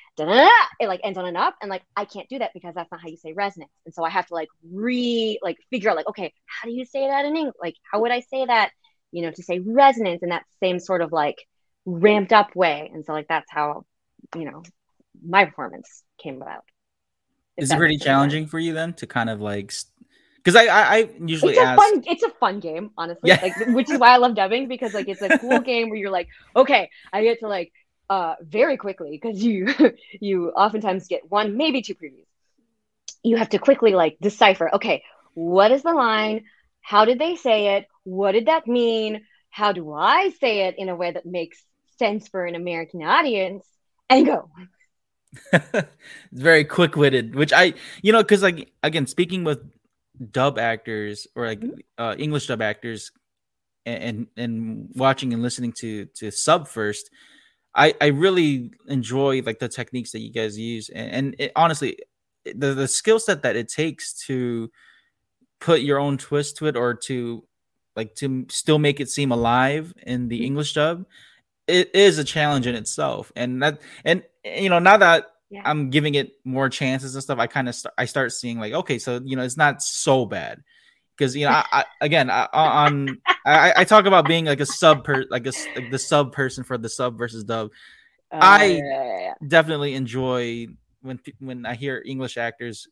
it 0.79 0.87
like 0.87 1.01
ends 1.03 1.17
on 1.17 1.25
an 1.25 1.35
up 1.35 1.55
and 1.61 1.69
like 1.69 1.83
i 1.95 2.05
can't 2.05 2.29
do 2.29 2.39
that 2.39 2.51
because 2.53 2.73
that's 2.75 2.91
not 2.91 3.01
how 3.01 3.07
you 3.07 3.17
say 3.17 3.33
resonance. 3.33 3.71
And 3.85 3.93
so 3.93 4.03
i 4.03 4.09
have 4.09 4.27
to 4.27 4.33
like 4.33 4.49
re 4.71 5.39
like 5.41 5.57
figure 5.69 5.89
out 5.89 5.95
like 5.95 6.07
okay 6.07 6.33
how 6.45 6.67
do 6.67 6.73
you 6.73 6.85
say 6.85 7.07
that 7.07 7.25
in 7.25 7.35
english 7.35 7.55
like 7.61 7.75
how 7.91 8.01
would 8.01 8.11
i 8.11 8.21
say 8.21 8.45
that 8.45 8.71
you 9.11 9.21
know 9.21 9.31
to 9.31 9.43
say 9.43 9.59
resonance 9.59 10.23
in 10.23 10.29
that 10.29 10.43
same 10.61 10.79
sort 10.79 11.01
of 11.01 11.11
like 11.11 11.37
ramped 11.85 12.33
up 12.33 12.55
way? 12.55 12.91
And 12.93 13.05
so 13.05 13.13
like 13.13 13.27
that's 13.27 13.49
how 13.51 13.85
you 14.35 14.45
know 14.45 14.63
my 15.25 15.45
performance 15.45 16.03
came 16.21 16.41
about 16.41 16.63
is 17.57 17.71
it 17.71 17.77
pretty 17.77 17.97
challenging 17.97 18.47
for 18.47 18.59
you 18.59 18.73
then 18.73 18.93
to 18.93 19.07
kind 19.07 19.29
of 19.29 19.41
like 19.41 19.73
because 20.37 20.55
I, 20.55 20.65
I, 20.65 20.95
I 20.97 21.09
usually 21.25 21.53
it's 21.53 21.61
a 21.61 21.65
ask... 21.65 21.81
fun 21.81 22.03
it's 22.05 22.23
a 22.23 22.29
fun 22.29 22.59
game 22.59 22.91
honestly 22.97 23.29
yeah. 23.29 23.39
like 23.41 23.55
which 23.67 23.89
is 23.89 23.99
why 23.99 24.09
I 24.09 24.17
love 24.17 24.35
dubbing 24.35 24.67
because 24.67 24.93
like 24.93 25.07
it's 25.07 25.21
a 25.21 25.37
cool 25.37 25.59
game 25.71 25.89
where 25.89 25.97
you're 25.97 26.11
like 26.11 26.27
okay 26.55 26.89
I 27.11 27.23
get 27.23 27.39
to 27.39 27.47
like 27.47 27.71
uh, 28.09 28.35
very 28.41 28.77
quickly 28.77 29.11
because 29.11 29.41
you 29.43 29.73
you 30.19 30.49
oftentimes 30.51 31.07
get 31.07 31.21
one 31.29 31.57
maybe 31.57 31.81
two 31.81 31.95
previews. 31.95 32.25
You 33.23 33.37
have 33.37 33.49
to 33.49 33.59
quickly 33.59 33.93
like 33.93 34.17
decipher 34.21 34.73
okay 34.75 35.03
what 35.33 35.71
is 35.71 35.81
the 35.81 35.93
line? 35.93 36.43
How 36.81 37.05
did 37.05 37.17
they 37.17 37.35
say 37.35 37.77
it? 37.77 37.87
What 38.03 38.33
did 38.33 38.47
that 38.47 38.67
mean? 38.67 39.25
How 39.49 39.71
do 39.71 39.93
i 39.93 40.31
say 40.41 40.67
it 40.67 40.75
in 40.77 40.89
a 40.89 40.95
way 40.95 41.11
that 41.11 41.25
makes 41.25 41.63
sense 41.99 42.27
for 42.27 42.45
an 42.45 42.55
american 42.55 43.03
audience? 43.03 43.65
And 44.09 44.25
go 44.25 44.49
it's 45.53 45.87
very 46.31 46.63
quick-witted 46.63 47.35
which 47.35 47.53
i 47.53 47.73
you 48.01 48.11
know 48.11 48.21
because 48.21 48.43
like 48.43 48.71
again 48.83 49.07
speaking 49.07 49.43
with 49.43 49.59
dub 50.31 50.59
actors 50.59 51.27
or 51.35 51.47
like 51.47 51.59
mm-hmm. 51.59 51.79
uh, 51.97 52.15
english 52.15 52.47
dub 52.47 52.61
actors 52.61 53.11
and, 53.85 54.03
and 54.03 54.27
and 54.37 54.89
watching 54.95 55.33
and 55.33 55.41
listening 55.41 55.71
to 55.71 56.05
to 56.05 56.29
sub 56.31 56.67
first 56.67 57.09
I 57.75 57.93
I 57.99 58.07
really 58.07 58.71
enjoy 58.87 59.41
like 59.41 59.59
the 59.59 59.69
techniques 59.69 60.11
that 60.11 60.19
you 60.19 60.31
guys 60.31 60.57
use, 60.57 60.89
and, 60.89 61.11
and 61.11 61.35
it, 61.39 61.51
honestly, 61.55 61.97
the 62.45 62.73
the 62.73 62.87
skill 62.87 63.19
set 63.19 63.41
that 63.43 63.55
it 63.55 63.69
takes 63.69 64.13
to 64.27 64.71
put 65.59 65.81
your 65.81 65.99
own 65.99 66.17
twist 66.17 66.57
to 66.57 66.67
it, 66.67 66.75
or 66.75 66.93
to 66.93 67.43
like 67.95 68.15
to 68.15 68.45
still 68.49 68.79
make 68.79 68.99
it 68.99 69.09
seem 69.09 69.31
alive 69.31 69.93
in 70.03 70.27
the 70.27 70.37
mm-hmm. 70.37 70.45
English 70.45 70.73
dub, 70.73 71.05
it 71.67 71.95
is 71.95 72.17
a 72.17 72.23
challenge 72.23 72.67
in 72.67 72.75
itself. 72.75 73.31
And 73.35 73.61
that 73.63 73.81
and 74.03 74.23
you 74.43 74.69
know 74.69 74.79
now 74.79 74.97
that 74.97 75.27
yeah. 75.49 75.61
I'm 75.65 75.89
giving 75.89 76.15
it 76.15 76.33
more 76.43 76.69
chances 76.69 77.15
and 77.15 77.23
stuff, 77.23 77.39
I 77.39 77.47
kind 77.47 77.69
of 77.69 77.75
st- 77.75 77.93
I 77.97 78.05
start 78.05 78.31
seeing 78.31 78.59
like 78.59 78.73
okay, 78.73 78.99
so 78.99 79.21
you 79.23 79.35
know 79.35 79.43
it's 79.43 79.57
not 79.57 79.81
so 79.81 80.25
bad 80.25 80.63
because 81.17 81.35
you 81.35 81.45
know 81.45 81.51
I, 81.51 81.65
I 81.71 81.85
again 82.01 82.29
I, 82.29 82.47
on 82.53 83.21
I, 83.45 83.73
I, 83.77 83.83
talk 83.83 84.05
about 84.05 84.27
being 84.27 84.45
like 84.45 84.59
a 84.59 84.65
sub 84.65 85.03
per 85.03 85.25
like 85.29 85.45
a 85.45 85.53
like 85.75 85.91
the 85.91 85.99
sub 85.99 86.33
person 86.33 86.63
for 86.63 86.77
the 86.77 86.89
sub 86.89 87.17
versus 87.17 87.43
dub. 87.43 87.69
Uh, 88.31 88.39
I 88.41 88.65
yeah, 88.65 89.19
yeah, 89.19 89.33
definitely 89.47 89.93
enjoy 89.93 90.67
when 91.01 91.19
when 91.39 91.65
I 91.65 91.75
hear 91.75 92.01
English 92.03 92.37
actors 92.37 92.87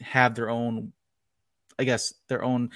have 0.00 0.34
their 0.34 0.50
own, 0.50 0.92
I 1.78 1.84
guess 1.84 2.14
their 2.28 2.44
own 2.44 2.70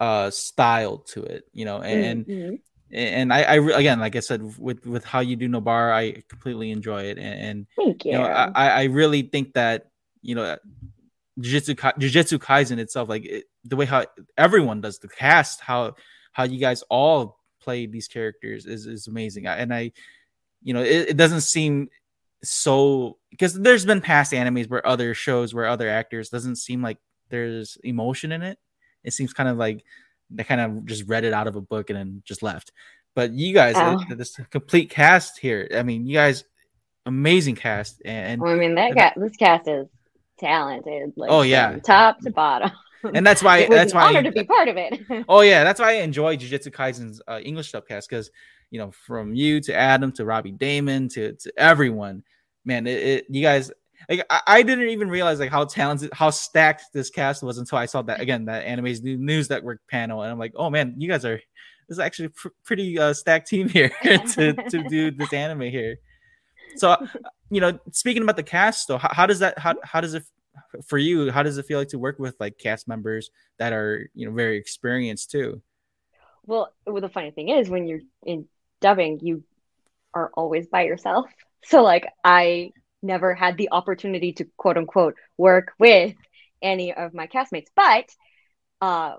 uh 0.00 0.30
style 0.30 0.98
to 0.98 1.22
it, 1.22 1.44
you 1.52 1.64
know, 1.64 1.80
and 1.80 2.26
mm-hmm. 2.26 2.54
And 2.92 3.32
I, 3.32 3.42
I 3.42 3.54
again 3.78 3.98
like 4.00 4.16
I 4.16 4.20
said 4.20 4.58
with 4.58 4.86
with 4.86 5.04
how 5.04 5.20
you 5.20 5.36
do 5.36 5.48
Nobara, 5.48 5.92
I 5.92 6.22
completely 6.28 6.70
enjoy 6.70 7.04
it, 7.04 7.18
and, 7.18 7.40
and 7.40 7.66
thank 7.76 8.04
you. 8.04 8.12
you 8.12 8.18
know, 8.18 8.24
I 8.24 8.68
I 8.68 8.82
really 8.84 9.22
think 9.22 9.54
that 9.54 9.90
you 10.20 10.34
know 10.34 10.56
Jujutsu 11.40 11.76
Jujutsu 11.76 12.38
Kaisen 12.38 12.78
itself, 12.78 13.08
like 13.08 13.24
it, 13.24 13.44
the 13.64 13.76
way 13.76 13.86
how 13.86 14.04
everyone 14.36 14.80
does 14.80 14.98
the 14.98 15.08
cast, 15.08 15.60
how 15.60 15.94
how 16.32 16.44
you 16.44 16.58
guys 16.58 16.82
all 16.90 17.38
play 17.60 17.86
these 17.86 18.08
characters 18.08 18.66
is 18.66 18.86
is 18.86 19.06
amazing. 19.06 19.46
And 19.46 19.72
I, 19.72 19.92
you 20.62 20.74
know, 20.74 20.82
it, 20.82 21.10
it 21.10 21.16
doesn't 21.16 21.42
seem 21.42 21.88
so 22.42 23.18
because 23.30 23.54
there's 23.54 23.86
been 23.86 24.00
past 24.00 24.32
animes 24.32 24.68
where 24.68 24.86
other 24.86 25.14
shows 25.14 25.54
where 25.54 25.66
other 25.66 25.88
actors 25.88 26.28
doesn't 26.28 26.56
seem 26.56 26.82
like 26.82 26.98
there's 27.30 27.78
emotion 27.84 28.32
in 28.32 28.42
it. 28.42 28.58
It 29.04 29.12
seems 29.12 29.32
kind 29.32 29.48
of 29.48 29.56
like 29.56 29.84
they 30.30 30.44
kind 30.44 30.60
of 30.60 30.86
just 30.86 31.08
read 31.08 31.24
it 31.24 31.32
out 31.32 31.46
of 31.46 31.56
a 31.56 31.60
book 31.60 31.90
and 31.90 31.98
then 31.98 32.22
just 32.24 32.42
left. 32.42 32.72
But 33.14 33.32
you 33.32 33.52
guys, 33.52 33.74
oh. 33.76 34.14
this 34.14 34.38
complete 34.50 34.90
cast 34.90 35.38
here. 35.38 35.68
I 35.74 35.82
mean, 35.82 36.06
you 36.06 36.14
guys, 36.14 36.44
amazing 37.04 37.56
cast. 37.56 38.00
And 38.04 38.40
well, 38.40 38.52
I 38.52 38.56
mean, 38.56 38.74
that 38.76 38.94
guy, 38.94 39.12
this 39.16 39.36
cast 39.36 39.68
is 39.68 39.86
talented. 40.38 41.12
Like, 41.16 41.30
oh 41.30 41.42
yeah, 41.42 41.78
top 41.78 42.20
to 42.20 42.30
bottom. 42.30 42.70
And 43.14 43.26
that's 43.26 43.42
why 43.42 43.66
that's 43.70 43.92
why 43.92 44.08
honor 44.08 44.22
to 44.22 44.32
be 44.32 44.44
part 44.44 44.68
of 44.68 44.76
it. 44.76 45.00
oh 45.28 45.40
yeah, 45.40 45.64
that's 45.64 45.80
why 45.80 45.90
I 45.90 46.02
enjoy 46.02 46.36
Jujutsu 46.36 46.72
Kaisen's 46.72 47.20
uh, 47.28 47.40
English 47.42 47.72
subcast 47.72 48.08
because 48.08 48.30
you 48.70 48.78
know 48.78 48.90
from 48.90 49.34
you 49.34 49.60
to 49.62 49.74
Adam 49.74 50.12
to 50.12 50.24
Robbie 50.24 50.52
Daymond 50.52 51.12
to 51.14 51.34
to 51.34 51.52
everyone, 51.56 52.22
man, 52.64 52.86
it, 52.86 53.02
it 53.02 53.26
you 53.28 53.42
guys. 53.42 53.70
Like 54.08 54.24
I, 54.30 54.40
I, 54.46 54.62
didn't 54.62 54.88
even 54.88 55.08
realize 55.08 55.40
like 55.40 55.50
how 55.50 55.64
talented, 55.64 56.10
how 56.12 56.30
stacked 56.30 56.84
this 56.92 57.10
cast 57.10 57.42
was 57.42 57.58
until 57.58 57.78
I 57.78 57.86
saw 57.86 58.02
that 58.02 58.20
again 58.20 58.46
that 58.46 58.64
Anime's 58.64 59.02
News 59.02 59.50
Network 59.50 59.80
panel, 59.88 60.22
and 60.22 60.30
I'm 60.30 60.38
like, 60.38 60.52
oh 60.56 60.70
man, 60.70 60.94
you 60.98 61.08
guys 61.08 61.24
are 61.24 61.40
this 61.88 61.96
is 61.96 61.98
actually 61.98 62.28
pr- 62.28 62.48
pretty 62.64 62.98
uh, 62.98 63.12
stacked 63.12 63.48
team 63.48 63.68
here 63.68 63.90
to 64.02 64.52
to 64.54 64.88
do 64.88 65.10
this 65.10 65.32
anime 65.32 65.62
here. 65.62 65.98
So, 66.76 66.96
you 67.50 67.60
know, 67.60 67.78
speaking 67.92 68.22
about 68.22 68.36
the 68.36 68.42
cast, 68.42 68.88
though, 68.88 68.98
how, 68.98 69.10
how 69.12 69.26
does 69.26 69.40
that 69.40 69.58
how 69.58 69.74
how 69.82 70.00
does 70.00 70.14
it 70.14 70.24
for 70.86 70.98
you? 70.98 71.30
How 71.30 71.42
does 71.42 71.58
it 71.58 71.66
feel 71.66 71.78
like 71.78 71.88
to 71.88 71.98
work 71.98 72.18
with 72.18 72.36
like 72.40 72.58
cast 72.58 72.88
members 72.88 73.30
that 73.58 73.72
are 73.72 74.08
you 74.14 74.26
know 74.26 74.34
very 74.34 74.56
experienced 74.56 75.30
too? 75.30 75.62
Well, 76.44 76.72
well, 76.86 77.00
the 77.00 77.08
funny 77.08 77.30
thing 77.30 77.50
is 77.50 77.68
when 77.68 77.86
you're 77.86 78.00
in 78.24 78.46
dubbing, 78.80 79.20
you 79.20 79.44
are 80.14 80.30
always 80.34 80.66
by 80.66 80.82
yourself. 80.82 81.26
So 81.64 81.84
like 81.84 82.08
I 82.24 82.72
never 83.02 83.34
had 83.34 83.56
the 83.56 83.68
opportunity 83.72 84.32
to 84.34 84.46
quote 84.56 84.76
unquote 84.76 85.16
work 85.36 85.72
with 85.78 86.14
any 86.60 86.94
of 86.94 87.14
my 87.14 87.26
castmates, 87.26 87.68
but 87.74 88.08
uh, 88.80 89.16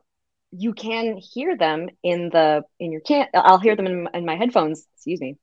you 0.52 0.74
can 0.74 1.18
hear 1.18 1.58
them 1.58 1.90
in 2.02 2.30
the 2.30 2.64
in 2.80 2.92
your 2.92 3.02
can. 3.02 3.28
I'll 3.34 3.60
hear 3.60 3.76
them 3.76 3.88
in, 3.88 4.08
in 4.14 4.26
my 4.26 4.36
headphones. 4.36 4.86
Excuse 4.96 5.22
me 5.22 5.38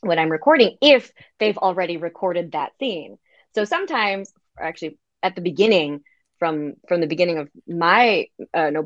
when 0.00 0.18
I'm 0.18 0.30
recording 0.30 0.76
if 0.80 1.10
they've 1.38 1.58
already 1.58 1.96
recorded 1.96 2.52
that 2.52 2.72
scene. 2.78 3.18
So 3.54 3.64
sometimes, 3.64 4.32
actually, 4.58 4.98
at 5.22 5.34
the 5.34 5.40
beginning, 5.40 6.02
from 6.38 6.74
from 6.86 7.00
the 7.00 7.06
beginning 7.06 7.38
of 7.38 7.48
my 7.66 8.26
uh, 8.54 8.70
no 8.70 8.84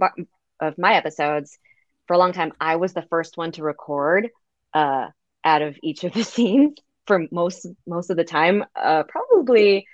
of 0.60 0.78
my 0.78 0.94
episodes, 0.94 1.58
for 2.06 2.14
a 2.14 2.18
long 2.18 2.32
time, 2.32 2.52
I 2.60 2.76
was 2.76 2.92
the 2.92 3.06
first 3.10 3.36
one 3.36 3.52
to 3.52 3.62
record 3.62 4.28
uh, 4.72 5.08
out 5.44 5.62
of 5.62 5.76
each 5.82 6.04
of 6.04 6.12
the 6.12 6.24
scenes 6.34 6.78
for 7.06 7.26
most 7.30 7.66
most 7.86 8.10
of 8.10 8.16
the 8.16 8.24
time. 8.24 8.64
Uh, 8.76 9.04
probably 9.04 9.86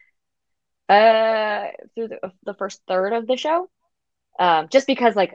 uh, 0.89 1.67
through 1.95 2.09
the, 2.09 2.33
the 2.45 2.55
first 2.55 2.81
third 2.89 3.13
of 3.13 3.27
the 3.27 3.37
show, 3.37 3.69
uh, 4.39 4.65
just 4.67 4.87
because 4.87 5.17
like 5.17 5.35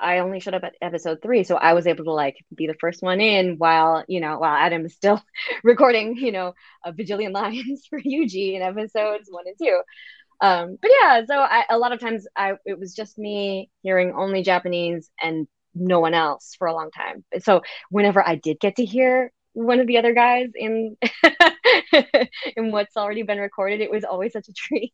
I 0.00 0.18
only 0.18 0.40
showed 0.40 0.54
up 0.54 0.64
at 0.64 0.74
episode 0.82 1.20
three, 1.22 1.44
so 1.44 1.56
I 1.56 1.74
was 1.74 1.86
able 1.86 2.04
to 2.04 2.12
like 2.12 2.36
be 2.54 2.66
the 2.66 2.74
first 2.80 3.02
one 3.02 3.20
in 3.20 3.56
while 3.58 4.04
you 4.08 4.20
know 4.20 4.38
while 4.38 4.54
Adam 4.54 4.84
is 4.86 4.94
still 4.94 5.22
recording 5.64 6.16
you 6.16 6.32
know 6.32 6.54
a 6.84 6.92
bajillion 6.92 7.32
lines 7.32 7.86
for 7.90 8.00
Yuji 8.00 8.54
in 8.54 8.62
episodes 8.62 9.28
one 9.30 9.44
and 9.46 9.56
two. 9.60 9.80
Um, 10.40 10.78
but 10.80 10.90
yeah, 11.00 11.24
so 11.26 11.38
I, 11.38 11.64
a 11.70 11.78
lot 11.78 11.92
of 11.92 12.00
times 12.00 12.26
I 12.36 12.54
it 12.66 12.78
was 12.78 12.94
just 12.94 13.18
me 13.18 13.70
hearing 13.82 14.12
only 14.16 14.42
Japanese 14.42 15.10
and 15.22 15.46
no 15.74 16.00
one 16.00 16.14
else 16.14 16.54
for 16.58 16.66
a 16.66 16.74
long 16.74 16.90
time. 16.90 17.24
So 17.40 17.62
whenever 17.90 18.26
I 18.26 18.36
did 18.36 18.60
get 18.60 18.76
to 18.76 18.84
hear 18.84 19.32
one 19.54 19.80
of 19.80 19.86
the 19.86 19.98
other 19.98 20.12
guys 20.12 20.50
in 20.54 20.96
in 22.56 22.70
what's 22.70 22.96
already 22.96 23.22
been 23.22 23.38
recorded, 23.38 23.80
it 23.80 23.90
was 23.90 24.04
always 24.04 24.32
such 24.32 24.48
a 24.48 24.52
treat. 24.52 24.92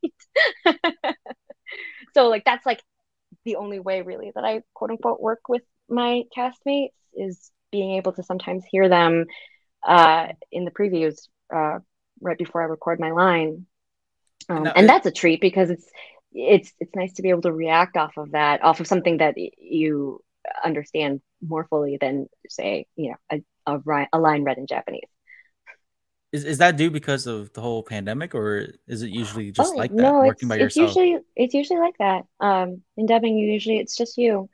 so 2.14 2.28
like 2.28 2.44
that's 2.44 2.64
like 2.64 2.82
the 3.44 3.56
only 3.56 3.80
way 3.80 4.02
really 4.02 4.32
that 4.34 4.44
I 4.44 4.62
quote 4.74 4.90
unquote 4.90 5.20
work 5.20 5.48
with 5.48 5.62
my 5.88 6.24
castmates 6.36 6.90
is 7.14 7.50
being 7.72 7.96
able 7.96 8.12
to 8.12 8.22
sometimes 8.22 8.64
hear 8.70 8.88
them 8.88 9.26
uh, 9.86 10.28
in 10.52 10.64
the 10.64 10.70
previews 10.70 11.28
uh, 11.54 11.78
right 12.20 12.38
before 12.38 12.62
I 12.62 12.66
record 12.66 13.00
my 13.00 13.12
line. 13.12 13.66
Um, 14.48 14.64
no, 14.64 14.72
and 14.74 14.88
that's 14.88 15.06
a 15.06 15.12
treat 15.12 15.40
because 15.40 15.70
it's 15.70 15.86
it's 16.32 16.72
it's 16.78 16.94
nice 16.94 17.14
to 17.14 17.22
be 17.22 17.30
able 17.30 17.42
to 17.42 17.52
react 17.52 17.96
off 17.96 18.16
of 18.16 18.32
that, 18.32 18.62
off 18.62 18.80
of 18.80 18.86
something 18.86 19.18
that 19.18 19.34
you 19.36 20.22
understand 20.64 21.20
more 21.46 21.64
fully 21.64 21.98
than 22.00 22.28
say, 22.48 22.86
you 22.96 23.11
know, 23.11 23.16
a, 23.32 23.42
a, 23.74 24.08
a 24.12 24.18
line 24.18 24.44
read 24.44 24.58
in 24.58 24.66
Japanese. 24.66 25.08
Is, 26.32 26.44
is 26.44 26.58
that 26.58 26.76
due 26.76 26.90
because 26.90 27.26
of 27.26 27.52
the 27.54 27.60
whole 27.60 27.82
pandemic, 27.82 28.34
or 28.36 28.68
is 28.86 29.02
it 29.02 29.10
usually 29.10 29.50
just 29.50 29.72
oh, 29.74 29.76
like 29.76 29.90
that, 29.90 30.02
no, 30.02 30.20
working 30.20 30.48
by 30.48 30.58
it's? 30.58 30.76
Usually, 30.76 31.18
it's 31.34 31.54
usually 31.54 31.80
like 31.80 31.98
that. 31.98 32.24
Um, 32.38 32.82
in 32.96 33.06
dubbing, 33.06 33.36
usually 33.36 33.78
it's 33.78 33.96
just 33.96 34.16
you, 34.16 34.48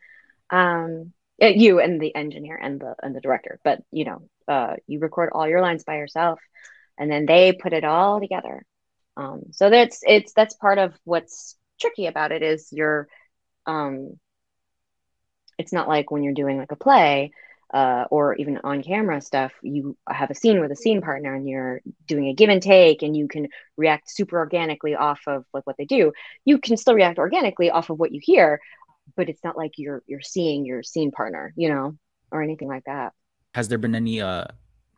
um, 0.48 1.12
eh, 1.38 1.52
you 1.54 1.78
and 1.80 2.00
the 2.00 2.14
engineer 2.14 2.56
and 2.56 2.80
the 2.80 2.94
and 3.02 3.14
the 3.14 3.20
director. 3.20 3.60
But 3.62 3.82
you 3.90 4.06
know, 4.06 4.22
uh, 4.48 4.76
you 4.86 5.00
record 5.00 5.30
all 5.32 5.46
your 5.46 5.60
lines 5.60 5.84
by 5.84 5.96
yourself, 5.96 6.40
and 6.98 7.10
then 7.10 7.26
they 7.26 7.52
put 7.52 7.74
it 7.74 7.84
all 7.84 8.20
together. 8.20 8.64
Um, 9.18 9.42
so 9.52 9.68
that's 9.68 10.00
it's 10.06 10.32
that's 10.32 10.54
part 10.54 10.78
of 10.78 10.94
what's 11.04 11.56
tricky 11.78 12.06
about 12.06 12.32
it 12.32 12.42
is 12.42 12.68
you're, 12.72 13.06
um, 13.66 14.18
it's 15.58 15.72
not 15.74 15.88
like 15.88 16.10
when 16.10 16.22
you're 16.22 16.32
doing 16.32 16.56
like 16.56 16.72
a 16.72 16.76
play 16.76 17.32
uh, 17.74 18.04
or 18.10 18.34
even 18.36 18.60
on 18.62 18.82
camera 18.82 19.20
stuff, 19.20 19.52
you 19.62 19.96
have 20.08 20.30
a 20.30 20.34
scene 20.34 20.60
with 20.60 20.70
a 20.70 20.76
scene 20.76 21.00
partner 21.02 21.34
and 21.34 21.48
you're 21.48 21.80
doing 22.06 22.28
a 22.28 22.34
give 22.34 22.48
and 22.48 22.62
take 22.62 23.02
and 23.02 23.16
you 23.16 23.26
can 23.26 23.48
react 23.76 24.10
super 24.10 24.38
organically 24.38 24.94
off 24.94 25.20
of 25.26 25.44
like 25.52 25.66
what 25.66 25.76
they 25.76 25.84
do. 25.84 26.12
You 26.44 26.58
can 26.58 26.76
still 26.76 26.94
react 26.94 27.18
organically 27.18 27.70
off 27.70 27.90
of 27.90 27.98
what 27.98 28.12
you 28.12 28.20
hear, 28.22 28.60
but 29.16 29.28
it's 29.28 29.42
not 29.42 29.56
like 29.56 29.72
you're 29.76 30.02
you're 30.06 30.20
seeing 30.20 30.64
your 30.64 30.82
scene 30.82 31.10
partner, 31.10 31.52
you 31.56 31.68
know, 31.68 31.96
or 32.30 32.42
anything 32.42 32.68
like 32.68 32.84
that. 32.84 33.12
Has 33.54 33.68
there 33.68 33.78
been 33.78 33.94
any 33.94 34.20
uh 34.20 34.44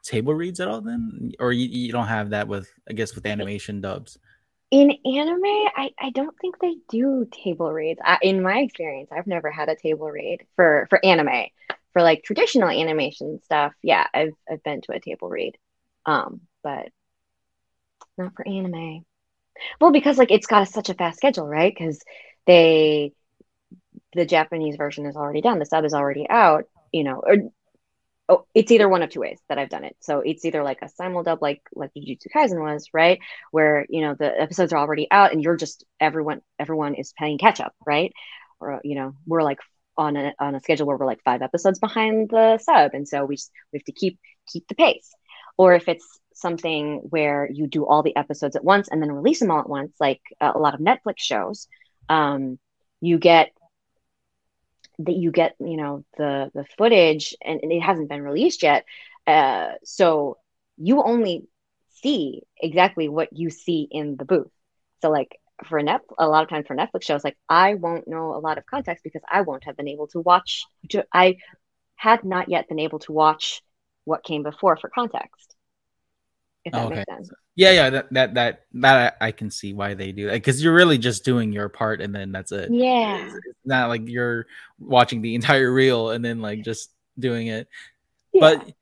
table 0.03 0.35
reads 0.35 0.61
at 0.61 0.69
all 0.69 0.83
then? 0.83 1.33
Or 1.39 1.53
you, 1.53 1.67
you 1.67 1.93
don't 1.93 2.07
have 2.07 2.31
that 2.31 2.49
with 2.49 2.69
I 2.89 2.93
guess 2.93 3.15
with 3.15 3.25
animation 3.25 3.81
dubs? 3.81 4.19
In 4.71 4.91
anime, 5.07 5.43
I, 5.45 5.93
I 5.99 6.11
don't 6.11 6.39
think 6.43 6.59
they 6.59 6.75
do 6.91 7.27
table 7.33 7.73
reads. 7.73 8.01
I, 8.05 8.19
in 8.21 8.43
my 8.43 8.59
experience, 8.59 9.09
I've 9.11 9.27
never 9.27 9.51
had 9.51 9.71
a 9.71 9.75
table 9.75 10.11
read 10.11 10.45
for 10.57 10.87
for 10.91 11.03
anime 11.03 11.47
for 11.93 12.03
like 12.03 12.23
traditional 12.23 12.69
animation 12.69 13.41
stuff, 13.45 13.73
yeah, 13.83 14.07
I've 14.13 14.35
I've 14.51 14.63
been 14.63 14.81
to 14.83 14.93
a 14.93 15.01
table 15.01 15.29
read, 15.29 15.57
um, 16.07 16.43
but 16.63 16.89
not 18.17 18.35
for 18.35 18.47
anime. 18.47 19.05
Well, 19.81 19.93
because 19.93 20.19
like 20.19 20.31
it's 20.31 20.47
got 20.47 20.63
a, 20.63 20.67
such 20.67 20.89
a 20.89 20.95
fast 20.95 21.17
schedule, 21.19 21.47
right? 21.47 21.75
Because 21.77 22.01
they 22.47 23.13
the 24.15 24.25
Japanese 24.27 24.77
version 24.77 25.07
is 25.07 25.17
already 25.17 25.41
done, 25.41 25.59
the 25.59 25.67
sub 25.67 25.85
is 25.85 25.95
already 25.95 26.27
out, 26.29 26.65
you 26.93 27.05
know, 27.05 27.23
or 27.25 27.37
oh, 28.29 28.47
it's 28.55 28.71
either 28.73 28.89
one 28.89 29.03
of 29.03 29.11
two 29.11 29.21
ways 29.21 29.41
that 29.49 29.59
I've 29.59 29.71
done 29.71 29.85
it. 29.85 29.97
So 30.01 30.21
it's 30.21 30.45
either 30.45 30.63
like 30.63 30.83
a 30.83 30.89
simul 30.89 31.23
dub, 31.23 31.43
like 31.43 31.63
like 31.75 31.91
Jujutsu 31.97 32.27
Kaisen 32.35 32.61
was, 32.61 32.89
right, 32.93 33.21
where 33.51 33.87
you 33.89 34.03
know 34.03 34.15
the 34.19 34.41
episodes 34.41 34.73
are 34.73 34.79
already 34.79 35.09
out 35.11 35.33
and 35.33 35.43
you're 35.43 35.57
just 35.57 35.85
everyone 36.01 36.43
everyone 36.59 36.95
is 36.95 37.13
playing 37.17 37.39
catch 37.39 37.61
up, 37.61 37.75
right? 37.87 38.13
Or 38.61 38.81
you 38.85 38.95
know 38.95 39.15
we're 39.27 39.43
like 39.43 39.59
on 39.99 40.17
a 40.17 40.33
on 40.39 40.55
a 40.55 40.61
schedule 40.61 40.87
where 40.87 40.97
we're 40.97 41.07
like 41.07 41.23
five 41.25 41.43
episodes 41.43 41.79
behind 41.79 42.31
the 42.31 42.59
sub, 42.59 42.95
and 42.95 43.07
so 43.07 43.25
we 43.25 43.37
just 43.37 43.51
we 43.73 43.79
have 43.79 43.85
to 43.85 43.93
keep 43.93 44.19
keep 44.51 44.67
the 44.69 44.75
pace. 44.75 45.13
Or 45.59 45.75
if 45.75 45.89
it's 45.89 46.21
something 46.35 46.99
where 47.11 47.49
you 47.53 47.67
do 47.67 47.85
all 47.85 48.03
the 48.03 48.17
episodes 48.17 48.55
at 48.55 48.65
once 48.65 48.89
and 48.89 49.03
then 49.03 49.11
release 49.11 49.41
them 49.41 49.51
all 49.51 49.59
at 49.61 49.69
once, 49.69 49.93
like 50.01 50.23
a 50.41 50.57
lot 50.59 50.75
of 50.75 50.81
Netflix 50.81 51.19
shows, 51.19 51.67
um, 52.09 52.59
you 53.01 53.19
get 53.19 53.51
that 55.01 55.17
you 55.17 55.31
get 55.31 55.57
you 55.61 55.77
know 55.77 56.05
the 56.17 56.51
the 56.55 56.65
footage 56.77 57.35
and, 57.45 57.61
and 57.63 57.73
it 57.73 57.83
hasn't 57.83 58.09
been 58.09 58.23
released 58.23 58.63
yet, 58.63 58.85
uh, 59.27 59.73
so 59.85 60.39
you 60.77 61.03
only 61.03 61.49
see 62.03 62.43
exactly 62.61 63.09
what 63.09 63.33
you 63.33 63.51
see 63.51 63.87
in 63.91 64.17
the 64.17 64.25
booth. 64.25 64.51
So 65.03 65.11
like 65.11 65.39
for 65.67 65.79
a 65.79 65.83
net 65.83 66.01
a 66.19 66.29
lot 66.29 66.43
of 66.43 66.49
times 66.49 66.67
for 66.67 66.77
Netflix 66.77 67.05
shows, 67.05 67.25
like 67.25 67.37
I 67.49 67.75
won't 67.75 68.09
know 68.09 68.35
a 68.35 68.39
lot 68.39 68.59
of 68.59 68.67
context 68.67 69.05
because 69.05 69.23
I 69.31 69.43
won't 69.43 69.65
have 69.65 69.77
been 69.77 69.89
able 69.89 70.07
to 70.09 70.21
watch. 70.21 70.65
To, 70.91 71.05
I 71.13 71.39
had 71.97 72.25
not 72.25 72.49
yet 72.49 72.69
been 72.69 72.79
able 72.79 73.01
to 73.01 73.13
watch 73.13 73.63
what 74.05 74.25
came 74.25 74.43
before 74.43 74.77
for 74.77 74.89
context. 74.89 75.55
If 76.65 76.73
that 76.73 76.83
oh, 76.83 76.87
okay. 76.87 76.97
makes 76.97 77.09
sense. 77.09 77.31
Yeah, 77.57 77.73
yeah, 77.73 77.91
that 77.91 78.13
that 78.13 78.35
that 78.35 78.65
that 78.75 79.17
I 79.21 79.33
can 79.33 79.51
see 79.51 79.73
why 79.73 79.95
they 79.95 80.13
do 80.13 80.27
that 80.27 80.35
because 80.35 80.63
you're 80.63 80.75
really 80.75 80.99
just 80.99 81.25
doing 81.25 81.53
your 81.53 81.69
part 81.69 82.01
and 82.01 82.15
then 82.15 82.31
that's 82.31 82.53
it. 82.53 82.71
Yeah, 82.71 83.25
it's, 83.25 83.35
it's 83.35 83.59
not 83.65 83.89
like 83.89 84.09
you're 84.09 84.47
watching 84.79 85.23
the 85.23 85.35
entire 85.35 85.73
reel 85.73 86.11
and 86.11 86.25
then 86.25 86.41
like 86.41 86.63
just 86.63 86.91
doing 87.19 87.49
it. 87.49 87.69
Yeah. 88.33 88.41
But 88.41 88.75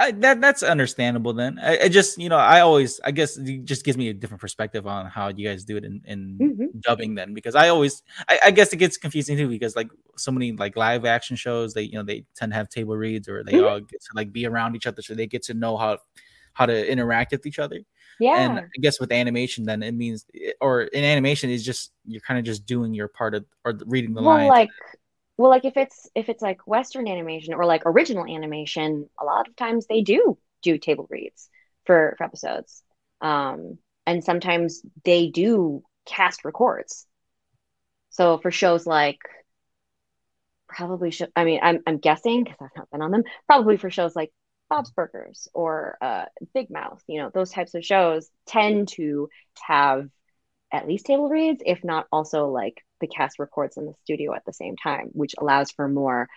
I, 0.00 0.12
that 0.12 0.40
that's 0.40 0.62
understandable 0.62 1.34
then. 1.34 1.58
I, 1.62 1.78
I, 1.80 1.88
just 1.88 2.16
you 2.16 2.30
know 2.30 2.38
I 2.38 2.60
always 2.60 3.00
I 3.04 3.10
guess 3.10 3.36
it 3.36 3.66
just 3.66 3.84
gives 3.84 3.98
me 3.98 4.08
a 4.08 4.14
different 4.14 4.40
perspective 4.40 4.86
on 4.86 5.04
how 5.04 5.28
you 5.28 5.46
guys 5.46 5.62
do 5.62 5.76
it 5.76 5.84
in, 5.84 6.00
in 6.06 6.38
mm-hmm. 6.40 6.78
dubbing 6.80 7.16
then 7.16 7.34
because 7.34 7.54
I 7.54 7.68
always 7.68 8.02
I, 8.26 8.38
I, 8.46 8.50
guess 8.50 8.72
it 8.72 8.78
gets 8.78 8.96
confusing 8.96 9.36
too 9.36 9.46
because 9.46 9.76
like 9.76 9.90
so 10.16 10.32
many 10.32 10.52
like 10.52 10.74
live 10.74 11.04
action 11.04 11.36
shows 11.36 11.74
they 11.74 11.82
you 11.82 11.98
know 11.98 12.02
they 12.02 12.24
tend 12.34 12.52
to 12.52 12.56
have 12.56 12.70
table 12.70 12.96
reads 12.96 13.28
or 13.28 13.44
they 13.44 13.52
mm-hmm. 13.52 13.66
all 13.66 13.80
get 13.80 14.00
to 14.00 14.08
like 14.14 14.32
be 14.32 14.46
around 14.46 14.74
each 14.74 14.86
other 14.86 15.02
so 15.02 15.14
they 15.14 15.26
get 15.26 15.42
to 15.44 15.54
know 15.54 15.76
how 15.76 15.98
how 16.54 16.64
to 16.64 16.90
interact 16.90 17.32
with 17.32 17.44
each 17.44 17.58
other. 17.58 17.80
Yeah. 18.18 18.38
And 18.38 18.58
I 18.58 18.80
guess 18.80 19.00
with 19.00 19.12
animation 19.12 19.64
then 19.64 19.82
it 19.82 19.92
means 19.92 20.24
or 20.62 20.82
in 20.82 21.04
animation 21.04 21.50
is 21.50 21.62
just 21.62 21.92
you're 22.06 22.22
kind 22.22 22.38
of 22.38 22.46
just 22.46 22.64
doing 22.64 22.94
your 22.94 23.08
part 23.08 23.34
of 23.34 23.44
or 23.66 23.78
reading 23.84 24.14
the 24.14 24.22
well, 24.22 24.36
lines. 24.36 24.48
like 24.48 24.70
well 25.40 25.50
like 25.50 25.64
if 25.64 25.78
it's 25.78 26.10
if 26.14 26.28
it's 26.28 26.42
like 26.42 26.66
western 26.66 27.08
animation 27.08 27.54
or 27.54 27.64
like 27.64 27.82
original 27.86 28.26
animation 28.26 29.08
a 29.18 29.24
lot 29.24 29.48
of 29.48 29.56
times 29.56 29.86
they 29.86 30.02
do 30.02 30.36
do 30.62 30.76
table 30.76 31.06
reads 31.08 31.48
for, 31.86 32.14
for 32.18 32.24
episodes. 32.24 32.82
Um 33.22 33.78
and 34.06 34.22
sometimes 34.22 34.82
they 35.04 35.28
do 35.28 35.82
cast 36.06 36.44
records. 36.44 37.06
So 38.10 38.36
for 38.36 38.50
shows 38.50 38.86
like 38.86 39.20
probably 40.68 41.10
should 41.10 41.32
i 41.34 41.44
mean 41.44 41.58
i'm, 41.62 41.80
I'm 41.86 41.98
guessing 41.98 42.44
because 42.44 42.58
i've 42.60 42.76
not 42.76 42.90
been 42.90 43.02
on 43.02 43.10
them 43.10 43.24
probably 43.46 43.76
for 43.76 43.90
shows 43.90 44.14
like 44.14 44.30
bob's 44.68 44.92
burgers 44.92 45.48
or 45.52 45.96
uh, 46.00 46.26
big 46.54 46.70
mouth 46.70 47.02
you 47.08 47.20
know 47.20 47.30
those 47.34 47.50
types 47.50 47.74
of 47.74 47.84
shows 47.84 48.28
tend 48.46 48.88
to 48.88 49.28
have 49.62 50.06
at 50.72 50.86
least 50.86 51.06
table 51.06 51.28
reads 51.28 51.62
if 51.64 51.82
not 51.84 52.06
also 52.12 52.46
like 52.48 52.84
the 53.00 53.06
cast 53.06 53.38
records 53.38 53.76
in 53.76 53.86
the 53.86 53.94
studio 54.02 54.34
at 54.34 54.44
the 54.44 54.52
same 54.52 54.76
time, 54.76 55.08
which 55.12 55.34
allows 55.38 55.70
for 55.70 55.88
more 55.88 56.28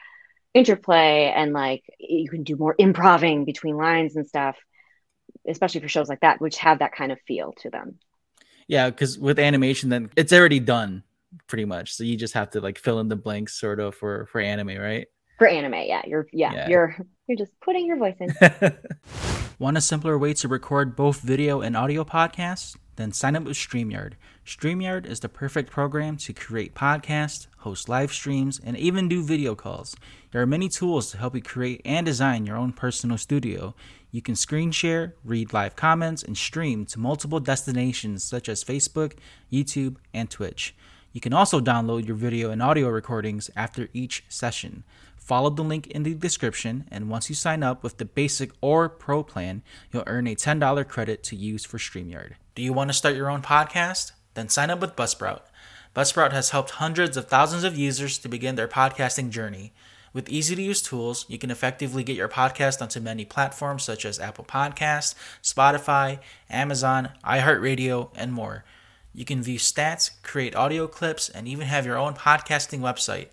interplay 0.53 1.31
and 1.35 1.53
like 1.53 1.83
you 1.99 2.29
can 2.29 2.43
do 2.43 2.55
more 2.55 2.75
improving 2.77 3.45
between 3.45 3.75
lines 3.77 4.15
and 4.15 4.27
stuff, 4.27 4.57
especially 5.47 5.81
for 5.81 5.87
shows 5.87 6.09
like 6.09 6.21
that, 6.21 6.39
which 6.41 6.57
have 6.57 6.79
that 6.79 6.93
kind 6.93 7.11
of 7.11 7.19
feel 7.27 7.53
to 7.53 7.69
them. 7.69 7.99
Yeah, 8.67 8.89
because 8.89 9.19
with 9.19 9.39
animation, 9.39 9.89
then 9.89 10.09
it's 10.15 10.31
already 10.31 10.59
done 10.59 11.03
pretty 11.47 11.65
much. 11.65 11.93
So 11.93 12.03
you 12.03 12.15
just 12.15 12.33
have 12.33 12.51
to 12.51 12.61
like 12.61 12.79
fill 12.79 12.99
in 12.99 13.09
the 13.09 13.15
blanks 13.15 13.59
sort 13.59 13.79
of 13.79 13.95
for 13.95 14.25
for 14.27 14.39
anime, 14.39 14.77
right? 14.77 15.07
For 15.37 15.47
anime, 15.47 15.73
yeah. 15.85 16.01
You're 16.05 16.27
yeah, 16.31 16.53
yeah. 16.53 16.69
you're 16.69 16.97
you're 17.27 17.37
just 17.37 17.59
putting 17.59 17.85
your 17.85 17.97
voice 17.97 18.15
in. 18.19 18.33
Want 19.63 19.77
a 19.77 19.81
simpler 19.81 20.17
way 20.17 20.33
to 20.33 20.49
record 20.49 20.93
both 20.93 21.21
video 21.21 21.61
and 21.61 21.77
audio 21.77 22.03
podcasts? 22.03 22.75
Then 22.97 23.13
sign 23.13 23.37
up 23.37 23.43
with 23.43 23.55
StreamYard. 23.55 24.15
StreamYard 24.45 25.05
is 25.05 25.21
the 25.21 25.29
perfect 25.29 25.71
program 25.71 26.17
to 26.17 26.33
create 26.33 26.75
podcasts, 26.75 27.47
host 27.59 27.87
live 27.87 28.11
streams, 28.11 28.59
and 28.61 28.75
even 28.75 29.07
do 29.07 29.23
video 29.23 29.55
calls. 29.55 29.95
There 30.31 30.41
are 30.41 30.45
many 30.45 30.67
tools 30.67 31.11
to 31.11 31.17
help 31.17 31.33
you 31.33 31.41
create 31.41 31.79
and 31.85 32.05
design 32.05 32.45
your 32.45 32.57
own 32.57 32.73
personal 32.73 33.17
studio. 33.17 33.73
You 34.11 34.21
can 34.21 34.35
screen 34.35 34.73
share, 34.73 35.15
read 35.23 35.53
live 35.53 35.77
comments, 35.77 36.23
and 36.23 36.37
stream 36.37 36.85
to 36.87 36.99
multiple 36.99 37.39
destinations 37.39 38.21
such 38.21 38.49
as 38.49 38.65
Facebook, 38.65 39.13
YouTube, 39.49 39.95
and 40.13 40.29
Twitch. 40.29 40.75
You 41.13 41.21
can 41.21 41.31
also 41.31 41.61
download 41.61 42.05
your 42.05 42.17
video 42.17 42.49
and 42.49 42.61
audio 42.61 42.89
recordings 42.89 43.49
after 43.55 43.87
each 43.93 44.25
session. 44.27 44.83
Follow 45.23 45.49
the 45.49 45.63
link 45.63 45.87
in 45.87 46.03
the 46.03 46.13
description, 46.15 46.85
and 46.91 47.09
once 47.09 47.29
you 47.29 47.35
sign 47.35 47.63
up 47.63 47.81
with 47.81 47.97
the 47.97 48.03
basic 48.03 48.51
or 48.59 48.89
pro 48.89 49.23
plan, 49.23 49.61
you'll 49.89 50.03
earn 50.05 50.27
a 50.27 50.35
$10 50.35 50.87
credit 50.89 51.23
to 51.23 51.37
use 51.37 51.63
for 51.63 51.77
StreamYard. 51.77 52.33
Do 52.55 52.61
you 52.61 52.73
want 52.73 52.89
to 52.89 52.93
start 52.93 53.15
your 53.15 53.29
own 53.29 53.41
podcast? 53.41 54.11
Then 54.33 54.49
sign 54.49 54.69
up 54.69 54.81
with 54.81 54.97
Buzzsprout. 54.97 55.43
Buzzsprout 55.95 56.33
has 56.33 56.49
helped 56.49 56.71
hundreds 56.71 57.15
of 57.15 57.29
thousands 57.29 57.63
of 57.63 57.77
users 57.77 58.17
to 58.17 58.27
begin 58.27 58.55
their 58.55 58.67
podcasting 58.67 59.29
journey. 59.29 59.71
With 60.11 60.27
easy 60.27 60.57
to 60.57 60.61
use 60.61 60.81
tools, 60.81 61.25
you 61.29 61.37
can 61.37 61.51
effectively 61.51 62.03
get 62.03 62.17
your 62.17 62.27
podcast 62.27 62.81
onto 62.81 62.99
many 62.99 63.23
platforms 63.23 63.83
such 63.83 64.03
as 64.03 64.19
Apple 64.19 64.43
Podcasts, 64.43 65.15
Spotify, 65.41 66.19
Amazon, 66.49 67.11
iHeartRadio, 67.23 68.09
and 68.13 68.33
more. 68.33 68.65
You 69.13 69.23
can 69.23 69.41
view 69.41 69.57
stats, 69.57 70.11
create 70.21 70.53
audio 70.53 70.85
clips, 70.85 71.29
and 71.29 71.47
even 71.47 71.67
have 71.67 71.85
your 71.85 71.97
own 71.97 72.13
podcasting 72.13 72.79
website. 72.81 73.27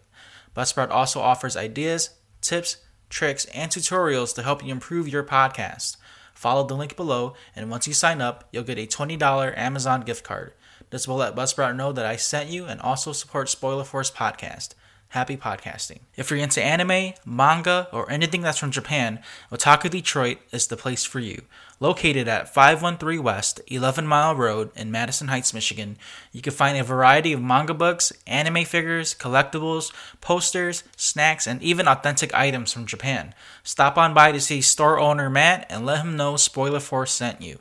Buzzsprout 0.56 0.90
also 0.90 1.20
offers 1.20 1.56
ideas, 1.56 2.10
tips, 2.40 2.78
tricks, 3.08 3.44
and 3.46 3.70
tutorials 3.70 4.34
to 4.34 4.42
help 4.42 4.64
you 4.64 4.72
improve 4.72 5.08
your 5.08 5.24
podcast. 5.24 5.96
Follow 6.34 6.66
the 6.66 6.74
link 6.74 6.96
below, 6.96 7.34
and 7.54 7.70
once 7.70 7.86
you 7.86 7.92
sign 7.92 8.20
up, 8.20 8.48
you'll 8.50 8.62
get 8.62 8.78
a 8.78 8.86
$20 8.86 9.56
Amazon 9.58 10.00
gift 10.02 10.24
card. 10.24 10.52
This 10.90 11.06
will 11.06 11.16
let 11.16 11.36
Buzzsprout 11.36 11.76
know 11.76 11.92
that 11.92 12.06
I 12.06 12.16
sent 12.16 12.50
you 12.50 12.64
and 12.64 12.80
also 12.80 13.12
support 13.12 13.48
Spoiler 13.48 13.84
Force 13.84 14.10
Podcast. 14.10 14.74
Happy 15.10 15.36
podcasting. 15.36 15.98
If 16.14 16.30
you're 16.30 16.38
into 16.38 16.62
anime, 16.62 17.14
manga, 17.26 17.88
or 17.92 18.08
anything 18.08 18.42
that's 18.42 18.58
from 18.58 18.70
Japan, 18.70 19.18
Otaku 19.50 19.90
Detroit 19.90 20.38
is 20.52 20.68
the 20.68 20.76
place 20.76 21.04
for 21.04 21.18
you. 21.18 21.42
Located 21.80 22.28
at 22.28 22.54
513 22.54 23.20
West, 23.20 23.60
11 23.66 24.06
Mile 24.06 24.36
Road 24.36 24.70
in 24.76 24.92
Madison 24.92 25.26
Heights, 25.26 25.52
Michigan, 25.52 25.96
you 26.30 26.40
can 26.40 26.52
find 26.52 26.78
a 26.78 26.84
variety 26.84 27.32
of 27.32 27.42
manga 27.42 27.74
books, 27.74 28.12
anime 28.24 28.64
figures, 28.64 29.12
collectibles, 29.12 29.92
posters, 30.20 30.84
snacks, 30.96 31.44
and 31.44 31.60
even 31.60 31.88
authentic 31.88 32.32
items 32.32 32.72
from 32.72 32.86
Japan. 32.86 33.34
Stop 33.64 33.98
on 33.98 34.14
by 34.14 34.30
to 34.30 34.40
see 34.40 34.60
store 34.60 35.00
owner 35.00 35.28
Matt 35.28 35.66
and 35.68 35.84
let 35.84 36.04
him 36.04 36.16
know 36.16 36.36
Spoiler 36.36 36.78
Force 36.78 37.10
sent 37.10 37.42
you. 37.42 37.58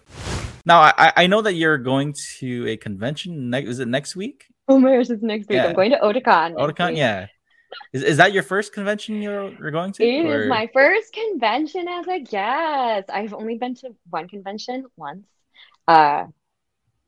Now, 0.68 0.82
I, 0.82 1.14
I 1.18 1.26
know 1.26 1.42
that 1.42 1.56
you're 1.56 1.80
going 1.80 2.14
to 2.38 2.68
a 2.68 2.78
convention. 2.78 3.50
Ne- 3.50 3.66
is 3.66 3.80
it 3.80 3.88
next 3.88 4.16
week? 4.16 4.46
Oh 4.68 4.78
my 4.78 4.96
gosh, 4.96 5.10
it's 5.10 5.24
next 5.24 5.50
week. 5.50 5.56
Yeah. 5.56 5.66
I'm 5.66 5.74
going 5.74 5.90
to 5.90 5.98
Otakon. 5.98 6.54
Otakon, 6.54 6.96
yeah. 6.96 7.26
Is, 7.94 8.04
is 8.04 8.18
that 8.18 8.34
your 8.34 8.44
first 8.44 8.74
convention 8.74 9.22
you're, 9.22 9.50
you're 9.52 9.72
going 9.72 9.92
to? 9.94 10.04
It 10.04 10.26
is 10.26 10.46
or- 10.46 10.48
my 10.48 10.70
first 10.74 11.14
convention 11.14 11.88
as 11.88 12.08
a 12.08 12.20
guest. 12.20 13.10
I've 13.10 13.34
only 13.34 13.58
been 13.58 13.76
to 13.76 13.96
one 14.10 14.28
convention 14.28 14.86
once, 14.96 15.28
uh, 15.88 16.26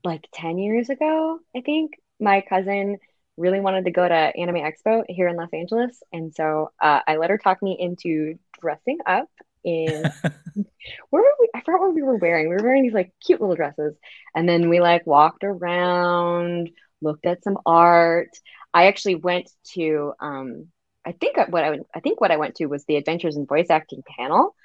like 0.04 0.28
10 0.34 0.58
years 0.58 0.90
ago, 0.90 1.40
I 1.56 1.62
think. 1.62 1.94
My 2.20 2.42
cousin 2.42 2.98
really 3.38 3.60
wanted 3.60 3.86
to 3.86 3.92
go 3.92 4.08
to 4.08 4.14
Anime 4.14 4.56
Expo 4.56 5.04
here 5.08 5.28
in 5.28 5.36
Los 5.36 5.50
Angeles. 5.54 6.02
And 6.14 6.34
so 6.34 6.72
uh, 6.82 7.00
I 7.08 7.18
let 7.18 7.30
her 7.30 7.38
talk 7.38 7.62
me 7.64 7.76
into 7.80 8.38
dressing 8.62 9.00
up 9.06 9.30
in 9.64 10.04
where 11.10 11.24
were 11.24 11.36
we? 11.40 11.50
I 11.54 11.62
forgot 11.62 11.82
what 11.82 11.96
we 11.96 12.04
were 12.04 12.18
wearing. 12.18 12.50
We 12.50 12.56
were 12.56 12.64
wearing 12.64 12.84
these 12.84 12.94
like 12.94 13.12
cute 13.26 13.42
little 13.42 13.56
dresses. 13.56 13.96
And 14.36 14.48
then 14.48 14.70
we 14.70 14.80
like 14.80 15.06
walked 15.06 15.44
around, 15.44 16.70
looked 17.02 17.26
at 17.26 17.44
some 17.44 17.58
art. 17.66 18.30
I 18.74 18.88
actually 18.88 19.16
went 19.16 19.50
to 19.74 20.14
um 20.20 20.68
I 21.06 21.14
think 21.14 21.38
what 21.50 21.64
I 21.64 21.80
I 21.96 22.00
think 22.00 22.22
what 22.22 22.32
I 22.32 22.38
went 22.38 22.56
to 22.56 22.68
was 22.68 22.86
the 22.86 22.96
Adventures 22.96 23.38
in 23.38 23.46
Voice 23.46 23.70
Acting 23.70 24.04
panel. 24.18 24.56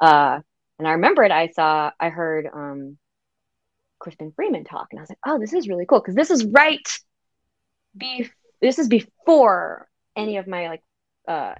Uh 0.00 0.40
and 0.78 0.88
I 0.88 0.92
remembered 0.92 1.30
I 1.30 1.48
saw 1.48 1.90
I 2.00 2.08
heard 2.10 2.46
um 2.52 2.98
Crispin 3.98 4.32
Freeman 4.36 4.64
talk 4.64 4.88
and 4.90 5.00
I 5.00 5.02
was 5.02 5.08
like, 5.10 5.18
"Oh, 5.26 5.38
this 5.38 5.52
is 5.52 5.68
really 5.68 5.86
cool 5.86 6.00
because 6.00 6.14
this 6.14 6.30
is 6.30 6.44
right 6.44 6.86
be 7.96 8.28
this 8.60 8.78
is 8.78 8.88
before 8.88 9.88
any 10.16 10.36
of 10.36 10.46
my 10.46 10.68
like 10.68 10.82
uh 11.28 11.54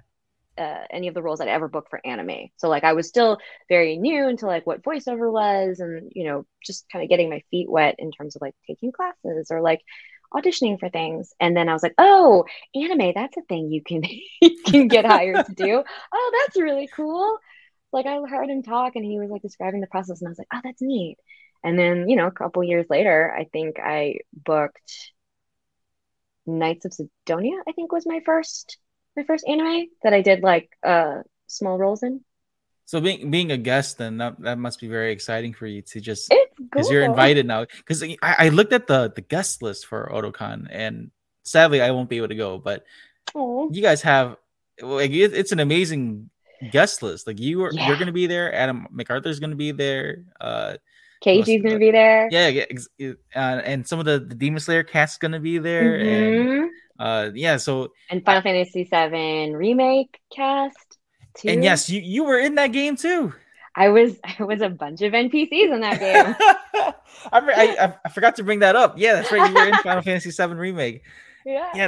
uh, 0.57 0.85
any 0.89 1.09
of 1.09 1.13
the 1.13 1.21
roles 1.21 1.41
I'd 1.41 1.49
ever 1.49 1.67
booked 1.67 1.89
for 1.89 1.99
anime. 2.05 2.49
So 2.57 2.69
like 2.69 2.83
I 2.85 2.93
was 2.93 3.09
still 3.09 3.39
very 3.69 3.97
new 3.97 4.29
into 4.29 4.45
like 4.45 4.65
what 4.65 4.83
voiceover 4.83 5.31
was 5.31 5.79
and 5.81 6.11
you 6.15 6.25
know 6.25 6.45
just 6.65 6.87
kind 6.91 7.03
of 7.03 7.09
getting 7.09 7.29
my 7.29 7.43
feet 7.51 7.69
wet 7.69 7.95
in 7.99 8.11
terms 8.11 8.35
of 8.35 8.41
like 8.41 8.55
taking 8.67 8.91
classes 8.91 9.49
or 9.51 9.61
like 9.61 9.81
auditioning 10.33 10.79
for 10.79 10.89
things. 10.89 11.33
And 11.39 11.55
then 11.55 11.69
I 11.69 11.73
was 11.73 11.83
like, 11.83 11.95
"Oh, 11.97 12.45
anime, 12.75 13.13
that's 13.15 13.37
a 13.37 13.41
thing 13.43 13.71
you 13.71 13.83
can 13.83 14.03
you 14.41 14.57
can 14.65 14.87
get 14.87 15.05
hired 15.05 15.45
to 15.45 15.53
do. 15.53 15.83
Oh, 16.13 16.31
that's 16.45 16.61
really 16.61 16.89
cool." 16.95 17.37
Like 17.91 18.05
I 18.05 18.19
heard 18.27 18.49
him 18.49 18.63
talk 18.63 18.95
and 18.95 19.05
he 19.05 19.19
was 19.19 19.29
like 19.29 19.41
describing 19.41 19.81
the 19.81 19.87
process 19.87 20.21
and 20.21 20.27
I 20.27 20.31
was 20.31 20.39
like, 20.39 20.47
"Oh, 20.53 20.61
that's 20.63 20.81
neat." 20.81 21.17
And 21.63 21.79
then, 21.79 22.09
you 22.09 22.15
know, 22.15 22.27
a 22.27 22.31
couple 22.31 22.63
years 22.63 22.85
later, 22.89 23.33
I 23.35 23.45
think 23.45 23.79
I 23.79 24.19
booked 24.33 25.11
Knights 26.45 26.85
of 26.85 26.93
Sidonia, 26.93 27.61
I 27.67 27.71
think 27.71 27.91
was 27.91 28.05
my 28.05 28.21
first 28.25 28.77
my 29.17 29.23
first 29.23 29.47
anime 29.47 29.87
that 30.03 30.13
I 30.13 30.21
did 30.21 30.41
like 30.43 30.69
uh 30.83 31.21
small 31.47 31.77
roles 31.77 32.03
in. 32.03 32.23
So 32.85 33.01
being 33.01 33.31
being 33.31 33.51
a 33.51 33.57
guest, 33.57 33.97
then 33.97 34.17
that, 34.17 34.39
that 34.41 34.57
must 34.59 34.79
be 34.79 34.87
very 34.87 35.11
exciting 35.11 35.53
for 35.53 35.65
you 35.65 35.81
to 35.81 35.99
just 35.99 36.31
because 36.57 36.89
you're 36.89 37.03
invited 37.03 37.45
now. 37.47 37.65
Because 37.65 38.03
I, 38.03 38.15
I 38.21 38.49
looked 38.49 38.73
at 38.73 38.85
the 38.87 39.11
the 39.13 39.21
guest 39.21 39.61
list 39.63 39.87
for 39.87 40.09
Otakon, 40.13 40.67
and 40.69 41.09
sadly 41.43 41.81
I 41.81 41.91
won't 41.91 42.09
be 42.09 42.17
able 42.17 42.27
to 42.29 42.35
go. 42.35 42.57
But 42.59 42.85
Aw. 43.33 43.69
you 43.71 43.81
guys 43.81 44.01
have 44.03 44.37
like 44.81 45.11
it, 45.11 45.33
it's 45.33 45.51
an 45.51 45.59
amazing 45.59 46.29
guest 46.71 47.01
list. 47.01 47.25
Like 47.25 47.39
you 47.39 47.63
are 47.65 47.71
Yeah. 47.73 47.87
you're 47.87 47.95
going 47.97 48.07
to 48.07 48.13
be 48.13 48.27
there. 48.27 48.53
Adam 48.53 48.87
McArthur's 48.93 49.39
going 49.39 49.49
to 49.49 49.55
be 49.55 49.71
there. 49.71 50.23
Uh, 50.39 50.77
KG's 51.23 51.63
gonna 51.63 51.79
be 51.79 51.89
there. 51.91 52.27
yeah, 52.29 52.49
yeah, 52.99 53.13
uh, 53.35 53.39
and 53.65 53.87
some 53.87 53.97
of 53.97 54.05
the, 54.05 54.19
the 54.19 54.35
Demon 54.35 54.59
Slayer 54.59 54.83
cast 54.83 55.15
is 55.15 55.17
going 55.17 55.31
to 55.31 55.39
be 55.39 55.57
there, 55.57 55.95
and 55.95 56.35
Mhm. 56.49 56.67
uh, 56.99 57.31
yeah. 57.33 57.57
So 57.57 57.93
And 58.11 58.23
Final 58.23 58.43
Fantasy 58.43 58.83
VII 58.83 59.55
remake 59.55 60.19
cast. 60.31 60.94
Too. 61.37 61.49
and 61.49 61.63
yes, 61.63 61.89
you 61.89 62.01
you 62.01 62.23
were 62.23 62.39
in 62.39 62.55
that 62.55 62.67
game 62.71 62.95
too. 62.95 63.33
I 63.75 63.89
was 63.89 64.17
I 64.39 64.43
was 64.43 64.61
a 64.61 64.69
bunch 64.69 65.01
of 65.01 65.13
NPCs 65.13 65.73
in 65.73 65.81
that 65.81 65.99
game. 65.99 66.35
I, 67.31 67.39
I, 67.39 67.85
I- 67.85 67.95
I 68.05 68.09
forgot 68.09 68.35
to 68.37 68.43
bring 68.43 68.59
that 68.59 68.75
up. 68.75 68.95
Yeah, 68.97 69.15
that's 69.15 69.31
right. 69.31 69.47
You 69.49 69.55
were 69.55 69.67
in 69.67 69.75
Final 69.75 70.01
Fantasy 70.03 70.31
VII 70.31 70.53
remake. 70.53 71.01
yeah. 71.45 71.71
Yeah, 71.75 71.87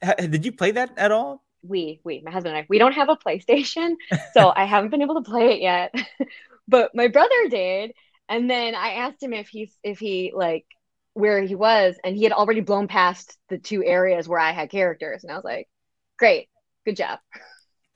that, 0.00 0.30
did 0.30 0.44
you 0.44 0.52
play 0.52 0.70
that 0.72 0.96
at 0.96 1.12
all? 1.12 1.42
we 1.62 2.00
we 2.04 2.22
my 2.24 2.30
husband 2.30 2.56
and 2.56 2.64
I 2.64 2.66
we 2.70 2.78
don't 2.78 2.92
have 2.94 3.10
a 3.10 3.16
PlayStation, 3.16 3.96
so 4.32 4.50
I 4.54 4.64
haven't 4.64 4.88
been 4.90 5.02
able 5.02 5.16
to 5.22 5.30
play 5.30 5.52
it 5.52 5.60
yet. 5.60 5.94
but 6.66 6.94
my 6.94 7.08
brother 7.08 7.48
did, 7.50 7.92
and 8.30 8.48
then 8.48 8.74
I 8.74 8.92
asked 8.92 9.22
him 9.22 9.34
if 9.34 9.48
he's 9.48 9.76
if 9.82 9.98
he 9.98 10.32
like 10.34 10.64
where 11.12 11.42
he 11.42 11.54
was, 11.54 11.96
and 12.02 12.16
he 12.16 12.22
had 12.24 12.32
already 12.32 12.60
blown 12.60 12.88
past 12.88 13.36
the 13.50 13.58
two 13.58 13.84
areas 13.84 14.26
where 14.26 14.38
I 14.38 14.52
had 14.52 14.70
characters, 14.70 15.22
and 15.22 15.30
I 15.30 15.34
was 15.34 15.44
like, 15.44 15.68
"Great, 16.18 16.48
good 16.86 16.96
job." 16.96 17.18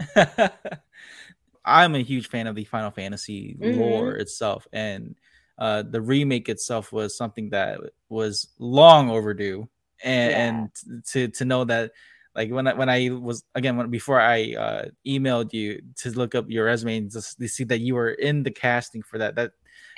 I'm 1.65 1.95
a 1.95 2.03
huge 2.03 2.29
fan 2.29 2.47
of 2.47 2.55
the 2.57 2.65
Final 2.65 2.91
Fantasy 2.91 3.57
Mhm. 3.61 3.77
lore 3.77 4.17
itself, 4.17 4.67
and 4.73 5.17
uh, 5.59 5.83
the 5.83 6.01
remake 6.01 6.49
itself 6.49 6.93
was 6.93 7.17
something 7.17 7.51
that 7.51 7.81
was 8.09 8.49
long 8.59 9.11
overdue. 9.11 9.69
And, 10.03 10.31
Yeah. 10.31 10.39
and 10.49 11.03
to 11.13 11.29
to 11.29 11.45
know 11.45 11.65
that, 11.65 11.93
like 12.35 12.51
when 12.51 12.67
I 12.67 12.75
when 12.75 12.91
I 12.91 13.11
was 13.11 13.45
again 13.55 13.77
when, 13.77 13.91
before 13.91 14.21
I 14.21 14.55
uh, 14.55 14.85
emailed 15.07 15.53
you 15.53 15.81
to 15.99 16.11
look 16.11 16.35
up 16.35 16.47
your 16.51 16.67
resume 16.67 16.99
and 16.99 17.11
just 17.11 17.39
to 17.39 17.49
see 17.49 17.65
that 17.65 17.81
you 17.81 17.95
were 17.95 18.11
in 18.11 18.43
the 18.43 18.51
casting 18.51 19.03
for 19.03 19.19
that, 19.19 19.37
that 19.37 19.53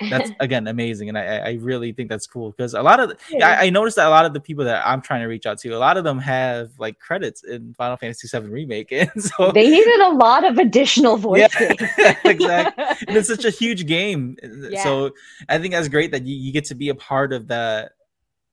that's 0.09 0.31
again 0.39 0.67
amazing, 0.67 1.09
and 1.09 1.17
I 1.17 1.37
I 1.37 1.51
really 1.61 1.91
think 1.91 2.09
that's 2.09 2.27
cool 2.27 2.51
because 2.51 2.73
a 2.73 2.81
lot 2.81 2.99
of 2.99 3.09
the, 3.09 3.17
Yeah. 3.29 3.49
I, 3.59 3.65
I 3.65 3.69
noticed 3.69 3.95
that 3.97 4.07
a 4.07 4.09
lot 4.09 4.25
of 4.25 4.33
the 4.33 4.39
people 4.39 4.63
that 4.65 4.85
I'm 4.87 5.01
trying 5.01 5.21
to 5.21 5.27
reach 5.27 5.45
out 5.45 5.57
to, 5.59 5.69
a 5.69 5.77
lot 5.77 5.97
of 5.97 6.03
them 6.03 6.19
have 6.19 6.71
like 6.79 6.99
credits 6.99 7.43
in 7.43 7.73
Final 7.73 7.97
Fantasy 7.97 8.27
VII 8.27 8.47
remake, 8.47 8.91
and 8.91 9.09
so 9.23 9.51
they 9.51 9.69
needed 9.69 9.99
a 10.01 10.09
lot 10.13 10.43
of 10.43 10.57
additional 10.57 11.17
voices. 11.29 11.49
Yeah, 11.97 12.15
exactly. 12.25 12.83
and 13.07 13.17
it's 13.17 13.27
such 13.27 13.45
a 13.45 13.49
huge 13.49 13.85
game. 13.87 14.37
Yeah. 14.43 14.83
So 14.83 15.11
I 15.49 15.57
think 15.57 15.73
that's 15.73 15.87
great 15.87 16.11
that 16.11 16.23
you, 16.25 16.35
you 16.35 16.51
get 16.51 16.65
to 16.65 16.75
be 16.75 16.89
a 16.89 16.95
part 16.95 17.33
of 17.33 17.47
that 17.47 17.93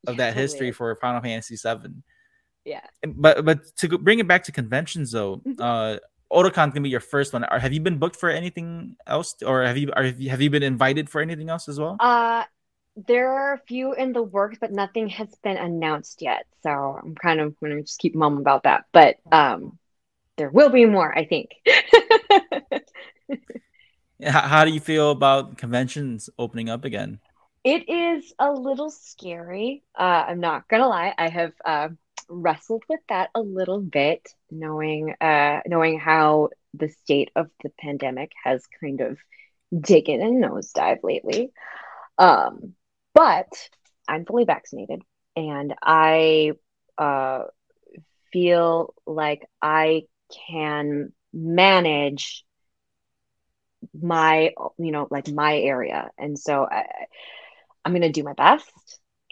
of 0.06 0.16
that 0.18 0.34
history 0.34 0.70
for 0.72 0.94
Final 0.96 1.20
Fantasy 1.22 1.56
VII. 1.56 1.94
Yeah. 2.64 2.80
But 3.06 3.44
but 3.44 3.76
to 3.76 3.98
bring 3.98 4.18
it 4.18 4.26
back 4.28 4.44
to 4.44 4.52
conventions 4.52 5.12
though, 5.12 5.42
Mhm. 5.46 5.56
uh 5.60 5.98
Otakon's 6.34 6.74
gonna 6.74 6.82
be 6.82 6.90
your 6.90 7.00
first 7.00 7.32
one. 7.32 7.44
Are, 7.44 7.58
have 7.58 7.72
you 7.72 7.80
been 7.80 7.98
booked 7.98 8.16
for 8.16 8.28
anything 8.28 8.96
else, 9.06 9.36
or 9.46 9.62
have 9.62 9.78
you 9.78 9.90
are, 9.94 10.04
have 10.04 10.40
you 10.42 10.50
been 10.50 10.62
invited 10.62 11.08
for 11.08 11.20
anything 11.20 11.48
else 11.48 11.68
as 11.68 11.78
well? 11.78 11.96
Uh, 12.00 12.44
there 12.96 13.32
are 13.32 13.54
a 13.54 13.58
few 13.58 13.94
in 13.94 14.12
the 14.12 14.22
works, 14.22 14.58
but 14.60 14.72
nothing 14.72 15.08
has 15.08 15.28
been 15.42 15.56
announced 15.56 16.22
yet. 16.22 16.46
So 16.62 16.70
I'm 16.70 17.14
kind 17.14 17.40
of 17.40 17.58
gonna 17.60 17.80
just 17.82 17.98
keep 17.98 18.14
mum 18.14 18.38
about 18.38 18.64
that. 18.64 18.84
But 18.92 19.16
um, 19.30 19.78
there 20.36 20.50
will 20.50 20.70
be 20.70 20.84
more, 20.84 21.16
I 21.16 21.24
think. 21.24 21.50
How, 24.24 24.40
how 24.40 24.64
do 24.64 24.70
you 24.70 24.80
feel 24.80 25.10
about 25.10 25.58
conventions 25.58 26.30
opening 26.38 26.70
up 26.70 26.84
again? 26.84 27.18
It 27.64 27.88
is 27.88 28.32
a 28.38 28.52
little 28.52 28.90
scary. 28.90 29.82
Uh, 29.98 30.24
I'm 30.28 30.40
not 30.40 30.68
gonna 30.68 30.88
lie. 30.88 31.14
I 31.18 31.28
have 31.28 31.52
uh, 31.64 31.88
wrestled 32.28 32.84
with 32.88 33.00
that 33.08 33.30
a 33.34 33.40
little 33.40 33.80
bit, 33.80 34.28
knowing 34.50 35.14
uh, 35.20 35.60
knowing 35.66 35.98
how 35.98 36.50
the 36.74 36.88
state 36.88 37.30
of 37.36 37.50
the 37.62 37.70
pandemic 37.78 38.32
has 38.42 38.64
kind 38.80 39.00
of 39.00 39.18
taken 39.84 40.20
a 40.20 40.26
nosedive 40.26 41.02
lately. 41.02 41.50
Um, 42.18 42.74
but 43.14 43.48
I'm 44.08 44.24
fully 44.24 44.44
vaccinated, 44.44 45.02
and 45.36 45.74
I 45.82 46.52
uh, 46.98 47.44
feel 48.32 48.94
like 49.06 49.48
I 49.62 50.04
can 50.48 51.12
manage 51.32 52.44
my 54.00 54.50
you 54.78 54.92
know 54.92 55.06
like 55.10 55.28
my 55.28 55.56
area 55.56 56.10
and 56.16 56.38
so 56.38 56.66
I, 56.70 56.84
i'm 57.84 57.92
going 57.92 58.02
to 58.02 58.10
do 58.10 58.22
my 58.22 58.32
best 58.32 58.70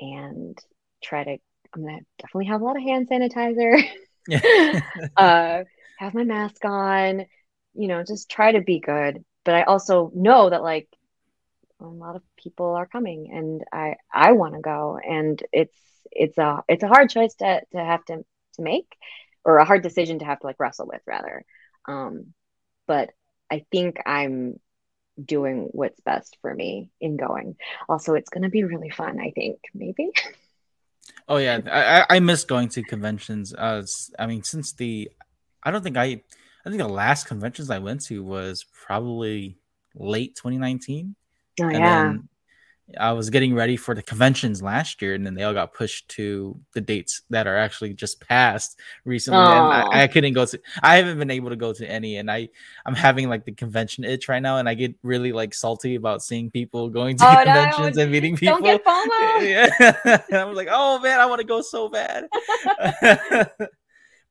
and 0.00 0.58
try 1.02 1.24
to 1.24 1.38
I'm 1.74 1.84
gonna 1.84 2.00
definitely 2.18 2.46
have 2.46 2.60
a 2.60 2.64
lot 2.64 2.76
of 2.76 2.82
hand 2.82 3.08
sanitizer. 3.08 3.82
Yeah. 4.28 4.80
uh, 5.16 5.64
have 5.98 6.14
my 6.14 6.24
mask 6.24 6.64
on. 6.64 7.26
You 7.74 7.88
know, 7.88 8.02
just 8.04 8.30
try 8.30 8.52
to 8.52 8.60
be 8.60 8.80
good. 8.80 9.24
But 9.44 9.54
I 9.54 9.62
also 9.62 10.10
know 10.14 10.50
that 10.50 10.62
like 10.62 10.88
a 11.80 11.86
lot 11.86 12.16
of 12.16 12.22
people 12.36 12.74
are 12.74 12.86
coming, 12.86 13.30
and 13.32 13.64
I 13.72 13.96
I 14.12 14.32
want 14.32 14.54
to 14.54 14.60
go, 14.60 14.98
and 14.98 15.42
it's 15.52 15.76
it's 16.10 16.38
a 16.38 16.62
it's 16.68 16.82
a 16.82 16.88
hard 16.88 17.10
choice 17.10 17.34
to 17.36 17.62
to 17.72 17.78
have 17.78 18.04
to 18.06 18.24
to 18.54 18.62
make, 18.62 18.94
or 19.44 19.58
a 19.58 19.64
hard 19.64 19.82
decision 19.82 20.18
to 20.18 20.24
have 20.24 20.40
to 20.40 20.46
like 20.46 20.60
wrestle 20.60 20.86
with 20.86 21.02
rather. 21.06 21.44
Um, 21.86 22.34
but 22.86 23.10
I 23.50 23.64
think 23.70 23.98
I'm 24.06 24.58
doing 25.22 25.68
what's 25.72 26.00
best 26.00 26.38
for 26.40 26.54
me 26.54 26.90
in 27.00 27.16
going. 27.16 27.56
Also, 27.88 28.14
it's 28.14 28.30
going 28.30 28.44
to 28.44 28.48
be 28.48 28.64
really 28.64 28.90
fun, 28.90 29.20
I 29.20 29.30
think, 29.30 29.58
maybe. 29.74 30.10
Oh 31.28 31.36
yeah, 31.38 31.60
I 31.70 32.16
I- 32.16 32.20
miss 32.20 32.44
going 32.44 32.68
to 32.70 32.82
conventions. 32.82 33.54
Uh, 33.54 33.84
I 34.18 34.26
mean, 34.26 34.42
since 34.42 34.72
the, 34.72 35.10
I 35.62 35.70
don't 35.70 35.82
think 35.82 35.96
I, 35.96 36.22
I 36.64 36.68
think 36.68 36.78
the 36.78 36.88
last 36.88 37.26
conventions 37.26 37.70
I 37.70 37.78
went 37.78 38.02
to 38.02 38.22
was 38.22 38.64
probably 38.86 39.58
late 39.94 40.34
2019, 40.36 41.14
Oh, 41.60 41.64
and 41.64 41.72
yeah. 41.72 41.78
then 41.78 42.28
I 42.98 43.12
was 43.12 43.30
getting 43.30 43.54
ready 43.54 43.76
for 43.76 43.94
the 43.94 44.02
conventions 44.02 44.62
last 44.62 45.00
year, 45.00 45.14
and 45.14 45.24
then 45.24 45.34
they 45.34 45.44
all 45.44 45.54
got 45.54 45.72
pushed 45.72 46.08
to 46.10 46.58
the 46.74 46.80
dates 46.80 47.22
that 47.30 47.46
are 47.46 47.56
actually 47.56 47.94
just 47.94 48.20
passed 48.20 48.78
recently. 49.04 49.40
And 49.40 49.48
I, 49.48 50.02
I 50.02 50.06
couldn't 50.08 50.34
go 50.34 50.44
to. 50.44 50.60
I 50.82 50.96
haven't 50.96 51.18
been 51.18 51.30
able 51.30 51.50
to 51.50 51.56
go 51.56 51.72
to 51.72 51.88
any, 51.88 52.16
and 52.16 52.30
I 52.30 52.48
I'm 52.84 52.94
having 52.94 53.28
like 53.28 53.44
the 53.44 53.52
convention 53.52 54.04
itch 54.04 54.28
right 54.28 54.42
now, 54.42 54.58
and 54.58 54.68
I 54.68 54.74
get 54.74 54.94
really 55.02 55.32
like 55.32 55.54
salty 55.54 55.94
about 55.94 56.22
seeing 56.22 56.50
people 56.50 56.90
going 56.90 57.16
to 57.18 57.24
Oh, 57.26 57.32
no, 57.44 57.44
conventions 57.44 57.96
and 57.96 58.12
meeting 58.12 58.36
people. 58.36 58.58
Don't 58.58 58.64
get 58.64 58.84
FOMO. 58.84 59.42
Yeah, 59.42 60.20
and 60.30 60.38
I 60.38 60.44
was 60.44 60.56
like, 60.56 60.68
oh 60.70 60.98
man, 61.00 61.20
I 61.20 61.26
want 61.26 61.40
to 61.40 61.46
go 61.46 61.62
so 61.62 61.88
bad. 61.88 62.28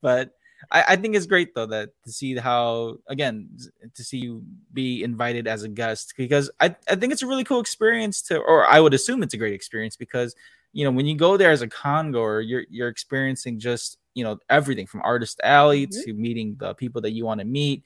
but 0.02 0.32
I, 0.72 0.84
I 0.90 0.96
think 0.96 1.16
it's 1.16 1.26
great 1.26 1.54
though 1.54 1.66
that 1.68 1.90
to 2.06 2.12
see 2.12 2.36
how 2.36 2.98
again 3.08 3.50
to 3.94 4.04
see 4.04 4.18
you 4.18 4.44
be 4.74 5.04
invited 5.04 5.48
as 5.48 5.64
a 5.64 5.68
guest 5.70 6.14
because 6.18 6.50
I, 6.60 6.76
I 6.90 6.96
think 6.96 7.12
it's 7.14 7.22
a 7.24 7.28
really 7.28 7.44
cool 7.44 7.60
experience 7.60 8.22
to 8.24 8.40
or 8.40 8.68
I 8.70 8.80
would 8.80 8.94
assume 8.94 9.24
it's 9.24 9.34
a 9.34 9.38
great 9.38 9.54
experience 9.54 9.96
because 9.98 10.36
you 10.74 10.86
know 10.86 10.92
when 10.92 11.06
you 11.06 11.16
go 11.16 11.38
there 11.38 11.52
as 11.52 11.62
a 11.62 11.68
con 11.68 12.12
goer 12.12 12.42
you're 12.42 12.64
you're 12.70 12.88
experiencing 12.88 13.60
just 13.60 13.98
you 14.14 14.24
know 14.24 14.38
everything 14.50 14.88
from 14.88 15.02
artist 15.04 15.40
alley 15.44 15.88
Mhm. 15.88 16.04
to 16.04 16.14
meeting 16.14 16.56
the 16.60 16.74
people 16.74 17.02
that 17.02 17.12
you 17.12 17.26
want 17.26 17.40
to 17.42 17.46
meet 17.46 17.84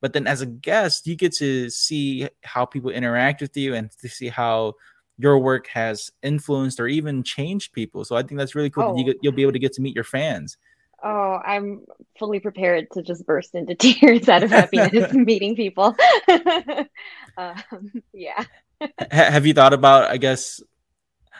but 0.00 0.12
then 0.12 0.26
as 0.28 0.40
a 0.40 0.46
guest 0.46 1.06
you 1.06 1.16
get 1.16 1.32
to 1.34 1.68
see 1.70 2.28
how 2.44 2.64
people 2.64 2.90
interact 2.90 3.40
with 3.40 3.56
you 3.56 3.74
and 3.74 3.90
to 4.00 4.08
see 4.08 4.28
how 4.28 4.74
your 5.18 5.36
work 5.38 5.66
has 5.66 6.12
influenced 6.22 6.78
or 6.78 6.86
even 6.86 7.24
changed 7.24 7.72
people 7.72 8.04
so 8.04 8.14
i 8.14 8.22
think 8.22 8.38
that's 8.38 8.54
really 8.54 8.70
cool 8.70 8.84
that 8.84 8.96
you 8.98 9.04
Oh. 9.04 9.06
get, 9.08 9.16
you'll 9.22 9.32
be 9.32 9.42
able 9.42 9.52
to 9.52 9.58
get 9.58 9.72
to 9.72 9.82
meet 9.82 9.94
your 9.96 10.04
fans 10.04 10.56
Oh, 11.02 11.38
I'm 11.44 11.84
fully 12.18 12.40
prepared 12.40 12.88
to 12.92 13.02
just 13.02 13.24
burst 13.26 13.54
into 13.54 13.74
tears 13.76 14.28
out 14.28 14.42
of 14.42 14.50
happiness 14.50 15.12
meeting 15.12 15.54
people. 15.56 15.96
um, 17.36 17.92
yeah. 18.12 18.44
Ha- 18.80 19.30
have 19.30 19.46
you 19.46 19.54
thought 19.54 19.72
about 19.72 20.10
i 20.10 20.16
guess 20.16 20.60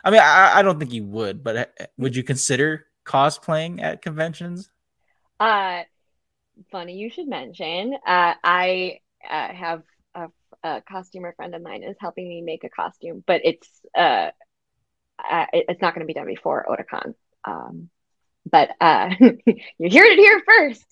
i 0.02 0.10
mean 0.10 0.20
i, 0.20 0.54
I 0.56 0.62
don't 0.62 0.78
think 0.78 0.92
you 0.92 1.04
would 1.04 1.44
but 1.44 1.72
would 1.96 2.16
you 2.16 2.24
consider 2.24 2.86
cosplaying 3.04 3.80
at 3.82 4.02
conventions 4.02 4.70
Uh, 5.40 5.82
funny 6.72 6.94
you 6.94 7.10
should 7.10 7.28
mention. 7.28 7.94
Uh, 7.94 8.34
I 8.42 8.98
uh, 9.28 9.52
have 9.52 9.82
a, 10.14 10.28
a 10.62 10.82
costumer 10.82 11.32
friend 11.36 11.54
of 11.54 11.62
mine 11.62 11.82
is 11.84 11.96
helping 12.00 12.28
me 12.28 12.42
make 12.42 12.64
a 12.64 12.68
costume, 12.68 13.22
but 13.26 13.40
it's 13.44 13.68
uh, 13.96 14.30
uh 15.30 15.46
it's 15.52 15.80
not 15.80 15.94
going 15.94 16.06
to 16.06 16.06
be 16.06 16.14
done 16.14 16.26
before 16.26 16.66
Otakon. 16.68 17.14
Um, 17.44 17.88
but 18.50 18.70
uh, 18.80 19.10
you 19.20 19.30
heard 19.46 20.12
it 20.12 20.18
here 20.18 20.42
first. 20.46 20.84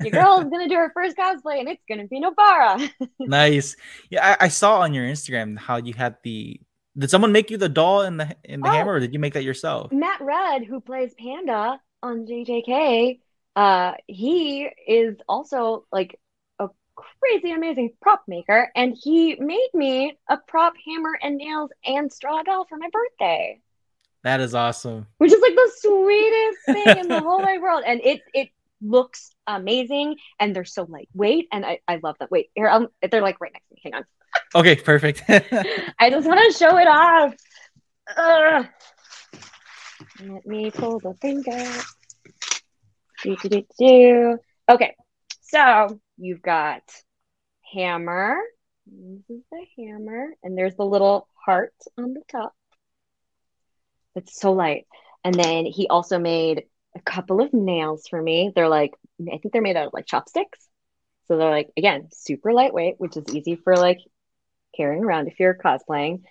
Your 0.00 0.10
girl 0.12 0.40
is 0.40 0.48
going 0.48 0.68
to 0.68 0.68
do 0.68 0.76
her 0.76 0.90
first 0.94 1.16
cosplay, 1.16 1.60
and 1.60 1.68
it's 1.68 1.82
going 1.88 2.00
to 2.00 2.06
be 2.06 2.20
Nobara. 2.20 2.90
nice 3.20 3.76
yeah 4.10 4.36
I, 4.40 4.46
I 4.46 4.48
saw 4.48 4.80
on 4.80 4.94
your 4.94 5.04
instagram 5.06 5.58
how 5.58 5.76
you 5.76 5.92
had 5.94 6.16
the 6.22 6.60
did 6.98 7.10
someone 7.10 7.32
make 7.32 7.50
you 7.50 7.56
the 7.56 7.68
doll 7.68 8.02
and 8.02 8.18
the 8.18 8.34
and 8.44 8.62
the 8.62 8.68
Oh. 8.68 8.72
hammer 8.72 8.94
or 8.94 9.00
did 9.00 9.12
you 9.12 9.18
make 9.20 9.34
that 9.34 9.44
yourself 9.44 9.92
Matt 9.92 10.20
Rudd, 10.20 10.64
who 10.64 10.80
plays 10.80 11.14
Panda 11.18 11.80
on 12.02 12.26
JJK, 12.26 13.20
uh, 13.56 13.92
he 14.06 14.68
is 14.86 15.16
also 15.28 15.84
like 15.92 16.18
a 16.58 16.68
crazy 16.94 17.52
amazing 17.52 17.92
prop 18.00 18.22
maker, 18.26 18.70
and 18.74 18.96
he 19.00 19.36
made 19.36 19.68
me 19.74 20.16
a 20.28 20.36
prop 20.38 20.74
hammer 20.86 21.18
and 21.22 21.36
nails 21.36 21.70
and 21.84 22.12
straw 22.12 22.42
doll 22.42 22.64
for 22.68 22.78
my 22.78 22.88
birthday, 22.90 23.60
that 24.22 24.40
is 24.40 24.54
awesome 24.54 25.06
which 25.18 25.32
is 25.32 25.40
like 25.40 25.54
the 25.54 25.70
sweetest 25.76 26.58
thing 26.66 26.98
in 26.98 27.08
the 27.08 27.20
whole 27.20 27.40
wide 27.40 27.60
world. 27.60 27.82
And 27.86 28.00
it 28.02 28.20
it 28.34 28.48
looks 28.82 29.30
amazing, 29.46 30.16
and 30.38 30.54
they're 30.54 30.64
so 30.64 30.86
lightweight, 30.88 31.48
and 31.52 31.66
I, 31.66 31.80
I 31.86 32.00
love 32.02 32.16
them. 32.18 32.28
Wait, 32.30 32.50
here, 32.54 32.68
um, 32.68 32.88
they're 33.10 33.22
like 33.22 33.40
right 33.40 33.52
next 33.52 33.68
to 33.68 33.74
me. 33.74 33.80
Hang 33.84 33.94
on, 33.94 34.04
okay 34.54 34.76
perfect 34.76 35.22
I 35.98 36.10
just 36.10 36.26
want 36.26 36.40
to 36.40 36.58
show 36.58 36.78
it 36.78 36.86
off. 36.86 37.34
Ugh. 38.16 38.66
Let 40.22 40.46
me 40.46 40.70
pull 40.70 40.98
the 40.98 41.14
thing 41.14 41.44
out. 41.52 41.84
Do, 43.22 43.36
do, 43.36 43.48
do, 43.48 43.64
do. 43.78 44.38
Okay, 44.70 44.94
so 45.42 46.00
you've 46.16 46.42
got 46.42 46.82
hammer. 47.72 48.38
This 48.86 49.36
is 49.36 49.42
the 49.50 49.64
hammer, 49.78 50.34
and 50.42 50.56
there's 50.56 50.74
the 50.74 50.84
little 50.84 51.28
heart 51.34 51.74
on 51.96 52.14
the 52.14 52.22
top. 52.30 52.54
It's 54.14 54.38
so 54.40 54.52
light. 54.52 54.86
And 55.24 55.34
then 55.34 55.66
he 55.66 55.86
also 55.88 56.18
made 56.18 56.64
a 56.96 57.00
couple 57.00 57.40
of 57.40 57.52
nails 57.52 58.08
for 58.08 58.20
me. 58.20 58.52
They're 58.54 58.68
like, 58.68 58.92
I 59.20 59.38
think 59.38 59.52
they're 59.52 59.62
made 59.62 59.76
out 59.76 59.88
of 59.88 59.92
like 59.92 60.06
chopsticks. 60.06 60.58
So 61.28 61.36
they're 61.36 61.50
like, 61.50 61.70
again, 61.76 62.08
super 62.12 62.52
lightweight, 62.52 62.96
which 62.98 63.16
is 63.16 63.24
easy 63.34 63.54
for 63.56 63.76
like 63.76 63.98
carrying 64.76 65.04
around 65.04 65.28
if 65.28 65.38
you're 65.38 65.54
cosplaying. 65.54 66.22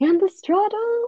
And 0.00 0.20
the 0.20 0.28
straw 0.28 0.68
doll. 0.68 1.06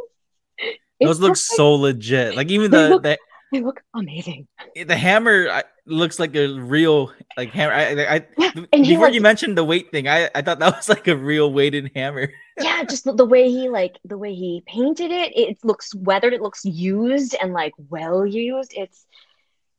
those 1.00 1.20
look 1.20 1.30
perfect. 1.32 1.38
so 1.46 1.74
legit 1.74 2.34
like 2.34 2.50
even 2.50 2.70
the 2.70 2.88
look- 2.88 3.02
the, 3.02 3.18
They 3.52 3.60
look 3.60 3.80
amazing. 3.94 4.48
the 4.74 4.96
hammer 4.96 5.48
I- 5.50 5.64
looks 5.88 6.18
like 6.18 6.36
a 6.36 6.48
real 6.48 7.12
like 7.36 7.50
hammer 7.50 7.72
i, 7.74 8.16
I, 8.16 8.26
Yeah, 8.36 8.50
and 8.72 8.82
before 8.84 9.10
you 9.10 9.20
mentioned 9.20 9.56
the 9.56 9.64
weight 9.64 9.90
thing 9.90 10.08
I, 10.08 10.30
I 10.34 10.42
thought 10.42 10.58
that 10.58 10.76
was 10.76 10.88
like 10.88 11.08
a 11.08 11.16
real 11.16 11.52
weighted 11.52 11.90
hammer 11.94 12.30
yeah, 12.60 12.84
just 12.84 13.04
the, 13.04 13.12
the 13.12 13.24
way 13.24 13.50
he 13.50 13.68
like 13.68 13.98
the 14.04 14.18
way 14.18 14.34
he 14.34 14.62
painted 14.66 15.10
it, 15.10 15.36
it 15.36 15.58
looks 15.62 15.94
weathered, 15.94 16.32
it 16.32 16.42
looks 16.42 16.64
used 16.64 17.36
and 17.40 17.52
like 17.52 17.72
well 17.88 18.26
used. 18.26 18.72
It's 18.76 19.06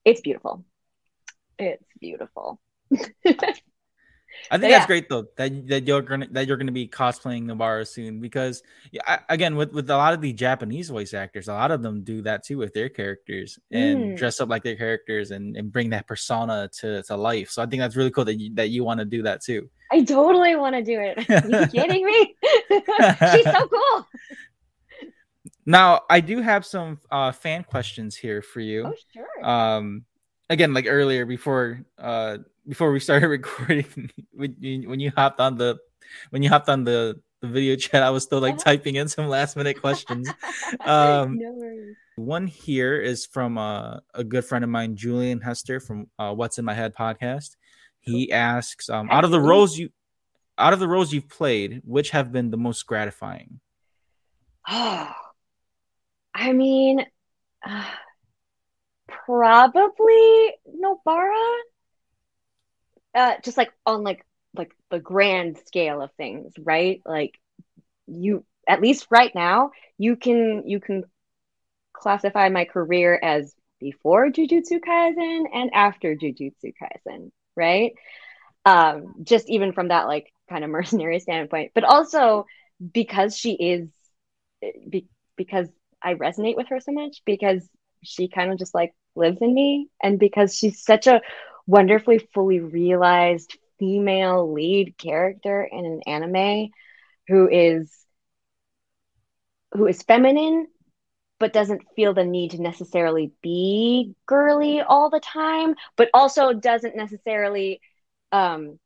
it's 0.06 0.22
beautiful. 0.22 0.64
It's 1.58 1.84
beautiful. 2.00 2.60
I 4.52 4.58
think 4.58 4.72
Yeah. 4.72 4.78
that's 4.80 4.88
great 4.88 5.10
though 5.10 5.26
that 5.38 5.68
that 5.68 5.88
you're 5.88 6.02
gonna 6.02 6.28
that 6.32 6.48
you're 6.48 6.58
gonna 6.58 6.72
be 6.72 6.88
cosplaying 6.88 7.44
Nobara 7.46 7.88
soon 7.88 8.20
because 8.20 8.64
yeah, 8.92 9.02
I, 9.08 9.20
again 9.30 9.56
with 9.56 9.72
with 9.74 9.90
a 9.90 9.96
lot 9.98 10.14
of 10.14 10.22
the 10.22 10.34
Japanese 10.34 10.90
voice 10.90 11.14
actors, 11.14 11.48
a 11.48 11.54
lot 11.54 11.72
of 11.72 11.82
them 11.82 12.04
do 12.04 12.22
that 12.24 12.44
too 12.44 12.58
with 12.58 12.74
their 12.74 12.90
characters 12.90 13.60
and 13.72 14.00
Mm. 14.14 14.18
dress 14.18 14.40
up 14.42 14.50
like 14.50 14.64
their 14.64 14.76
characters 14.76 15.32
and, 15.32 15.56
and 15.58 15.72
bring 15.72 15.90
that 15.92 16.08
persona 16.08 16.70
to, 16.80 17.04
to 17.04 17.16
life. 17.16 17.50
So 17.52 17.62
I 17.62 17.66
think 17.66 17.82
that's 17.82 17.96
really 17.96 18.12
cool 18.12 18.26
that 18.26 18.36
you 18.36 18.54
that 18.56 18.70
you 18.70 18.84
want 18.84 19.00
to 19.00 19.06
do 19.06 19.22
that 19.24 19.42
too. 19.42 19.70
I 19.92 20.04
totally 20.04 20.56
want 20.56 20.76
to 20.76 20.84
do 20.84 21.00
it. 21.00 21.18
Are 21.30 21.62
you 21.62 21.68
kidding 21.68 22.06
me? 22.06 22.36
She's 23.32 23.46
so 23.46 23.68
cool. 23.68 24.08
Now 25.66 26.02
I 26.10 26.20
do 26.20 26.42
have 26.42 26.66
some 26.66 27.00
uh, 27.12 27.32
fan 27.32 27.64
questions 27.64 28.16
here 28.16 28.42
for 28.42 28.60
you. 28.60 28.86
Oh 28.88 28.94
sure. 29.14 29.46
um 29.46 30.06
again 30.50 30.74
like 30.74 30.86
earlier 30.88 31.26
before 31.26 31.82
uh 31.98 32.38
before 32.68 32.92
we 32.92 33.00
started 33.00 33.28
recording 33.40 34.10
when 34.32 34.56
you, 34.60 34.90
when 34.90 35.00
you 35.00 35.12
hopped 35.16 35.40
on 35.40 35.58
the 35.58 35.78
when 36.32 36.42
you 36.44 36.50
hopped 36.50 36.70
on 36.70 36.84
the 36.84 37.20
the 37.42 37.48
video 37.48 37.76
chat 37.76 38.04
i 38.04 38.10
was 38.10 38.24
still 38.24 38.40
like 38.40 38.56
Uh-huh. 38.56 38.64
typing 38.64 38.96
in 38.96 39.08
some 39.08 39.28
last 39.28 39.56
minute 39.56 39.80
questions. 39.82 40.28
Um, 40.86 41.38
no 41.40 41.94
one 42.16 42.48
here 42.48 43.00
is 43.00 43.26
from 43.26 43.58
uh, 43.58 44.00
a 44.14 44.24
good 44.24 44.44
friend 44.44 44.64
of 44.64 44.70
mine 44.70 44.96
julian 44.96 45.40
hester 45.40 45.80
from 45.80 46.08
uh, 46.20 46.34
what's 46.34 46.58
in 46.58 46.66
my 46.66 46.74
head 46.74 46.94
podcast. 46.94 47.56
He 48.02 48.32
asks 48.32 48.90
um 48.90 49.10
out 49.10 49.24
of 49.24 49.32
the 49.32 49.40
roles 49.40 49.78
you 49.78 49.90
out 50.58 50.74
of 50.74 50.80
the 50.80 50.88
roles 50.88 51.14
you've 51.14 51.30
played 51.30 51.82
which 51.86 52.10
have 52.10 52.32
been 52.34 52.50
the 52.52 52.58
most 52.58 52.86
gratifying? 52.86 53.62
Oh, 54.68 55.10
I 56.36 56.52
mean, 56.54 57.06
uh, 57.66 57.86
probably 59.26 60.54
Nobara. 60.68 61.58
Uh, 63.16 63.34
just 63.44 63.58
like 63.58 63.72
on 63.86 64.04
like 64.04 64.26
like 64.56 64.72
the 64.90 65.00
grand 65.00 65.58
scale 65.66 66.02
of 66.02 66.12
things, 66.14 66.54
right? 66.60 67.02
Like 67.06 67.40
you, 68.08 68.46
at 68.68 68.82
least 68.82 69.08
right 69.12 69.34
now, 69.34 69.72
you 69.98 70.16
can 70.16 70.64
you 70.66 70.80
can 70.80 71.04
classify 71.94 72.50
my 72.50 72.66
career 72.66 73.20
as 73.22 73.54
before 73.80 74.30
Jujutsu 74.30 74.80
Kaisen 74.80 75.46
and 75.54 75.72
after 75.74 76.16
Jujutsu 76.16 76.74
Kaisen, 76.82 77.32
right? 77.56 77.94
Um, 78.66 79.16
just 79.24 79.50
even 79.50 79.74
from 79.74 79.90
that 79.90 80.08
like 80.08 80.32
kind 80.50 80.64
of 80.64 80.70
mercenary 80.72 81.20
standpoint, 81.20 81.72
but 81.76 81.84
also 81.84 82.46
because 82.94 83.36
she 83.38 83.54
is 83.54 83.90
be, 84.90 85.08
because 85.36 85.68
I 86.02 86.14
resonate 86.16 86.56
with 86.56 86.68
her 86.70 86.80
so 86.80 86.92
much 86.92 87.22
because 87.26 87.68
she 88.04 88.28
kind 88.28 88.52
of 88.52 88.58
just 88.60 88.74
like 88.74 88.94
lives 89.16 89.40
in 89.42 89.54
me. 89.54 89.88
And 90.02 90.20
because 90.20 90.56
she's 90.56 90.84
such 90.84 91.08
a 91.08 91.22
wonderfully 91.68 92.20
fully 92.34 92.60
realized 92.60 93.58
female 93.80 94.52
lead 94.54 94.98
character 94.98 95.68
in 95.70 95.86
an 95.86 96.02
anime 96.08 96.70
who 97.28 97.48
is 97.50 97.92
who 99.74 99.88
is 99.88 100.04
feminine 100.04 100.68
but 101.40 101.54
doesn't 101.54 101.82
feel 101.96 102.14
the 102.14 102.24
need 102.26 102.52
to 102.52 102.62
necessarily 102.62 103.32
be 103.42 104.16
girly 104.28 104.82
all 104.82 105.10
the 105.10 105.20
time, 105.20 105.76
but 105.98 106.10
also 106.14 106.54
doesn't 106.54 106.96
necessarily 106.96 107.82
um, 108.32 108.80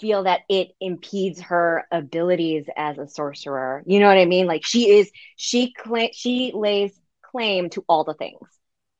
feel 0.00 0.24
that 0.24 0.40
it 0.48 0.68
impedes 0.80 1.40
her 1.40 1.84
abilities 1.90 2.66
as 2.76 2.98
a 2.98 3.06
sorcerer. 3.06 3.82
You 3.86 4.00
know 4.00 4.08
what 4.08 4.18
I 4.18 4.24
mean? 4.26 4.46
Like 4.46 4.64
she 4.64 4.90
is, 4.90 5.10
she 5.36 5.72
cla- 5.72 6.12
she 6.12 6.52
lays 6.54 6.98
claim 7.30 7.70
to 7.70 7.84
all 7.88 8.04
the 8.04 8.14
things, 8.14 8.48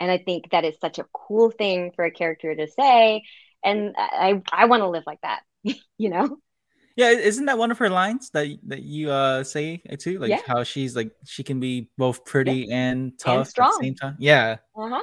and 0.01 0.11
I 0.11 0.19
think 0.19 0.51
that 0.51 0.65
is 0.65 0.79
such 0.81 0.99
a 0.99 1.07
cool 1.13 1.51
thing 1.51 1.93
for 1.95 2.05
a 2.05 2.11
character 2.11 2.55
to 2.55 2.69
say. 2.69 3.23
And 3.65 3.95
I 3.99 4.43
I 4.53 4.67
want 4.67 4.83
to 4.83 4.89
live 4.89 5.05
like 5.07 5.21
that. 5.23 5.41
you 5.99 6.11
know. 6.11 6.39
Yeah, 6.97 7.11
isn't 7.11 7.47
that 7.47 7.59
one 7.59 7.71
of 7.71 7.79
her 7.79 7.89
lines 7.91 8.31
that 8.31 8.49
that 8.67 8.83
you 8.83 9.11
uh 9.11 9.45
say 9.45 9.81
too? 9.99 10.19
Like 10.19 10.31
Yeah. 10.31 10.41
how 10.47 10.65
she's 10.65 10.97
like 10.97 11.13
she 11.25 11.45
can 11.45 11.61
be 11.61 11.91
both 11.97 12.25
pretty 12.25 12.71
and 12.73 13.17
tough 13.19 13.49
at 13.51 13.55
the 13.55 13.73
same 13.81 13.95
time. 13.95 14.17
Yeah, 14.19 14.57
Uh-huh. 14.77 15.03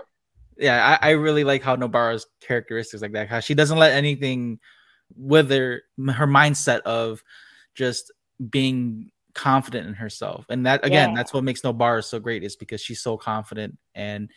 yeah. 0.58 0.98
I, 1.02 1.10
I 1.10 1.12
really 1.12 1.44
like 1.44 1.62
how 1.64 1.76
Nobara's 1.76 2.26
characteristics 2.42 3.02
like 3.02 3.14
that. 3.14 3.30
How 3.30 3.40
she 3.40 3.54
doesn't 3.54 3.78
let 3.78 3.94
anything 3.94 4.60
wither 5.16 5.84
her 5.98 6.28
mindset 6.28 6.82
of 6.82 7.24
just 7.76 8.12
being 8.50 9.12
confident 9.36 9.88
in 9.88 9.94
herself, 9.94 10.46
and 10.50 10.66
that 10.66 10.84
again, 10.84 11.10
Yeah. 11.12 11.16
that's 11.16 11.34
what 11.34 11.44
makes 11.44 11.62
Nobara 11.62 12.04
so 12.04 12.20
great. 12.20 12.44
Is 12.44 12.56
because 12.56 12.82
she's 12.82 13.02
so 13.02 13.18
confident 13.18 13.78
and 13.94 14.32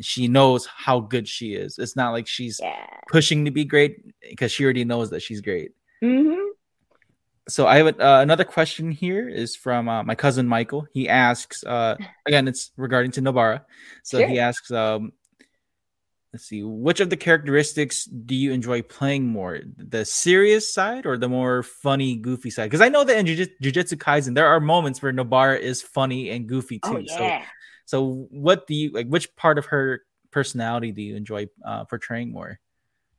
she 0.00 0.28
knows 0.28 0.66
how 0.66 1.00
good 1.00 1.26
she 1.26 1.54
is. 1.54 1.78
It's 1.78 1.96
not 1.96 2.12
like 2.12 2.26
she's 2.26 2.60
Yeah. 2.62 2.86
pushing 3.08 3.44
to 3.44 3.50
be 3.50 3.64
great 3.64 3.96
because 4.30 4.52
she 4.52 4.64
already 4.64 4.84
knows 4.84 5.10
that 5.10 5.20
she's 5.20 5.40
great. 5.40 5.72
hmm 6.00 6.52
so 7.48 7.66
I 7.66 7.78
have 7.78 7.88
uh, 8.00 8.20
another 8.22 8.44
question 8.44 8.92
here 8.92 9.28
is 9.28 9.56
from 9.56 9.88
uh, 9.88 10.04
my 10.04 10.14
cousin 10.14 10.46
Michael. 10.46 10.86
He 10.92 11.08
asks 11.08 11.64
uh, 11.64 11.96
again, 12.24 12.46
it's 12.46 12.70
regarding 12.76 13.10
to 13.12 13.20
Nobara. 13.20 13.62
So 14.04 14.24
he 14.24 14.38
asks, 14.38 14.70
um, 14.70 15.12
let's 16.32 16.46
see, 16.46 16.62
which 16.62 17.00
of 17.00 17.10
the 17.10 17.16
characteristics 17.16 18.04
do 18.04 18.34
you 18.34 18.52
enjoy 18.52 18.80
playing 18.80 19.26
more, 19.26 19.60
the 19.76 20.04
serious 20.04 20.72
side 20.72 21.04
or 21.04 21.18
the 21.18 21.28
more 21.28 21.62
funny, 21.62 22.16
goofy 22.16 22.48
side? 22.50 22.64
Because 22.64 22.80
I 22.80 22.88
know 22.88 23.04
that 23.04 23.18
in 23.18 23.26
Jujutsu 23.26 23.96
Kaisen 23.96 24.34
there 24.34 24.46
are 24.46 24.60
moments 24.60 25.02
where 25.02 25.12
Nobara 25.12 25.58
is 25.58 25.82
funny 25.82 26.30
and 26.30 26.48
goofy 26.48 26.78
too. 26.78 26.96
Oh 26.96 26.98
yeah. 26.98 27.16
So, 27.16 27.46
so 27.84 28.26
what 28.30 28.66
do 28.66 28.74
you 28.74 28.92
like? 28.92 29.08
Which 29.08 29.34
part 29.36 29.58
of 29.58 29.66
her 29.66 30.02
personality 30.30 30.92
do 30.92 31.02
you 31.02 31.16
enjoy 31.16 31.48
uh, 31.64 31.84
portraying 31.84 32.32
more? 32.32 32.58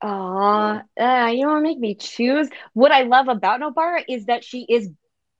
Aw, 0.01 0.82
uh, 0.99 1.28
you 1.28 1.45
don't 1.45 1.64
make 1.64 1.80
me 1.80 1.95
choose. 1.95 2.49
What 2.74 2.91
I 2.91 3.03
love 3.03 3.28
about 3.28 3.61
Nobara 3.61 4.03
is 4.09 4.26
that 4.26 4.43
she 4.43 4.66
is 4.68 4.89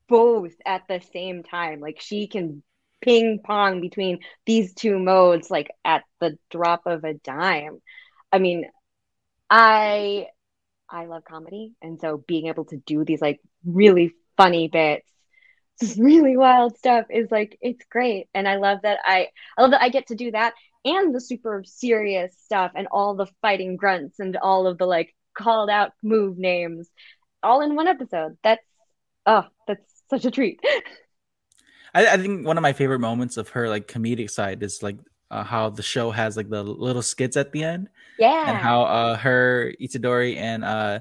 both 0.08 0.54
at 0.66 0.84
the 0.88 1.02
same 1.12 1.42
time. 1.44 1.80
Like 1.80 2.00
she 2.00 2.28
can 2.28 2.62
ping 3.04 3.40
pong 3.44 3.82
between 3.82 4.20
these 4.46 4.74
two 4.74 4.98
modes, 5.00 5.52
like 5.52 5.70
at 5.86 6.04
the 6.20 6.38
drop 6.50 6.84
of 6.86 7.04
a 7.04 7.14
dime. 7.14 7.82
I 8.32 8.40
mean, 8.40 8.66
I 9.50 10.28
I 10.90 11.06
love 11.06 11.24
comedy, 11.26 11.74
and 11.82 12.00
so 12.00 12.24
being 12.28 12.48
able 12.48 12.66
to 12.66 12.78
do 12.78 13.06
these 13.06 13.22
like 13.22 13.40
really 13.66 14.14
funny 14.38 14.68
bits, 14.68 15.08
just 15.80 16.00
really 16.00 16.38
wild 16.38 16.78
stuff 16.78 17.08
is 17.10 17.30
like 17.32 17.58
it's 17.62 17.86
great. 17.92 18.28
And 18.34 18.48
I 18.48 18.58
love 18.58 18.80
that 18.84 19.00
I 19.06 19.30
I 19.58 19.62
love 19.62 19.72
that 19.72 19.82
I 19.82 19.90
get 19.90 20.08
to 20.08 20.16
do 20.16 20.32
that 20.32 20.54
and 20.86 21.16
the 21.16 21.22
super 21.22 21.64
serious 21.66 22.36
stuff 22.44 22.72
and 22.76 22.88
all 22.92 23.16
the 23.16 23.28
fighting 23.42 23.78
grunts 23.78 24.20
and 24.20 24.38
all 24.38 24.68
of 24.68 24.78
the 24.78 24.86
like 24.86 25.16
called 25.36 25.70
out 25.70 25.94
move 26.04 26.38
names 26.38 26.90
all 27.44 27.62
in 27.62 27.76
one 27.76 27.88
episode. 27.88 28.38
That's 28.44 28.64
oh, 29.26 29.46
that's 29.68 30.04
such 30.10 30.26
a 30.26 30.32
treat. 30.32 30.60
I, 31.94 32.08
I 32.08 32.18
think 32.18 32.46
one 32.46 32.58
of 32.58 32.62
my 32.62 32.74
favorite 32.74 33.00
moments 33.00 33.38
of 33.38 33.50
her 33.50 33.70
like 33.70 33.88
comedic 33.88 34.30
side 34.30 34.64
is 34.64 34.82
like 34.82 34.98
uh, 35.32 35.44
how 35.44 35.70
the 35.70 35.84
show 35.84 36.12
has 36.12 36.38
like 36.38 36.50
the 36.50 36.64
little 36.64 37.02
skits 37.02 37.38
at 37.38 37.52
the 37.52 37.64
end 37.64 37.90
Yeah. 38.20 38.50
and 38.50 38.58
how 38.58 38.84
uh 38.84 39.18
her 39.18 39.74
Itadori 39.82 40.38
and 40.38 40.64
uh 40.64 41.00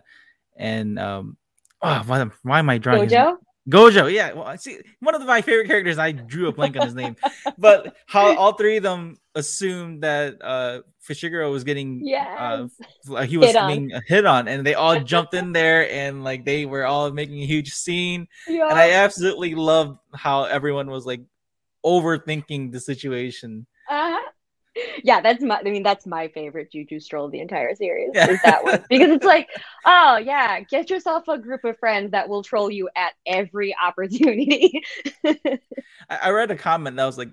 and 0.57 0.99
um 0.99 1.37
oh, 1.83 2.03
why, 2.07 2.31
why 2.43 2.59
am 2.59 2.71
I 2.71 2.79
drawing 2.79 3.09
Gojo? 3.09 3.37
Gojo, 3.69 4.13
yeah. 4.13 4.33
Well, 4.33 4.59
see 4.59 4.81
one 5.01 5.15
of 5.15 5.23
my 5.23 5.41
favorite 5.41 5.69
characters. 5.69 5.99
I 5.99 6.13
drew 6.13 6.49
a 6.49 6.53
blank 6.53 6.77
on 6.77 6.85
his 6.85 6.95
name, 6.95 7.17
but 7.59 7.95
how 8.07 8.37
all 8.39 8.55
three 8.55 8.79
of 8.79 8.83
them 8.83 9.19
assumed 9.35 10.03
that 10.03 10.37
uh 10.43 10.81
Fushiguro 11.09 11.51
was 11.51 11.65
getting 11.65 12.03
uh, 12.17 12.67
like 13.07 13.29
he 13.29 13.37
was 13.37 13.49
Hit 13.49 13.57
on. 13.57 13.69
being 13.69 14.01
hit 14.07 14.27
on, 14.27 14.49
and 14.49 14.67
they 14.67 14.75
all 14.75 15.01
jumped 15.01 15.35
in 15.35 15.53
there 15.53 15.91
and 15.91 16.25
like 16.25 16.45
they 16.45 16.67
were 16.67 16.85
all 16.85 17.11
making 17.13 17.41
a 17.43 17.47
huge 17.47 17.73
scene 17.73 18.27
yeah. 18.47 18.69
and 18.69 18.79
I 18.79 18.93
absolutely 18.93 19.55
loved 19.55 19.99
how 20.15 20.45
everyone 20.45 20.91
was 20.91 21.07
like 21.07 21.23
overthinking 21.85 22.73
the 22.73 22.81
situation. 22.81 23.67
Uh-huh. 23.89 24.31
Yeah, 25.05 25.21
that's 25.21 25.43
my 25.43 25.59
I 25.59 25.63
mean 25.63 25.83
that's 25.83 26.07
my 26.07 26.29
favorite 26.29 26.71
Juju 26.73 27.01
stroll 27.01 27.27
of 27.27 27.33
the 27.33 27.41
entire 27.41 27.75
series 27.75 28.11
Yeah. 28.15 28.31
is 28.31 28.41
that 28.43 28.65
one. 28.65 28.85
Because 28.89 29.11
it's 29.11 29.25
like, 29.25 29.49
oh 29.85 30.17
yeah, 30.19 30.61
get 30.61 30.91
yourself 30.91 31.29
a 31.29 31.39
group 31.39 31.65
of 31.65 31.79
friends 31.79 32.13
that 32.13 32.29
will 32.29 32.43
troll 32.43 32.71
you 32.71 32.89
at 32.97 33.13
every 33.27 33.75
opportunity. 33.83 34.83
I, 35.25 35.59
I 36.09 36.31
read 36.31 36.51
a 36.51 36.57
comment 36.57 36.97
that 36.97 37.05
was 37.07 37.19
like, 37.19 37.31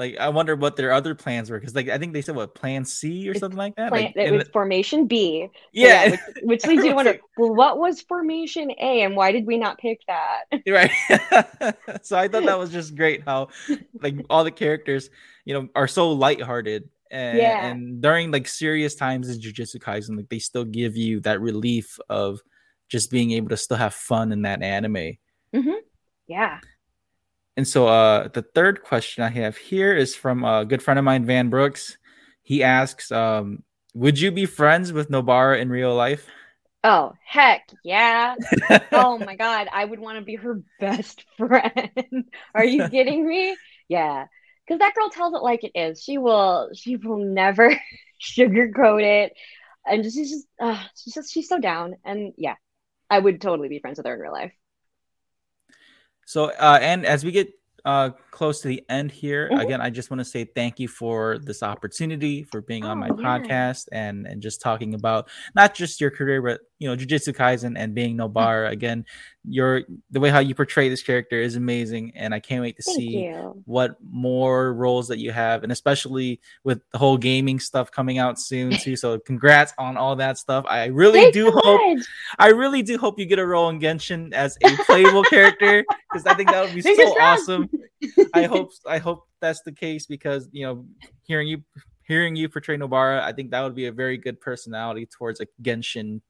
like 0.00 0.16
I 0.16 0.30
wonder 0.30 0.56
what 0.56 0.74
their 0.76 0.90
other 0.92 1.14
plans 1.14 1.50
were 1.50 1.60
because 1.60 1.74
like 1.76 1.88
I 1.88 1.98
think 1.98 2.14
they 2.14 2.22
said 2.22 2.34
what 2.34 2.54
Plan 2.56 2.84
C 2.84 3.28
or 3.28 3.34
something 3.34 3.58
like 3.58 3.76
that. 3.76 3.90
Plan- 3.90 4.12
Like, 4.16 4.16
it 4.16 4.32
was 4.32 4.44
the- 4.46 4.50
formation 4.50 5.06
B. 5.06 5.48
So 5.52 5.60
yeah, 5.72 6.10
which, 6.10 6.20
which 6.42 6.66
leads 6.66 6.82
you 6.84 6.90
to 6.90 6.96
wonder, 6.96 7.10
like- 7.12 7.22
well, 7.36 7.54
what 7.54 7.78
was 7.78 8.00
formation 8.00 8.70
A 8.72 9.02
and 9.02 9.14
why 9.14 9.30
did 9.30 9.46
we 9.46 9.58
not 9.58 9.78
pick 9.78 10.00
that? 10.08 10.44
right. 10.66 10.90
so 12.02 12.18
I 12.18 12.26
thought 12.26 12.44
that 12.46 12.58
was 12.58 12.72
just 12.72 12.96
great 12.96 13.22
how 13.24 13.48
like 14.00 14.16
all 14.30 14.42
the 14.42 14.50
characters, 14.50 15.10
you 15.44 15.54
know, 15.54 15.68
are 15.76 15.86
so 15.86 16.10
lighthearted. 16.10 16.88
And, 17.12 17.38
Yeah. 17.38 17.66
and 17.66 18.00
during 18.00 18.30
like 18.30 18.48
serious 18.48 18.94
times 18.94 19.28
in 19.28 19.38
Jujutsu 19.40 19.76
Kaisen, 19.80 20.16
like 20.16 20.28
they 20.28 20.38
still 20.38 20.64
give 20.64 20.96
you 20.96 21.20
that 21.20 21.40
relief 21.40 21.98
of 22.08 22.40
just 22.88 23.10
being 23.10 23.32
able 23.32 23.50
to 23.50 23.56
still 23.56 23.76
have 23.76 23.94
fun 23.94 24.32
in 24.32 24.42
that 24.42 24.62
anime. 24.62 25.18
Mm-hmm. 25.54 25.78
Yeah. 26.28 26.58
And 27.56 27.66
so 27.66 27.88
uh 27.88 28.28
the 28.28 28.42
third 28.42 28.82
question 28.82 29.22
I 29.24 29.30
have 29.30 29.56
here 29.56 29.94
is 29.94 30.14
from 30.16 30.44
a 30.44 30.64
good 30.64 30.82
friend 30.82 30.98
of 30.98 31.04
mine, 31.04 31.24
Van 31.24 31.48
Brooks. 31.50 31.98
He 32.42 32.62
asks, 32.62 33.12
um, 33.12 33.62
would 33.94 34.18
you 34.18 34.30
be 34.32 34.46
friends 34.46 34.92
with 34.92 35.10
Nobara 35.10 35.60
in 35.60 35.68
real 35.70 35.94
life? 35.94 36.26
Oh, 36.82 37.12
heck 37.24 37.68
yeah. 37.82 38.36
Oh 38.92 39.18
my 39.18 39.36
God. 39.36 39.68
I 39.72 39.84
would 39.84 40.00
want 40.00 40.18
to 40.18 40.24
be 40.24 40.36
her 40.36 40.62
best 40.78 41.24
friend. 41.36 42.24
Are 42.54 42.64
you 42.64 42.88
kidding 42.88 43.26
me? 43.26 43.56
Yeah. 43.88 44.26
Because 44.66 44.80
that 44.80 44.94
girl 44.94 45.10
tells 45.10 45.34
it 45.34 45.42
like 45.42 45.64
it 45.64 45.72
is. 45.74 46.02
She 46.02 46.18
will, 46.18 46.70
she 46.74 46.96
will 46.96 47.18
never 47.18 47.76
sugarcoat 48.20 49.02
it. 49.02 49.32
And 49.86 50.02
just, 50.04 50.16
she's 50.16 50.30
just, 50.30 50.46
uh, 50.60 50.82
she's 50.96 51.14
just, 51.14 51.32
she's 51.32 51.48
so 51.48 51.58
down. 51.58 51.96
And 52.04 52.32
yeah, 52.36 52.54
I 53.08 53.18
would 53.18 53.40
totally 53.40 53.68
be 53.68 53.80
friends 53.80 53.98
with 53.98 54.06
her 54.06 54.14
in 54.14 54.20
real 54.20 54.32
life. 54.32 54.52
So 56.30 56.44
uh 56.60 56.78
and 56.80 57.04
as 57.04 57.24
we 57.24 57.32
get 57.32 57.48
uh 57.84 58.10
close 58.30 58.60
to 58.62 58.68
the 58.68 58.84
end 58.88 59.10
here, 59.10 59.50
Mhm. 59.50 59.62
again, 59.62 59.80
I 59.80 59.90
just 59.90 60.10
want 60.12 60.20
to 60.20 60.24
say 60.24 60.44
thank 60.44 60.78
you 60.78 60.86
for 60.86 61.38
this 61.38 61.60
opportunity 61.64 62.44
for 62.44 62.60
being 62.62 62.84
on 62.84 62.98
my 62.98 63.08
Oh, 63.10 63.18
yeah. 63.18 63.40
podcast 63.40 63.88
and 63.90 64.28
and 64.28 64.40
just 64.40 64.60
talking 64.60 64.94
about 64.94 65.28
not 65.56 65.74
just 65.74 66.00
your 66.00 66.12
career, 66.12 66.40
but 66.40 66.60
you 66.80 66.88
know, 66.88 66.96
Jujutsu 66.96 67.34
Kaisen 67.34 67.78
and 67.78 67.94
being 67.94 68.16
Nobara. 68.16 68.64
Mm-hmm. 68.64 68.72
Again, 68.72 69.04
your 69.44 69.82
the 70.10 70.18
way 70.18 70.30
how 70.30 70.40
you 70.40 70.54
portray 70.54 70.88
this 70.88 71.02
character 71.02 71.40
is 71.40 71.54
amazing, 71.54 72.12
and 72.16 72.34
I 72.34 72.40
can't 72.40 72.62
wait 72.62 72.76
to 72.76 72.82
Thank 72.82 72.98
see 72.98 73.26
you. 73.26 73.62
what 73.66 73.96
more 74.10 74.74
roles 74.74 75.08
that 75.08 75.18
you 75.18 75.30
have 75.32 75.62
and 75.62 75.72
especially 75.72 76.40
with 76.64 76.80
the 76.92 76.98
whole 76.98 77.16
gaming 77.16 77.58
stuff 77.58 77.90
coming 77.90 78.18
out 78.18 78.38
soon 78.38 78.72
too 78.72 78.96
so 78.96 79.18
congrats 79.18 79.72
on 79.78 79.96
all 79.96 80.16
that 80.16 80.38
stuff 80.38 80.64
i 80.68 80.86
really 80.86 81.20
Thanks 81.20 81.34
do 81.34 81.46
so 81.46 81.60
hope 81.62 81.98
i 82.38 82.48
really 82.48 82.82
do 82.82 82.98
hope 82.98 83.18
you 83.18 83.26
get 83.26 83.38
a 83.38 83.46
role 83.46 83.68
in 83.68 83.80
genshin 83.80 84.32
as 84.32 84.56
a 84.64 84.76
playable 84.84 85.22
character 85.24 85.84
because 86.10 86.26
i 86.26 86.34
think 86.34 86.50
that 86.50 86.64
would 86.64 86.74
be 86.74 86.82
Fingers 86.82 87.06
so 87.06 87.20
awesome 87.20 87.70
i 88.34 88.44
hope 88.44 88.72
i 88.86 88.98
hope 88.98 89.26
that's 89.40 89.62
the 89.62 89.72
case 89.72 90.06
because 90.06 90.48
you 90.52 90.66
know 90.66 90.84
hearing 91.22 91.48
you 91.48 91.62
hearing 92.02 92.34
you 92.34 92.48
portray 92.48 92.76
nobara 92.76 93.22
i 93.22 93.32
think 93.32 93.50
that 93.50 93.62
would 93.62 93.74
be 93.74 93.86
a 93.86 93.92
very 93.92 94.16
good 94.16 94.40
personality 94.40 95.06
towards 95.06 95.40
a 95.40 95.46
genshin 95.62 96.20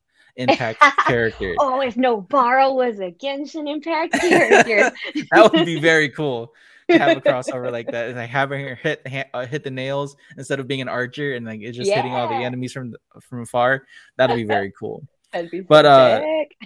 impact 0.40 0.80
character 1.06 1.54
Oh, 1.58 1.80
if 1.80 1.94
Nobara 1.94 2.74
was 2.74 2.98
a 3.00 3.10
Genshin 3.10 3.68
Impact 3.68 4.12
character. 4.20 4.90
that 5.32 5.52
would 5.52 5.64
be 5.66 5.78
very 5.80 6.08
cool 6.08 6.52
to 6.90 6.98
have 6.98 7.16
a 7.16 7.20
crossover 7.30 7.70
like 7.70 7.90
that 7.92 8.08
and 8.08 8.16
like 8.16 8.30
having 8.30 8.66
her 8.66 8.74
hit 8.74 9.06
ha- 9.06 9.24
uh, 9.34 9.46
hit 9.46 9.62
the 9.62 9.70
nails 9.70 10.16
instead 10.36 10.58
of 10.60 10.66
being 10.66 10.80
an 10.80 10.88
archer 10.88 11.34
and 11.34 11.46
like 11.46 11.60
it's 11.62 11.76
just 11.76 11.90
hitting 11.90 12.12
all 12.12 12.26
the 12.28 12.34
enemies 12.44 12.72
from 12.72 12.94
from 13.20 13.44
far. 13.46 13.86
that'd 14.16 14.34
be 14.36 14.44
very 14.44 14.72
cool 14.78 15.06
That'd 15.32 15.50
be 15.52 15.60
But, 15.60 15.86
uh, 15.86 16.20
sick. 16.20 16.56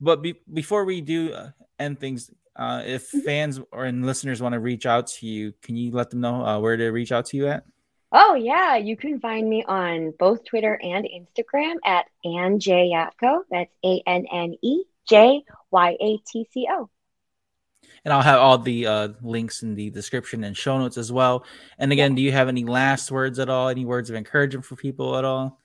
but 0.00 0.20
be- 0.22 0.40
before 0.52 0.84
we 0.84 1.00
do 1.00 1.32
uh, 1.32 1.50
end 1.78 1.98
things 2.00 2.30
Uh, 2.56 2.82
if 2.86 3.12
Mhm. 3.12 3.22
fans 3.24 3.60
or 3.70 3.84
and 3.84 4.06
listeners 4.06 4.40
want 4.40 4.54
to 4.54 4.58
reach 4.60 4.86
out 4.86 5.06
to 5.06 5.26
you, 5.26 5.52
can 5.60 5.76
you 5.76 5.90
let 5.92 6.08
them 6.08 6.20
know 6.22 6.40
uh, 6.44 6.58
where 6.58 6.74
to 6.76 6.88
reach 6.88 7.12
out 7.12 7.26
to 7.26 7.36
you 7.36 7.46
at? 7.48 7.64
Oh 8.12 8.34
yeah, 8.34 8.76
you 8.76 8.96
can 8.96 9.20
find 9.20 9.48
me 9.48 9.64
on 9.66 10.12
both 10.18 10.44
Twitter 10.44 10.78
and 10.80 11.06
Instagram 11.06 11.76
at 11.84 12.06
Anne 12.24 12.60
J 12.60 12.92
Yatco. 12.94 13.40
That's 13.50 13.72
A 13.84 14.02
N 14.06 14.26
N 14.30 14.54
E 14.62 14.84
J 15.08 15.42
Y 15.70 15.96
A 16.00 16.18
T 16.26 16.46
C 16.52 16.68
O. 16.70 16.88
And 18.04 18.12
I'll 18.12 18.22
have 18.22 18.38
all 18.38 18.58
the 18.58 18.86
uh, 18.86 19.08
links 19.22 19.62
in 19.62 19.74
the 19.74 19.90
description 19.90 20.44
and 20.44 20.56
show 20.56 20.78
notes 20.78 20.96
as 20.96 21.10
well. 21.10 21.44
And 21.78 21.90
again, 21.90 22.14
do 22.14 22.22
you 22.22 22.30
have 22.30 22.48
any 22.48 22.64
last 22.64 23.10
words 23.10 23.40
at 23.40 23.48
all? 23.48 23.68
Any 23.68 23.84
words 23.84 24.10
of 24.10 24.16
encouragement 24.16 24.64
for 24.64 24.76
people 24.76 25.16
at 25.16 25.24
all? 25.24 25.60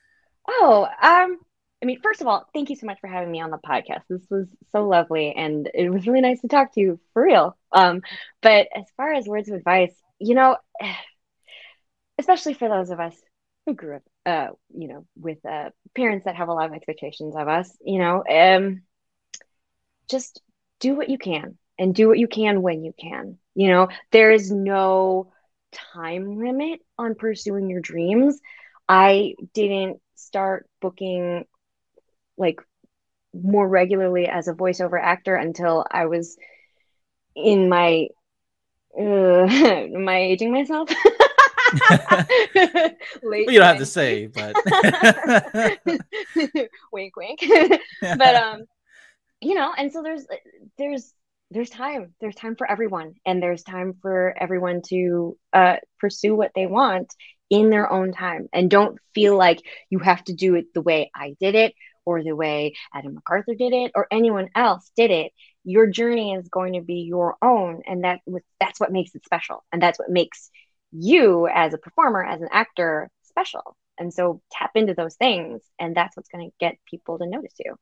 Oh, 0.47 0.87
um, 1.01 1.37
I 1.81 1.85
mean, 1.85 1.99
first 2.01 2.21
of 2.21 2.27
all, 2.27 2.47
thank 2.53 2.69
you 2.69 2.75
so 2.75 2.87
much 2.87 2.99
for 2.99 3.07
having 3.07 3.31
me 3.31 3.41
on 3.41 3.51
the 3.51 3.57
podcast. 3.57 4.01
This 4.09 4.25
was 4.29 4.47
so 4.71 4.87
lovely, 4.87 5.33
and 5.33 5.69
it 5.73 5.91
was 5.91 6.07
really 6.07 6.21
nice 6.21 6.41
to 6.41 6.47
talk 6.47 6.73
to 6.73 6.79
you 6.79 6.99
for 7.13 7.23
real. 7.23 7.55
Um, 7.71 8.01
but 8.41 8.67
as 8.75 8.85
far 8.97 9.13
as 9.13 9.27
words 9.27 9.49
of 9.49 9.55
advice, 9.55 9.93
you 10.19 10.35
know, 10.35 10.57
especially 12.21 12.53
for 12.53 12.69
those 12.69 12.89
of 12.91 12.99
us 12.99 13.15
who 13.65 13.73
grew 13.73 13.97
up, 13.97 14.03
uh, 14.25 14.47
you 14.73 14.87
know, 14.87 15.05
with 15.19 15.43
uh, 15.45 15.69
parents 15.95 16.25
that 16.25 16.35
have 16.35 16.49
a 16.49 16.53
lot 16.53 16.67
of 16.69 16.73
expectations 16.73 17.35
of 17.35 17.47
us, 17.47 17.75
you 17.83 17.99
know, 17.99 18.23
um, 18.29 18.81
just 20.09 20.41
do 20.79 20.95
what 20.95 21.09
you 21.09 21.17
can 21.17 21.57
and 21.77 21.95
do 21.95 22.07
what 22.07 22.19
you 22.19 22.27
can 22.27 22.61
when 22.61 22.83
you 22.83 22.93
can. 22.99 23.37
You 23.55 23.69
know, 23.69 23.87
there 24.11 24.31
is 24.31 24.51
no 24.51 25.31
time 25.71 26.37
limit 26.39 26.79
on 26.97 27.15
pursuing 27.15 27.69
your 27.69 27.81
dreams. 27.81 28.39
I 28.87 29.35
didn't 29.53 29.99
start 30.15 30.67
booking 30.81 31.45
like 32.37 32.61
more 33.33 33.67
regularly 33.67 34.27
as 34.27 34.47
a 34.47 34.53
voiceover 34.53 35.01
actor 35.01 35.35
until 35.35 35.85
I 35.89 36.05
was 36.05 36.37
in 37.35 37.69
my 37.69 38.07
uh, 38.99 39.47
aging 40.09 40.51
myself? 40.51 40.89
Late 43.23 43.49
you 43.49 43.59
don't 43.59 43.67
have 43.67 43.77
to 43.77 43.85
say, 43.85 44.27
but 44.27 44.55
wink 46.91 47.15
wink. 47.15 47.39
But 48.01 48.35
um 48.35 48.63
you 49.41 49.55
know 49.55 49.73
and 49.77 49.91
so 49.91 50.03
there's 50.03 50.25
there's 50.77 51.13
there's 51.51 51.69
time. 51.69 52.13
There's 52.21 52.35
time 52.35 52.55
for 52.55 52.69
everyone 52.69 53.15
and 53.25 53.43
there's 53.43 53.63
time 53.63 53.95
for 54.01 54.33
everyone 54.39 54.81
to 54.87 55.37
uh 55.53 55.75
pursue 55.99 56.35
what 56.35 56.51
they 56.55 56.65
want 56.65 57.13
in 57.49 57.69
their 57.69 57.91
own 57.91 58.13
time. 58.13 58.47
And 58.53 58.71
don't 58.71 58.97
feel 59.13 59.37
like 59.37 59.61
you 59.89 59.99
have 59.99 60.23
to 60.25 60.33
do 60.33 60.55
it 60.55 60.73
the 60.73 60.81
way 60.81 61.11
I 61.13 61.35
did 61.39 61.55
it 61.55 61.75
or 62.05 62.23
the 62.23 62.35
way 62.35 62.73
Adam 62.93 63.15
McArthur 63.15 63.57
did 63.57 63.73
it 63.73 63.91
or 63.93 64.07
anyone 64.09 64.49
else 64.55 64.89
did 64.95 65.11
it. 65.11 65.33
Your 65.63 65.87
journey 65.87 66.33
is 66.33 66.47
going 66.47 66.73
to 66.73 66.81
be 66.81 67.01
your 67.01 67.35
own 67.41 67.81
and 67.85 68.03
that 68.03 68.21
with 68.25 68.43
that's 68.59 68.79
what 68.79 68.91
makes 68.91 69.13
it 69.13 69.25
special 69.25 69.63
and 69.71 69.81
that's 69.81 69.99
what 69.99 70.09
makes 70.09 70.49
you 70.91 71.47
as 71.47 71.73
a 71.73 71.77
performer 71.77 72.23
as 72.23 72.41
an 72.41 72.49
actor 72.51 73.09
special 73.23 73.75
and 73.97 74.13
so 74.13 74.41
tap 74.51 74.71
into 74.75 74.93
those 74.93 75.15
things 75.15 75.61
and 75.79 75.95
that's 75.95 76.15
what's 76.17 76.29
going 76.29 76.49
to 76.49 76.53
get 76.59 76.75
people 76.89 77.17
to 77.17 77.25
notice 77.25 77.53
you 77.63 77.75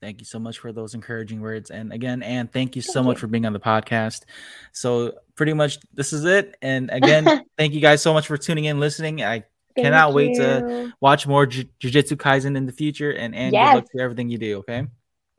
Thank 0.00 0.20
you 0.20 0.26
so 0.26 0.38
much 0.38 0.58
for 0.58 0.70
those 0.70 0.92
encouraging 0.92 1.40
words. 1.40 1.70
And 1.70 1.90
again, 1.90 2.22
Anne, 2.22 2.48
thank 2.48 2.76
you 2.76 2.82
so 2.82 2.92
Thank 2.94 3.06
much 3.06 3.18
for 3.20 3.26
being 3.26 3.46
on 3.46 3.54
the 3.54 3.60
podcast. 3.60 4.24
So 4.72 5.14
pretty 5.34 5.54
much 5.54 5.78
this 5.94 6.12
is 6.12 6.26
it. 6.26 6.58
And 6.60 6.90
again, 6.92 7.24
thank 7.56 7.72
you 7.72 7.80
guys 7.80 8.02
so 8.02 8.12
much 8.12 8.26
for 8.26 8.36
tuning 8.36 8.66
in, 8.66 8.80
listening. 8.80 9.22
I 9.22 9.44
Thank 9.74 9.86
Cannot 9.86 10.12
wait 10.12 10.36
to- 10.36 10.92
watch 11.00 11.26
more 11.26 11.46
Ju- 11.46 11.64
Jujutsu 11.80 12.16
Kaisen 12.18 12.54
in 12.54 12.66
the 12.66 12.72
future. 12.72 13.12
And 13.12 13.34
Anne, 13.34 13.52
good 13.52 13.58
luck 13.76 13.86
for 13.92 14.02
everything 14.02 14.28
you 14.28 14.36
do. 14.36 14.58
Okay. 14.58 14.86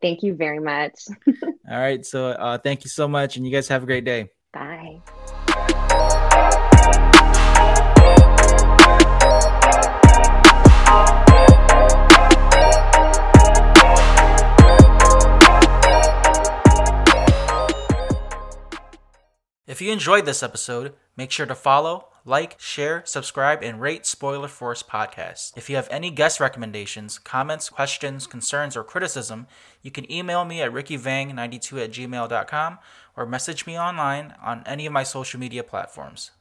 thank 0.01 0.24
you 0.24 0.34
very 0.34 0.59
much 0.59 0.93
All 1.70 1.80
right. 1.80 2.03
So 2.03 2.30
uh, 2.30 2.57
thank 2.57 2.84
you 2.86 2.89
so 2.89 3.07
much. 3.07 3.38
And 3.38 3.45
you 3.45 3.51
guys 3.51 3.68
have 3.68 3.84
a 3.84 3.86
great 3.86 4.03
day. 4.03 4.30
bye 4.51 4.99
If 19.76 19.82
you 19.82 19.92
enjoyed 19.92 20.26
this 20.26 20.42
episode, 20.42 20.94
make 21.18 21.32
sure 21.32 21.46
to 21.46 21.54
follow, 21.54 22.08
like, 22.24 22.58
share, 22.58 23.04
subscribe, 23.06 23.62
and 23.62 23.82
rate 23.82 24.06
Spoiler 24.06 24.48
Force 24.48 24.82
Podcast. 24.82 25.52
If 25.58 25.70
you 25.70 25.76
have 25.76 25.90
any 25.92 26.12
guest 26.12 26.40
recommendations, 26.40 27.20
comments, 27.20 27.68
questions, 27.68 28.26
concerns, 28.26 28.78
or 28.78 28.86
criticism, 28.86 29.48
you 29.82 29.92
can 29.92 30.10
email 30.10 30.46
me 30.46 30.62
at 30.62 30.72
rickyvang92 30.72 31.84
at 31.84 31.92
gmail.com 31.92 32.80
or 33.16 33.26
message 33.26 33.66
me 33.66 33.80
online 33.80 34.36
on 34.43 34.63
any 34.66 34.86
of 34.86 34.93
my 34.93 35.03
social 35.03 35.39
media 35.39 35.63
platforms. 35.63 36.32